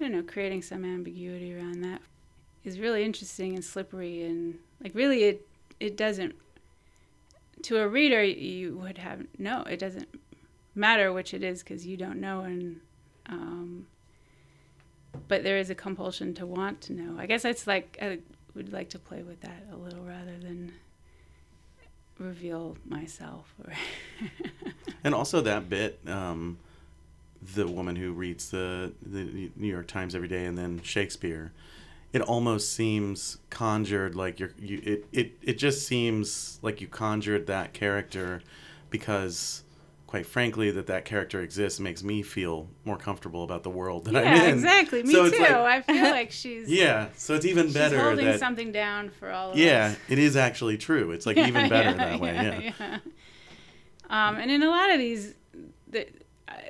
I 0.00 0.04
don't 0.04 0.12
know, 0.12 0.22
creating 0.22 0.62
some 0.62 0.84
ambiguity 0.84 1.54
around 1.56 1.82
that 1.82 2.00
is 2.64 2.78
really 2.78 3.04
interesting 3.04 3.54
and 3.54 3.64
slippery, 3.64 4.24
and 4.24 4.58
like 4.82 4.94
really, 4.94 5.24
it 5.24 5.46
it 5.80 5.96
doesn't. 5.96 6.34
To 7.62 7.78
a 7.78 7.88
reader, 7.88 8.22
you 8.22 8.76
would 8.78 8.98
have 8.98 9.26
no. 9.38 9.62
It 9.62 9.78
doesn't 9.78 10.08
matter 10.74 11.12
which 11.12 11.34
it 11.34 11.42
is 11.42 11.62
because 11.62 11.86
you 11.86 11.96
don't 11.96 12.20
know, 12.20 12.42
and 12.42 12.80
um, 13.26 13.86
but 15.26 15.42
there 15.42 15.58
is 15.58 15.70
a 15.70 15.74
compulsion 15.74 16.34
to 16.34 16.46
want 16.46 16.80
to 16.82 16.92
know. 16.92 17.16
I 17.18 17.26
guess 17.26 17.44
it's 17.44 17.66
like 17.66 17.98
I 18.00 18.18
would 18.54 18.72
like 18.72 18.90
to 18.90 18.98
play 18.98 19.22
with 19.22 19.40
that 19.40 19.64
a 19.72 19.76
little 19.76 20.04
rather 20.04 20.38
than 20.38 20.72
reveal 22.18 22.76
myself. 22.84 23.54
and 25.04 25.14
also 25.14 25.40
that 25.40 25.68
bit, 25.68 26.00
um, 26.06 26.58
the 27.54 27.66
woman 27.66 27.96
who 27.96 28.12
reads 28.12 28.50
the 28.50 28.92
the 29.02 29.50
New 29.56 29.68
York 29.68 29.86
Times 29.86 30.14
every 30.14 30.28
day 30.28 30.44
and 30.44 30.56
then 30.56 30.80
Shakespeare, 30.82 31.52
it 32.12 32.22
almost 32.22 32.72
seems 32.72 33.38
conjured 33.50 34.14
like 34.14 34.40
you're 34.40 34.52
you 34.58 34.80
it 34.84 35.04
it 35.12 35.32
it 35.42 35.58
just 35.58 35.86
seems 35.86 36.58
like 36.62 36.80
you 36.80 36.88
conjured 36.88 37.46
that 37.46 37.72
character 37.72 38.42
because 38.90 39.62
quite 40.08 40.24
frankly, 40.24 40.70
that 40.70 40.86
that 40.86 41.04
character 41.04 41.42
exists 41.42 41.78
makes 41.78 42.02
me 42.02 42.22
feel 42.22 42.66
more 42.86 42.96
comfortable 42.96 43.44
about 43.44 43.62
the 43.62 43.68
world 43.68 44.06
that 44.06 44.14
yeah, 44.14 44.20
I'm 44.20 44.48
in. 44.48 44.54
exactly. 44.54 45.02
Me 45.02 45.12
so 45.12 45.28
too. 45.28 45.38
Like, 45.38 45.52
I 45.52 45.82
feel 45.82 46.10
like 46.10 46.32
she's 46.32 46.68
yeah. 46.70 47.08
So 47.14 47.34
it's 47.34 47.44
even 47.44 47.70
better 47.72 47.96
she's 47.96 48.04
holding 48.04 48.24
that 48.24 48.40
something 48.40 48.72
down 48.72 49.10
for 49.10 49.30
all 49.30 49.52
of 49.52 49.58
yeah, 49.58 49.66
us. 49.66 49.96
Yeah, 50.08 50.12
it 50.14 50.18
is 50.18 50.34
actually 50.34 50.78
true. 50.78 51.12
It's 51.12 51.26
like 51.26 51.36
yeah, 51.36 51.46
even 51.46 51.68
better 51.68 51.90
yeah, 51.90 51.96
that 51.96 52.20
way. 52.20 52.74
Yeah. 52.80 52.98
Um, 54.08 54.36
and 54.36 54.50
in 54.50 54.62
a 54.62 54.70
lot 54.70 54.90
of 54.90 54.98
these, 54.98 55.34
the, 55.86 56.08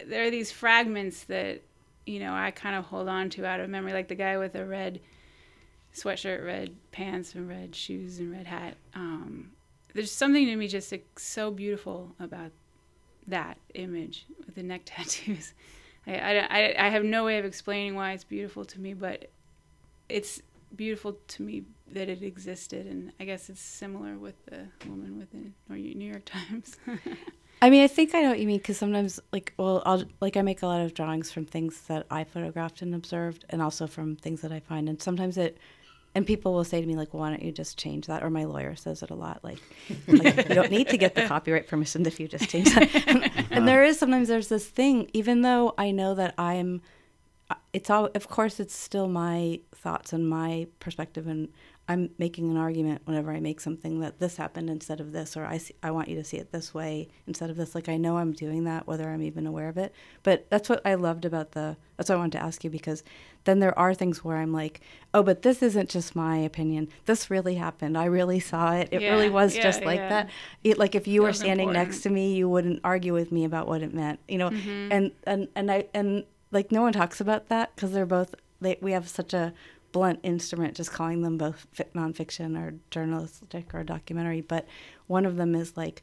there 0.07 0.25
are 0.25 0.31
these 0.31 0.51
fragments 0.51 1.25
that 1.25 1.63
you 2.07 2.21
know 2.21 2.33
I 2.33 2.51
kind 2.51 2.77
of 2.77 2.85
hold 2.85 3.09
on 3.09 3.31
to 3.31 3.47
out 3.47 3.61
of 3.61 3.69
memory, 3.69 3.93
like 3.93 4.09
the 4.09 4.15
guy 4.15 4.39
with 4.39 4.55
a 4.55 4.65
red 4.65 5.01
sweatshirt, 5.95 6.45
red 6.45 6.77
pants, 6.93 7.35
and 7.35 7.49
red 7.49 7.75
shoes 7.75 8.19
and 8.19 8.33
red 8.33 8.47
hat. 8.47 8.77
Um, 8.95 9.53
there's 9.95 10.13
something 10.13 10.47
to 10.47 10.57
me 10.57 10.69
just 10.69 10.93
like, 10.93 11.19
so 11.19 11.51
beautiful 11.51 12.15
about 12.21 12.53
that 13.27 13.59
image 13.75 14.27
with 14.47 14.55
the 14.55 14.63
neck 14.63 14.83
tattoos. 14.87 15.55
I, 16.07 16.39
I, 16.39 16.87
I 16.87 16.89
have 16.89 17.05
no 17.05 17.25
way 17.25 17.39
of 17.39 17.45
explaining 17.45 17.95
why 17.95 18.13
it's 18.13 18.25
beautiful 18.25 18.65
to 18.65 18.81
me, 18.81 18.95
but 18.95 19.31
it's 20.09 20.41
beautiful 20.75 21.19
to 21.29 21.43
me 21.43 21.65
that 21.93 22.09
it 22.09 22.23
existed, 22.23 22.87
and 22.87 23.13
I 23.21 23.25
guess 23.25 23.51
it's 23.51 23.61
similar 23.61 24.17
with 24.17 24.35
the 24.47 24.69
woman 24.89 25.19
with 25.19 25.31
the 25.33 25.75
New 25.75 26.11
York 26.11 26.25
Times. 26.25 26.77
I 27.61 27.71
mean, 27.71 27.83
I 27.83 27.89
think 27.89 28.15
I 28.15 28.23
know 28.23 28.31
what 28.31 28.39
you 28.39 28.47
mean 28.47 28.59
because 28.59 28.79
sometimes, 28.79 29.19
like, 29.33 29.53
well, 29.57 29.83
I'll 29.85 30.05
like 30.21 30.37
I 30.37 30.43
make 30.43 30.63
a 30.63 30.67
lot 30.67 30.81
of 30.81 30.95
drawings 30.95 31.31
from 31.31 31.45
things 31.45 31.81
that 31.89 32.07
I 32.11 32.25
photographed 32.25 32.83
and 32.83 32.95
observed, 32.95 33.45
and 33.51 33.61
also 33.61 33.87
from 33.87 34.17
things 34.17 34.43
that 34.43 34.53
I 34.53 34.61
find, 34.61 34.89
and 34.89 35.01
sometimes 35.03 35.37
it 35.37 35.59
and 36.15 36.27
people 36.27 36.53
will 36.53 36.65
say 36.65 36.81
to 36.81 36.87
me 36.87 36.97
like 36.97 37.13
well, 37.13 37.21
why 37.21 37.31
don't 37.31 37.43
you 37.43 37.53
just 37.53 37.79
change 37.79 38.07
that? 38.07 38.23
Or 38.23 38.31
my 38.31 38.45
lawyer 38.45 38.75
says 38.75 39.03
it 39.03 39.11
a 39.11 39.15
lot 39.15 39.41
like, 39.45 39.61
like 40.07 40.49
you 40.49 40.55
don't 40.55 40.71
need 40.71 40.89
to 40.89 40.97
get 40.97 41.15
the 41.15 41.23
copyright 41.27 41.69
permission 41.69 42.05
if 42.07 42.19
you 42.19 42.27
just 42.29 42.49
change 42.49 42.75
that. 42.75 43.09
And, 43.09 43.31
and 43.51 43.69
there 43.69 43.85
is 43.85 43.99
sometimes 43.99 44.29
there's 44.29 44.49
this 44.49 44.67
thing 44.67 45.11
even 45.13 45.43
though 45.43 45.75
i 45.79 45.91
know 45.91 46.15
that 46.15 46.35
i'm 46.39 46.81
uh, 47.51 47.55
it's 47.73 47.91
all 47.91 48.09
of 48.15 48.29
course 48.29 48.59
it's 48.59 48.75
still 48.75 49.09
my 49.09 49.61
thoughts 49.75 50.13
and 50.13 50.29
my 50.29 50.67
perspective 50.81 51.27
and 51.27 51.49
I'm 51.91 52.11
making 52.19 52.51
an 52.51 52.59
argument 52.59 53.01
whenever 53.07 53.33
I 53.33 53.41
make 53.41 53.61
something 53.61 54.01
that 54.01 54.19
this 54.19 54.37
happened 54.37 54.69
instead 54.69 55.01
of 55.01 55.13
this, 55.13 55.39
or 55.39 55.47
I, 55.47 55.57
see, 55.57 55.75
I 55.83 55.91
want 55.91 56.09
you 56.09 56.17
to 56.17 56.25
see 56.25 56.37
it 56.37 56.53
this 56.53 56.75
way 56.75 57.09
instead 57.27 57.49
of 57.49 57.57
this. 57.57 57.75
Like 57.75 57.89
I 57.89 57.97
know 57.97 58.19
I'm 58.19 58.33
doing 58.33 58.65
that, 58.65 58.87
whether 58.87 59.09
I'm 59.09 59.23
even 59.23 59.47
aware 59.47 59.71
of 59.71 59.79
it. 59.79 59.95
But 60.23 60.51
that's 60.51 60.69
what 60.69 60.83
I 60.85 60.95
loved 60.95 61.25
about 61.25 61.53
the. 61.53 61.79
That's 61.97 62.11
what 62.11 62.17
I 62.17 62.19
wanted 62.19 62.39
to 62.39 62.45
ask 62.45 62.63
you 62.63 62.71
because 62.71 63.03
then 63.45 63.59
there 63.59 63.77
are 63.79 63.95
things 63.95 64.23
where 64.23 64.37
I'm 64.37 64.53
like, 64.53 64.83
oh, 65.15 65.23
but 65.23 65.41
this 65.41 65.63
isn't 65.63 65.89
just 65.89 66.15
my 66.15 66.37
opinion. 66.37 66.89
This 67.07 67.31
really 67.31 67.55
happened. 67.55 67.97
I 67.97 68.05
really 68.05 68.39
saw 68.39 68.75
it. 68.75 68.91
It 68.93 69.01
yeah, 69.01 69.11
really 69.11 69.31
was 69.31 69.57
yeah, 69.57 69.63
just 69.63 69.83
like 69.83 69.99
yeah. 69.99 70.09
that. 70.11 70.31
It, 70.63 70.79
like 70.79 70.95
if 70.95 71.09
you 71.09 71.23
were 71.23 71.33
standing 71.33 71.69
important. 71.69 71.89
next 71.89 72.03
to 72.03 72.11
me, 72.11 72.35
you 72.35 72.51
wouldn't 72.51 72.81
argue 72.85 73.15
with 73.15 73.33
me 73.33 73.45
about 73.45 73.67
what 73.67 73.83
it 73.83 73.95
meant, 73.95 74.21
you 74.29 74.37
know. 74.37 74.51
Mm-hmm. 74.51 74.93
And 74.93 75.13
and 75.25 75.49
and 75.57 75.71
I 75.73 75.87
and 75.95 76.25
like 76.53 76.71
no 76.71 76.83
one 76.83 76.93
talks 76.93 77.21
about 77.23 77.49
that 77.49 77.75
because 77.75 77.93
they're 77.93 78.05
both. 78.05 78.35
They, 78.61 78.77
we 78.81 78.93
have 78.93 79.09
such 79.09 79.33
a 79.33 79.55
blunt 79.93 80.21
instrument, 80.23 80.75
just 80.75 80.93
calling 80.93 81.23
them 81.23 81.39
both 81.39 81.67
nonfiction 81.95 82.59
or 82.59 82.75
journalistic 82.91 83.75
or 83.75 83.85
documentary. 83.85 84.41
But 84.41 84.67
one 85.07 85.27
of 85.27 85.37
them 85.37 85.55
is 85.55 85.77
like, 85.77 86.03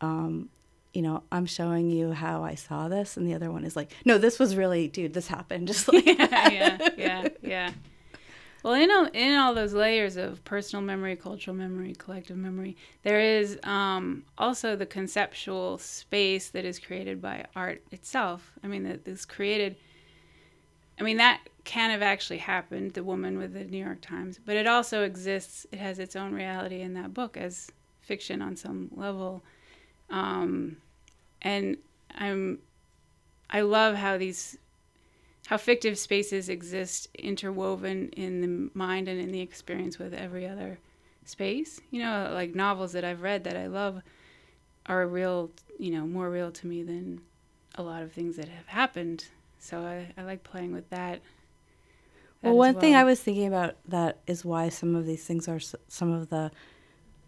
um, 0.00 0.48
you 0.92 1.02
know, 1.02 1.22
I'm 1.30 1.46
showing 1.46 1.90
you 1.90 2.12
how 2.12 2.42
I 2.42 2.54
saw 2.54 2.88
this, 2.88 3.16
and 3.16 3.26
the 3.28 3.34
other 3.34 3.50
one 3.52 3.64
is 3.64 3.76
like, 3.76 3.92
no, 4.04 4.16
this 4.16 4.38
was 4.38 4.56
really, 4.56 4.88
dude, 4.88 5.12
this 5.12 5.28
happened. 5.28 5.68
Just 5.68 5.88
like, 5.92 6.06
yeah, 6.06 6.48
yeah, 6.50 6.88
yeah, 6.96 7.28
yeah. 7.42 7.70
Well, 8.62 8.74
in 8.74 8.90
all, 8.90 9.04
in 9.12 9.36
all 9.36 9.54
those 9.54 9.74
layers 9.74 10.16
of 10.16 10.42
personal 10.44 10.82
memory, 10.82 11.14
cultural 11.14 11.56
memory, 11.56 11.94
collective 11.96 12.36
memory, 12.36 12.76
there 13.04 13.20
is 13.20 13.60
um, 13.62 14.24
also 14.38 14.74
the 14.74 14.86
conceptual 14.86 15.78
space 15.78 16.48
that 16.50 16.64
is 16.64 16.80
created 16.80 17.22
by 17.22 17.44
art 17.54 17.82
itself. 17.92 18.50
I 18.64 18.66
mean, 18.66 18.82
that 18.84 19.06
is 19.06 19.24
created. 19.24 19.76
I 20.98 21.02
mean, 21.02 21.18
that 21.18 21.40
can 21.64 21.90
have 21.90 22.02
actually 22.02 22.38
happened, 22.38 22.92
the 22.92 23.02
woman 23.02 23.38
with 23.38 23.52
the 23.52 23.64
New 23.64 23.84
York 23.84 24.00
Times, 24.00 24.38
but 24.44 24.56
it 24.56 24.66
also 24.66 25.02
exists, 25.02 25.66
it 25.72 25.78
has 25.78 25.98
its 25.98 26.16
own 26.16 26.32
reality 26.32 26.80
in 26.80 26.94
that 26.94 27.12
book 27.12 27.36
as 27.36 27.70
fiction 28.00 28.40
on 28.40 28.56
some 28.56 28.90
level. 28.94 29.42
Um, 30.08 30.76
and 31.42 31.76
I'm, 32.14 32.60
I 33.50 33.60
love 33.60 33.96
how 33.96 34.16
these, 34.16 34.56
how 35.46 35.56
fictive 35.56 35.98
spaces 35.98 36.48
exist 36.48 37.08
interwoven 37.18 38.08
in 38.10 38.40
the 38.40 38.70
mind 38.74 39.08
and 39.08 39.20
in 39.20 39.32
the 39.32 39.40
experience 39.40 39.98
with 39.98 40.14
every 40.14 40.46
other 40.46 40.78
space. 41.24 41.80
You 41.90 42.02
know, 42.02 42.30
like 42.32 42.54
novels 42.54 42.92
that 42.92 43.04
I've 43.04 43.22
read 43.22 43.44
that 43.44 43.56
I 43.56 43.66
love 43.66 44.02
are 44.86 45.06
real, 45.06 45.50
you 45.78 45.90
know, 45.90 46.06
more 46.06 46.30
real 46.30 46.52
to 46.52 46.66
me 46.66 46.82
than 46.82 47.20
a 47.74 47.82
lot 47.82 48.02
of 48.02 48.12
things 48.12 48.36
that 48.36 48.48
have 48.48 48.68
happened. 48.68 49.26
So 49.66 49.80
I, 49.80 50.12
I 50.16 50.22
like 50.24 50.44
playing 50.44 50.72
with 50.72 50.88
that 50.90 51.20
well, 52.42 52.56
one 52.56 52.74
well. 52.74 52.80
thing 52.80 52.94
I 52.94 53.04
was 53.04 53.20
thinking 53.20 53.48
about 53.48 53.76
that 53.88 54.18
is 54.26 54.44
why 54.44 54.68
some 54.68 54.94
of 54.94 55.06
these 55.06 55.24
things 55.24 55.48
are 55.48 55.58
some 55.88 56.12
of 56.12 56.28
the 56.28 56.50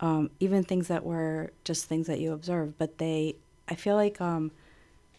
um, 0.01 0.30
even 0.39 0.62
things 0.62 0.86
that 0.89 1.05
were 1.05 1.51
just 1.64 1.86
things 1.86 2.07
that 2.07 2.20
you 2.20 2.32
observe, 2.32 2.78
but 2.78 2.99
they 2.99 3.34
I 3.68 3.74
feel 3.74 3.97
like 3.97 4.20
um, 4.20 4.53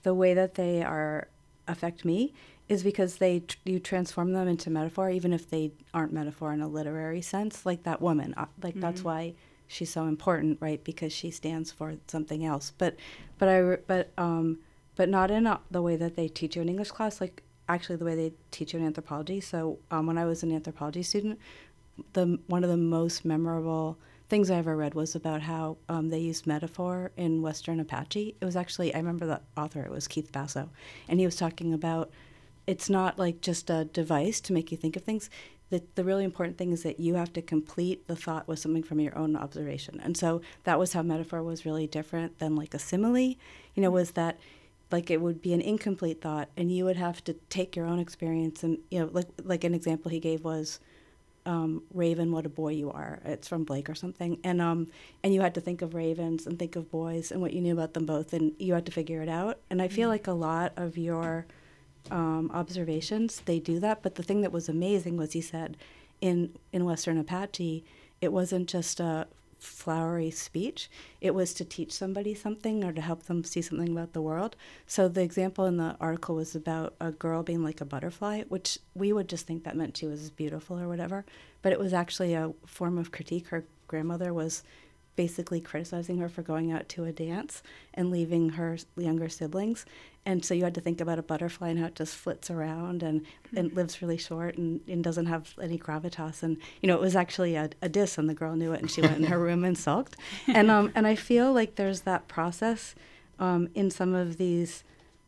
the 0.04 0.14
way 0.14 0.34
that 0.34 0.56
they 0.56 0.82
are 0.82 1.28
affect 1.68 2.06
me 2.06 2.34
is 2.70 2.84
because 2.84 3.18
they 3.18 3.44
you 3.66 3.80
transform 3.80 4.32
them 4.32 4.48
into 4.48 4.70
metaphor, 4.70 5.10
even 5.10 5.34
if 5.34 5.50
they 5.50 5.72
aren't 5.94 6.14
metaphor 6.14 6.54
in 6.54 6.62
a 6.62 6.68
literary 6.68 7.22
sense. 7.22 7.66
Like 7.66 7.84
that 7.84 8.02
woman, 8.02 8.34
uh, 8.38 8.46
like 8.64 8.76
mm-hmm. 8.76 8.82
that's 8.82 9.04
why 9.04 9.34
she's 9.68 9.90
so 9.90 10.06
important, 10.06 10.60
right? 10.62 10.82
Because 10.84 11.12
she 11.12 11.32
stands 11.32 11.72
for 11.72 11.96
something 12.08 12.46
else. 12.46 12.72
But 12.78 12.96
but 13.38 13.50
I 13.50 13.76
but 13.86 14.12
um 14.18 14.60
but 15.00 15.08
not 15.08 15.32
in 15.32 15.48
a, 15.48 15.62
the 15.72 15.82
way 15.82 15.96
that 15.96 16.18
they 16.18 16.28
teach 16.28 16.58
you 16.58 16.62
in 16.62 16.68
English 16.68 16.92
class. 16.92 17.22
Like 17.22 17.42
actually 17.70 17.96
the 17.96 18.04
way 18.04 18.16
they 18.16 18.34
teach 18.52 18.74
you 18.74 18.80
in 18.80 18.86
anthropology. 18.86 19.40
So 19.40 19.80
um, 19.92 20.08
when 20.08 20.18
I 20.18 20.26
was 20.26 20.44
an 20.44 20.52
anthropology 20.52 21.04
student, 21.04 21.40
the 22.12 22.38
one 22.48 22.66
of 22.66 22.70
the 22.70 22.76
most 22.76 23.24
memorable 23.24 23.98
things 24.28 24.52
I 24.52 24.56
ever 24.56 24.76
read 24.76 24.96
was 24.96 25.16
about 25.16 25.44
how 25.44 25.78
um, 25.88 26.10
they 26.10 26.20
used 26.20 26.46
metaphor 26.46 27.12
in 27.16 27.42
Western 27.42 27.80
Apache. 27.80 28.36
It 28.42 28.44
was 28.44 28.58
actually, 28.58 28.94
I 28.94 28.98
remember 28.98 29.26
the 29.26 29.40
author, 29.56 29.82
it 29.84 29.90
was 29.90 30.06
Keith 30.06 30.34
Basso, 30.34 30.70
and 31.08 31.18
he 31.18 31.26
was 31.26 31.38
talking 31.38 31.74
about 31.74 32.12
it's 32.68 32.90
not 32.90 33.18
like 33.18 33.40
just 33.40 33.70
a 33.70 33.86
device 33.86 34.42
to 34.42 34.54
make 34.54 34.70
you 34.70 34.78
think 34.78 34.98
of 34.98 35.04
things. 35.04 35.30
The, 35.70 35.82
the 35.96 36.04
really 36.04 36.26
important 36.26 36.58
thing 36.58 36.74
is 36.74 36.84
that 36.84 37.00
you 37.00 37.16
have 37.16 37.32
to 37.34 37.42
complete 37.42 38.06
the 38.08 38.18
thought 38.18 38.50
with 38.50 38.60
something 38.60 38.84
from 38.84 39.00
your 39.00 39.18
own 39.18 39.38
observation. 39.38 40.02
And 40.04 40.18
so 40.18 40.42
that 40.66 40.78
was 40.78 40.92
how 40.92 41.04
metaphor 41.04 41.42
was 41.42 41.66
really 41.66 41.88
different 41.88 42.40
than 42.40 42.58
like 42.58 42.74
a 42.74 42.80
simile, 42.80 43.18
you 43.18 43.38
know, 43.78 43.92
was 43.92 44.12
that 44.12 44.38
like 44.92 45.10
it 45.12 45.22
would 45.22 45.42
be 45.42 45.54
an 45.54 45.62
incomplete 45.62 46.22
thought 46.22 46.50
and 46.58 46.72
you 46.72 46.86
would 46.86 46.98
have 46.98 47.24
to 47.24 47.34
take 47.50 47.76
your 47.76 47.86
own 47.86 48.00
experience 48.00 48.64
and 48.64 48.80
you 48.90 49.00
know 49.00 49.10
like 49.12 49.28
like 49.44 49.64
an 49.64 49.74
example 49.74 50.10
he 50.12 50.20
gave 50.20 50.44
was 50.44 50.80
um, 51.46 51.84
Raven, 51.94 52.32
what 52.32 52.46
a 52.46 52.50
boy 52.50 52.74
you 52.74 52.92
are. 52.92 53.20
It's 53.26 53.48
from 53.48 53.64
Blake 53.64 53.90
or 53.90 53.96
something, 53.96 54.40
and 54.44 54.62
um, 54.62 54.88
and 55.24 55.34
you 55.34 55.42
had 55.42 55.56
to 55.56 55.62
think 55.62 55.82
of 55.82 55.96
ravens 55.96 56.46
and 56.46 56.60
think 56.60 56.76
of 56.76 56.92
boys 56.92 57.32
and 57.32 57.42
what 57.42 57.54
you 57.54 57.62
knew 57.62 57.74
about 57.74 57.94
them 57.94 58.06
both, 58.06 58.34
and 58.34 58.54
you 58.60 58.74
had 58.74 58.86
to 58.86 58.92
figure 58.92 59.22
it 59.22 59.30
out. 59.30 59.60
And 59.70 59.82
I 59.82 59.88
feel 59.88 60.10
Mm-hmm. 60.10 60.10
like 60.10 60.28
a 60.28 60.34
lot 60.34 60.74
of 60.78 60.98
your 60.98 61.48
um, 62.12 62.52
observations 62.54 63.42
they 63.46 63.60
do 63.60 63.80
that. 63.80 64.04
But 64.04 64.16
the 64.16 64.24
thing 64.24 64.42
that 64.42 64.52
was 64.52 64.70
amazing 64.70 65.18
was 65.18 65.34
he 65.34 65.42
said, 65.42 65.78
in 66.22 66.52
in 66.72 66.86
Western 66.86 67.18
Apache, 67.18 67.84
it 68.22 68.32
wasn't 68.34 68.68
just 68.70 69.00
a 69.00 69.28
flowery 69.60 70.32
speech. 70.32 70.90
It 71.22 71.36
was 71.36 71.54
to 71.56 71.66
teach 71.66 71.92
somebody 71.92 72.34
something 72.34 72.84
or 72.84 72.92
to 72.94 73.02
help 73.02 73.24
them 73.24 73.44
see 73.44 73.62
something 73.62 73.90
about 73.90 74.14
the 74.14 74.22
world. 74.22 74.56
So 74.88 75.08
the 75.08 75.22
example 75.22 75.66
in 75.66 75.78
the 75.78 75.96
article 76.00 76.36
was 76.36 76.56
about 76.56 76.96
a 77.00 77.12
girl 77.12 77.44
being 77.44 77.64
like 77.64 77.82
a 77.82 77.86
butterfly, 77.86 78.44
which 78.50 78.80
we 78.96 79.14
would 79.14 79.30
just 79.30 79.46
think 79.46 79.64
that 79.64 79.78
meant 79.78 79.98
she 79.98 80.06
was 80.06 80.30
beautiful 80.30 80.80
or 80.80 80.88
whatever, 80.88 81.26
but 81.62 81.74
it 81.74 81.80
was 81.80 81.94
actually 81.94 82.34
a 82.34 82.54
form 82.66 82.98
of 82.98 83.12
critique. 83.12 83.48
Her 83.48 83.66
grandmother 83.88 84.34
was 84.34 84.64
basically 85.16 85.60
criticizing 85.60 86.18
her 86.20 86.30
for 86.30 86.42
going 86.42 86.72
out 86.72 86.88
to 86.90 87.04
a 87.06 87.12
dance 87.12 87.62
and 87.94 88.10
leaving 88.10 88.50
her 88.52 88.78
younger 88.96 89.28
siblings. 89.28 89.86
And 90.26 90.46
so 90.46 90.54
you 90.54 90.64
had 90.64 90.76
to 90.76 90.82
think 90.82 91.02
about 91.02 91.20
a 91.20 91.24
butterfly 91.24 91.70
and 91.70 91.80
how 91.80 91.88
it 91.88 91.96
just 91.96 92.16
flits 92.16 92.52
around 92.52 93.04
and, 93.04 93.26
and 93.56 93.74
lives 93.74 94.02
really 94.02 94.18
short 94.18 94.58
and, 94.58 94.82
and 94.88 95.04
doesn't 95.04 95.26
have 95.26 95.56
any 95.62 95.78
gravitas. 95.78 96.44
And, 96.44 96.58
you 96.82 96.88
know, 96.88 96.96
it 96.96 97.02
was 97.02 97.16
actually 97.16 97.56
a, 97.56 97.70
a 97.82 97.90
diss 97.90 98.18
and 98.18 98.30
the 98.30 98.34
girl 98.34 98.56
knew 98.56 98.74
it 98.74 98.82
and 98.82 98.92
she 98.92 99.02
went 99.02 99.18
in 99.18 99.24
her 99.24 99.40
room 99.40 99.64
and 99.64 99.78
sulked. 99.78 100.16
And, 100.48 100.70
um, 100.70 100.92
and 100.96 101.08
I 101.08 101.16
feel 101.16 101.54
like 101.54 101.76
there's 101.76 102.02
that 102.02 102.28
process 102.28 102.96
um, 103.40 103.70
in 103.76 103.90
some 103.90 104.14
of 104.14 104.38
these, 104.38 104.84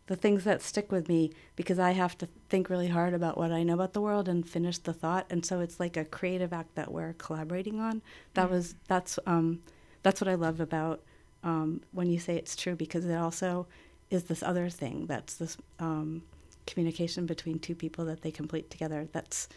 the 0.08 0.16
things 0.16 0.44
that 0.44 0.62
stick 0.62 0.92
with 0.92 1.08
me 1.08 1.32
because 1.56 1.80
I 1.80 1.92
have 1.92 2.18
to 2.20 2.28
think 2.50 2.70
really 2.70 2.90
hard 2.90 3.14
about 3.14 3.38
what 3.38 3.52
I 3.52 3.64
know 3.64 3.76
about 3.76 3.94
the 3.94 4.02
world 4.02 4.28
and 4.28 4.48
finish 4.48 4.78
the 4.78 4.94
thought. 4.94 5.26
And 5.30 5.46
so 5.46 5.60
it's 5.60 5.80
like 5.80 5.96
a 5.96 6.06
creative 6.06 6.52
act 6.52 6.76
that 6.76 6.92
we're 6.92 7.14
collaborating 7.14 7.80
on. 7.80 8.02
That 8.34 8.50
was, 8.50 8.76
that's, 8.88 9.20
um, 9.26 9.62
that's 10.04 10.20
what 10.20 10.28
I 10.28 10.36
love 10.36 10.60
about 10.60 11.02
um, 11.44 11.82
when 11.92 12.10
you 12.10 12.20
say 12.20 12.36
it's 12.36 12.56
true 12.56 12.76
because 12.76 13.06
it 13.06 13.16
also 13.16 13.68
is 14.10 14.24
this 14.24 14.44
other 14.44 14.70
thing 14.70 15.06
that's 15.06 15.36
this 15.36 15.58
um, 15.80 16.24
communication 16.68 17.26
between 17.26 17.60
two 17.60 17.76
people 17.76 18.06
that 18.06 18.22
they 18.22 18.32
complete 18.32 18.70
together 18.70 19.08
that's 19.12 19.48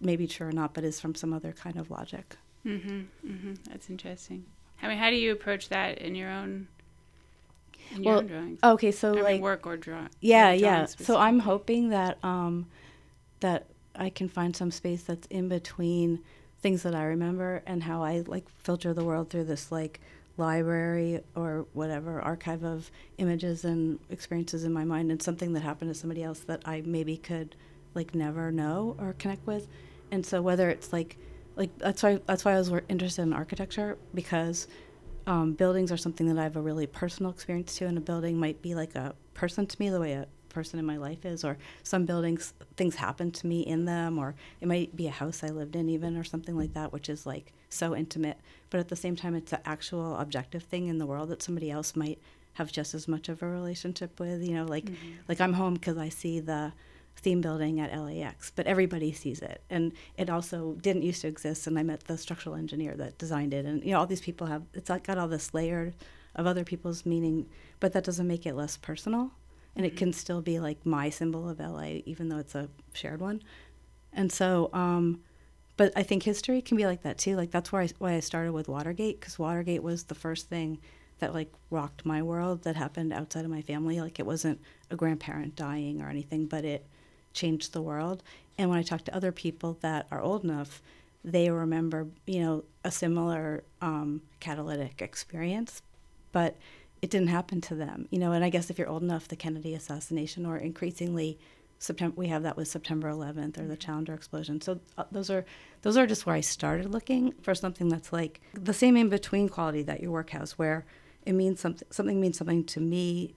maybe 0.00 0.26
true 0.26 0.46
or 0.46 0.52
not 0.52 0.74
but 0.74 0.84
is 0.84 1.00
from 1.00 1.14
some 1.14 1.32
other 1.32 1.52
kind 1.52 1.76
of 1.76 1.90
logic 1.90 2.36
Mm-hmm. 2.66 3.00
Mm-hmm. 3.26 3.54
That's 3.70 3.88
interesting. 3.90 4.44
I 4.82 4.88
mean, 4.88 4.98
how 4.98 5.10
do 5.10 5.16
you 5.16 5.32
approach 5.32 5.68
that 5.70 5.98
in 5.98 6.14
your 6.14 6.30
own 6.30 6.68
your 7.96 8.14
Well, 8.14 8.22
drawings? 8.22 8.58
okay 8.62 8.90
so 8.92 9.10
I 9.12 9.14
mean, 9.14 9.24
like 9.24 9.40
work 9.42 9.66
or 9.66 9.76
draw. 9.76 10.08
yeah 10.20 10.52
yeah 10.52 10.86
so 10.86 11.16
i'm 11.18 11.38
hoping 11.40 11.88
that 11.90 12.18
um 12.24 12.66
that 13.40 13.66
i 13.96 14.10
can 14.10 14.28
find 14.28 14.54
some 14.54 14.70
space 14.70 15.02
that's 15.04 15.26
in 15.28 15.48
between 15.48 16.20
things 16.60 16.82
that 16.82 16.94
i 16.94 17.04
remember 17.04 17.62
and 17.66 17.82
how 17.84 18.02
i 18.02 18.22
like 18.26 18.48
filter 18.50 18.92
the 18.92 19.04
world 19.04 19.30
through 19.30 19.44
this 19.44 19.70
like 19.72 20.00
library 20.36 21.20
or 21.34 21.66
whatever 21.72 22.20
archive 22.22 22.62
of 22.64 22.90
images 23.18 23.64
and 23.64 23.98
experiences 24.08 24.64
in 24.64 24.72
my 24.72 24.84
mind 24.84 25.10
and 25.10 25.20
something 25.22 25.52
that 25.52 25.60
happened 25.62 25.92
to 25.92 25.98
somebody 25.98 26.22
else 26.22 26.40
that 26.40 26.62
i 26.64 26.80
maybe 26.86 27.16
could 27.16 27.54
like 27.94 28.14
never 28.14 28.50
know 28.52 28.94
or 29.00 29.14
connect 29.18 29.44
with 29.46 29.66
and 30.12 30.24
so 30.24 30.40
whether 30.40 30.70
it's 30.70 30.92
like 30.92 31.16
like 31.56 31.70
that's 31.78 32.02
why 32.02 32.20
that's 32.26 32.44
why 32.44 32.52
i 32.54 32.58
was 32.58 32.70
interested 32.88 33.22
in 33.22 33.32
architecture 33.32 33.98
because 34.14 34.68
um, 35.28 35.52
buildings 35.52 35.92
are 35.92 35.98
something 35.98 36.26
that 36.26 36.38
I 36.38 36.42
have 36.42 36.56
a 36.56 36.60
really 36.60 36.86
personal 36.86 37.30
experience 37.30 37.76
to, 37.76 37.86
and 37.86 37.98
a 37.98 38.00
building 38.00 38.40
might 38.40 38.62
be 38.62 38.74
like 38.74 38.94
a 38.94 39.14
person 39.34 39.66
to 39.66 39.76
me, 39.78 39.90
the 39.90 40.00
way 40.00 40.14
a 40.14 40.26
person 40.48 40.78
in 40.78 40.86
my 40.86 40.96
life 40.96 41.26
is, 41.26 41.44
or 41.44 41.58
some 41.82 42.06
buildings, 42.06 42.54
things 42.78 42.96
happen 42.96 43.30
to 43.32 43.46
me 43.46 43.60
in 43.60 43.84
them, 43.84 44.18
or 44.18 44.34
it 44.62 44.66
might 44.66 44.96
be 44.96 45.06
a 45.06 45.10
house 45.10 45.44
I 45.44 45.48
lived 45.48 45.76
in, 45.76 45.90
even, 45.90 46.16
or 46.16 46.24
something 46.24 46.56
like 46.56 46.72
that, 46.72 46.94
which 46.94 47.10
is 47.10 47.26
like 47.26 47.52
so 47.68 47.94
intimate. 47.94 48.38
But 48.70 48.80
at 48.80 48.88
the 48.88 48.96
same 48.96 49.16
time, 49.16 49.34
it's 49.34 49.52
an 49.52 49.60
actual 49.66 50.16
objective 50.16 50.62
thing 50.62 50.88
in 50.88 50.96
the 50.96 51.04
world 51.04 51.28
that 51.28 51.42
somebody 51.42 51.70
else 51.70 51.94
might 51.94 52.18
have 52.54 52.72
just 52.72 52.94
as 52.94 53.06
much 53.06 53.28
of 53.28 53.42
a 53.42 53.46
relationship 53.46 54.18
with. 54.18 54.42
You 54.42 54.54
know, 54.54 54.64
like 54.64 54.88
like 55.28 55.42
I'm 55.42 55.52
home 55.52 55.74
because 55.74 55.98
I 55.98 56.08
see 56.08 56.40
the 56.40 56.72
theme 57.18 57.40
building 57.40 57.80
at 57.80 57.96
LAX, 57.96 58.52
but 58.54 58.66
everybody 58.66 59.12
sees 59.12 59.40
it. 59.40 59.62
And 59.70 59.92
it 60.16 60.30
also 60.30 60.76
didn't 60.80 61.02
used 61.02 61.22
to 61.22 61.28
exist. 61.28 61.66
And 61.66 61.78
I 61.78 61.82
met 61.82 62.04
the 62.04 62.16
structural 62.16 62.54
engineer 62.54 62.94
that 62.96 63.18
designed 63.18 63.54
it. 63.54 63.64
And, 63.66 63.82
you 63.84 63.92
know, 63.92 64.00
all 64.00 64.06
these 64.06 64.20
people 64.20 64.46
have, 64.46 64.62
it's 64.74 64.90
like 64.90 65.06
got 65.06 65.18
all 65.18 65.28
this 65.28 65.52
layered 65.52 65.94
of 66.34 66.46
other 66.46 66.64
people's 66.64 67.04
meaning, 67.04 67.46
but 67.80 67.92
that 67.92 68.04
doesn't 68.04 68.26
make 68.26 68.46
it 68.46 68.54
less 68.54 68.76
personal. 68.76 69.32
And 69.76 69.84
it 69.84 69.96
can 69.96 70.12
still 70.12 70.40
be 70.40 70.58
like 70.58 70.84
my 70.84 71.10
symbol 71.10 71.48
of 71.48 71.60
LA, 71.60 72.00
even 72.04 72.28
though 72.28 72.38
it's 72.38 72.54
a 72.54 72.68
shared 72.92 73.20
one. 73.20 73.42
And 74.12 74.32
so, 74.32 74.70
um, 74.72 75.20
but 75.76 75.92
I 75.94 76.02
think 76.02 76.24
history 76.24 76.60
can 76.60 76.76
be 76.76 76.86
like 76.86 77.02
that 77.02 77.18
too. 77.18 77.36
Like 77.36 77.50
that's 77.50 77.70
why 77.70 77.82
I, 77.82 77.88
why 77.98 78.14
I 78.14 78.20
started 78.20 78.52
with 78.52 78.68
Watergate, 78.68 79.20
because 79.20 79.38
Watergate 79.38 79.82
was 79.82 80.04
the 80.04 80.14
first 80.14 80.48
thing 80.48 80.78
that 81.20 81.34
like 81.34 81.52
rocked 81.70 82.04
my 82.04 82.22
world 82.22 82.62
that 82.62 82.76
happened 82.76 83.12
outside 83.12 83.44
of 83.44 83.50
my 83.50 83.62
family. 83.62 84.00
Like 84.00 84.18
it 84.18 84.26
wasn't 84.26 84.60
a 84.90 84.96
grandparent 84.96 85.54
dying 85.54 86.00
or 86.00 86.08
anything, 86.08 86.46
but 86.46 86.64
it 86.64 86.86
changed 87.38 87.72
the 87.72 87.82
world. 87.82 88.22
And 88.58 88.68
when 88.68 88.78
I 88.78 88.82
talk 88.82 89.04
to 89.04 89.14
other 89.14 89.32
people 89.32 89.78
that 89.80 90.06
are 90.10 90.20
old 90.20 90.44
enough, 90.44 90.82
they 91.24 91.50
remember, 91.50 92.08
you 92.26 92.40
know, 92.40 92.64
a 92.84 92.90
similar 92.90 93.64
um, 93.80 94.22
catalytic 94.40 95.00
experience, 95.02 95.82
but 96.32 96.56
it 97.02 97.10
didn't 97.10 97.28
happen 97.28 97.60
to 97.62 97.74
them, 97.74 98.08
you 98.10 98.18
know. 98.18 98.32
And 98.32 98.44
I 98.44 98.50
guess 98.50 98.70
if 98.70 98.78
you're 98.78 98.88
old 98.88 99.02
enough, 99.02 99.28
the 99.28 99.36
Kennedy 99.36 99.74
assassination, 99.74 100.46
or 100.46 100.56
increasingly, 100.56 101.38
September, 101.78 102.14
we 102.16 102.28
have 102.28 102.42
that 102.42 102.56
with 102.56 102.66
September 102.66 103.08
11th 103.08 103.58
or 103.58 103.66
the 103.66 103.76
Challenger 103.76 104.14
explosion. 104.14 104.60
So 104.60 104.80
uh, 104.96 105.04
those 105.12 105.30
are 105.30 105.44
those 105.82 105.96
are 105.96 106.06
just 106.06 106.26
where 106.26 106.34
I 106.34 106.40
started 106.40 106.90
looking 106.90 107.34
for 107.40 107.54
something 107.54 107.88
that's 107.88 108.12
like 108.12 108.40
the 108.54 108.74
same 108.74 108.96
in 108.96 109.08
between 109.08 109.48
quality 109.48 109.82
that 109.82 110.00
your 110.00 110.10
work 110.10 110.30
has, 110.30 110.58
where 110.58 110.86
it 111.24 111.34
means 111.34 111.60
something 111.60 111.86
something 111.90 112.20
means 112.20 112.36
something 112.36 112.64
to 112.64 112.80
me, 112.80 113.34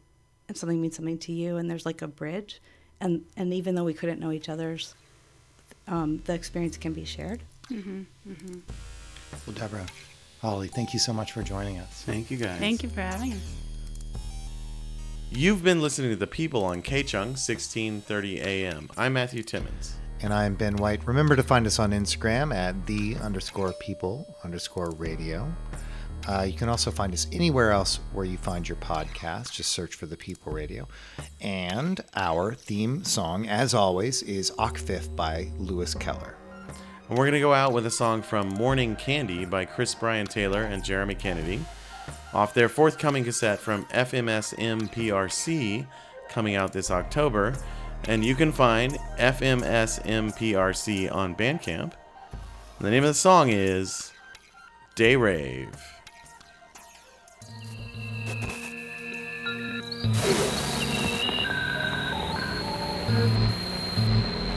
and 0.48 0.58
something 0.58 0.82
means 0.82 0.96
something 0.96 1.20
to 1.20 1.32
you, 1.32 1.58
and 1.58 1.70
there's 1.70 1.86
like 1.86 2.02
a 2.02 2.08
bridge, 2.08 2.62
and 3.02 3.24
and 3.36 3.54
even 3.54 3.76
though 3.76 3.84
we 3.84 3.94
couldn't 3.94 4.20
know 4.20 4.32
each 4.32 4.48
other's, 4.48 4.96
um, 5.88 6.22
the 6.26 6.34
experience 6.34 6.78
can 6.78 6.94
be 6.94 7.04
shared. 7.04 7.42
Well, 9.48 9.56
Deborah, 9.56 9.86
Holly, 10.42 10.68
thank 10.68 10.94
you 10.94 11.00
so 11.00 11.14
much 11.14 11.32
for 11.32 11.44
joining 11.44 11.80
us. 11.80 12.04
Thank 12.06 12.32
you 12.32 12.38
guys. 12.38 12.60
Thank 12.60 12.84
you 12.84 12.90
for 12.90 13.02
having 13.02 13.34
us. 13.34 13.56
You've 15.34 15.64
been 15.64 15.82
listening 15.82 16.10
to 16.10 16.18
The 16.18 16.28
People 16.28 16.66
on 16.66 16.82
K-Chung 16.82 17.30
1630 17.30 18.42
AM. 18.42 18.90
I'm 18.98 19.14
Matthew 19.14 19.44
Timmons. 19.44 19.96
And 20.22 20.34
I'm 20.34 20.56
Ben 20.56 20.76
White. 20.76 21.08
Remember 21.08 21.38
to 21.38 21.44
find 21.44 21.66
us 21.66 21.80
on 21.80 21.92
Instagram 21.92 22.54
at 22.54 22.86
the 22.86 23.16
underscore 23.16 23.72
people 23.74 24.36
underscore 24.44 24.92
radio. 24.92 25.52
Uh, 26.28 26.44
you 26.44 26.54
can 26.54 26.70
also 26.70 26.92
find 26.92 27.14
us 27.14 27.28
anywhere 27.32 27.72
else 27.72 28.00
where 28.14 28.26
you 28.26 28.38
find 28.38 28.68
your 28.68 28.78
podcast. 28.78 29.54
Just 29.54 29.72
search 29.72 29.96
for 29.96 30.06
the 30.06 30.18
People 30.18 30.52
Radio. 30.52 30.88
And 31.40 32.00
our 32.16 32.54
theme 32.54 33.04
song, 33.04 33.48
as 33.48 33.74
always, 33.74 34.22
is 34.24 34.52
Ocfif 34.52 35.16
by 35.16 35.52
Lewis 35.58 35.96
Keller. 35.96 36.36
And 37.10 37.18
we're 37.18 37.26
going 37.26 37.34
to 37.34 37.40
go 37.40 37.54
out 37.54 37.74
with 37.74 37.86
a 37.86 37.92
song 37.92 38.22
from 38.22 38.50
Morning 38.50 38.96
Candy 38.96 39.46
by 39.46 39.66
Chris 39.66 39.96
Brian 39.96 40.28
Taylor 40.28 40.64
and 40.64 40.84
Jeremy 40.84 41.16
Kennedy 41.16 41.62
off 42.34 42.54
their 42.54 42.70
forthcoming 42.70 43.24
cassette 43.24 43.60
from 43.60 43.86
FMSMPRC 43.86 45.88
coming 46.30 46.56
out 46.56 46.72
this 46.72 46.92
October. 46.92 47.56
And 48.06 48.24
you 48.24 48.36
can 48.36 48.52
find 48.52 48.94
FMSMPRC 49.20 51.14
on 51.14 51.36
Bandcamp. 51.36 51.94
And 52.32 52.88
the 52.88 52.90
name 52.90 53.04
of 53.04 53.10
the 53.10 53.14
song 53.14 53.50
is 53.50 54.12
Day 54.96 55.16
Rave. 55.16 55.91
Thank 58.32 58.44
you. 64.46 64.51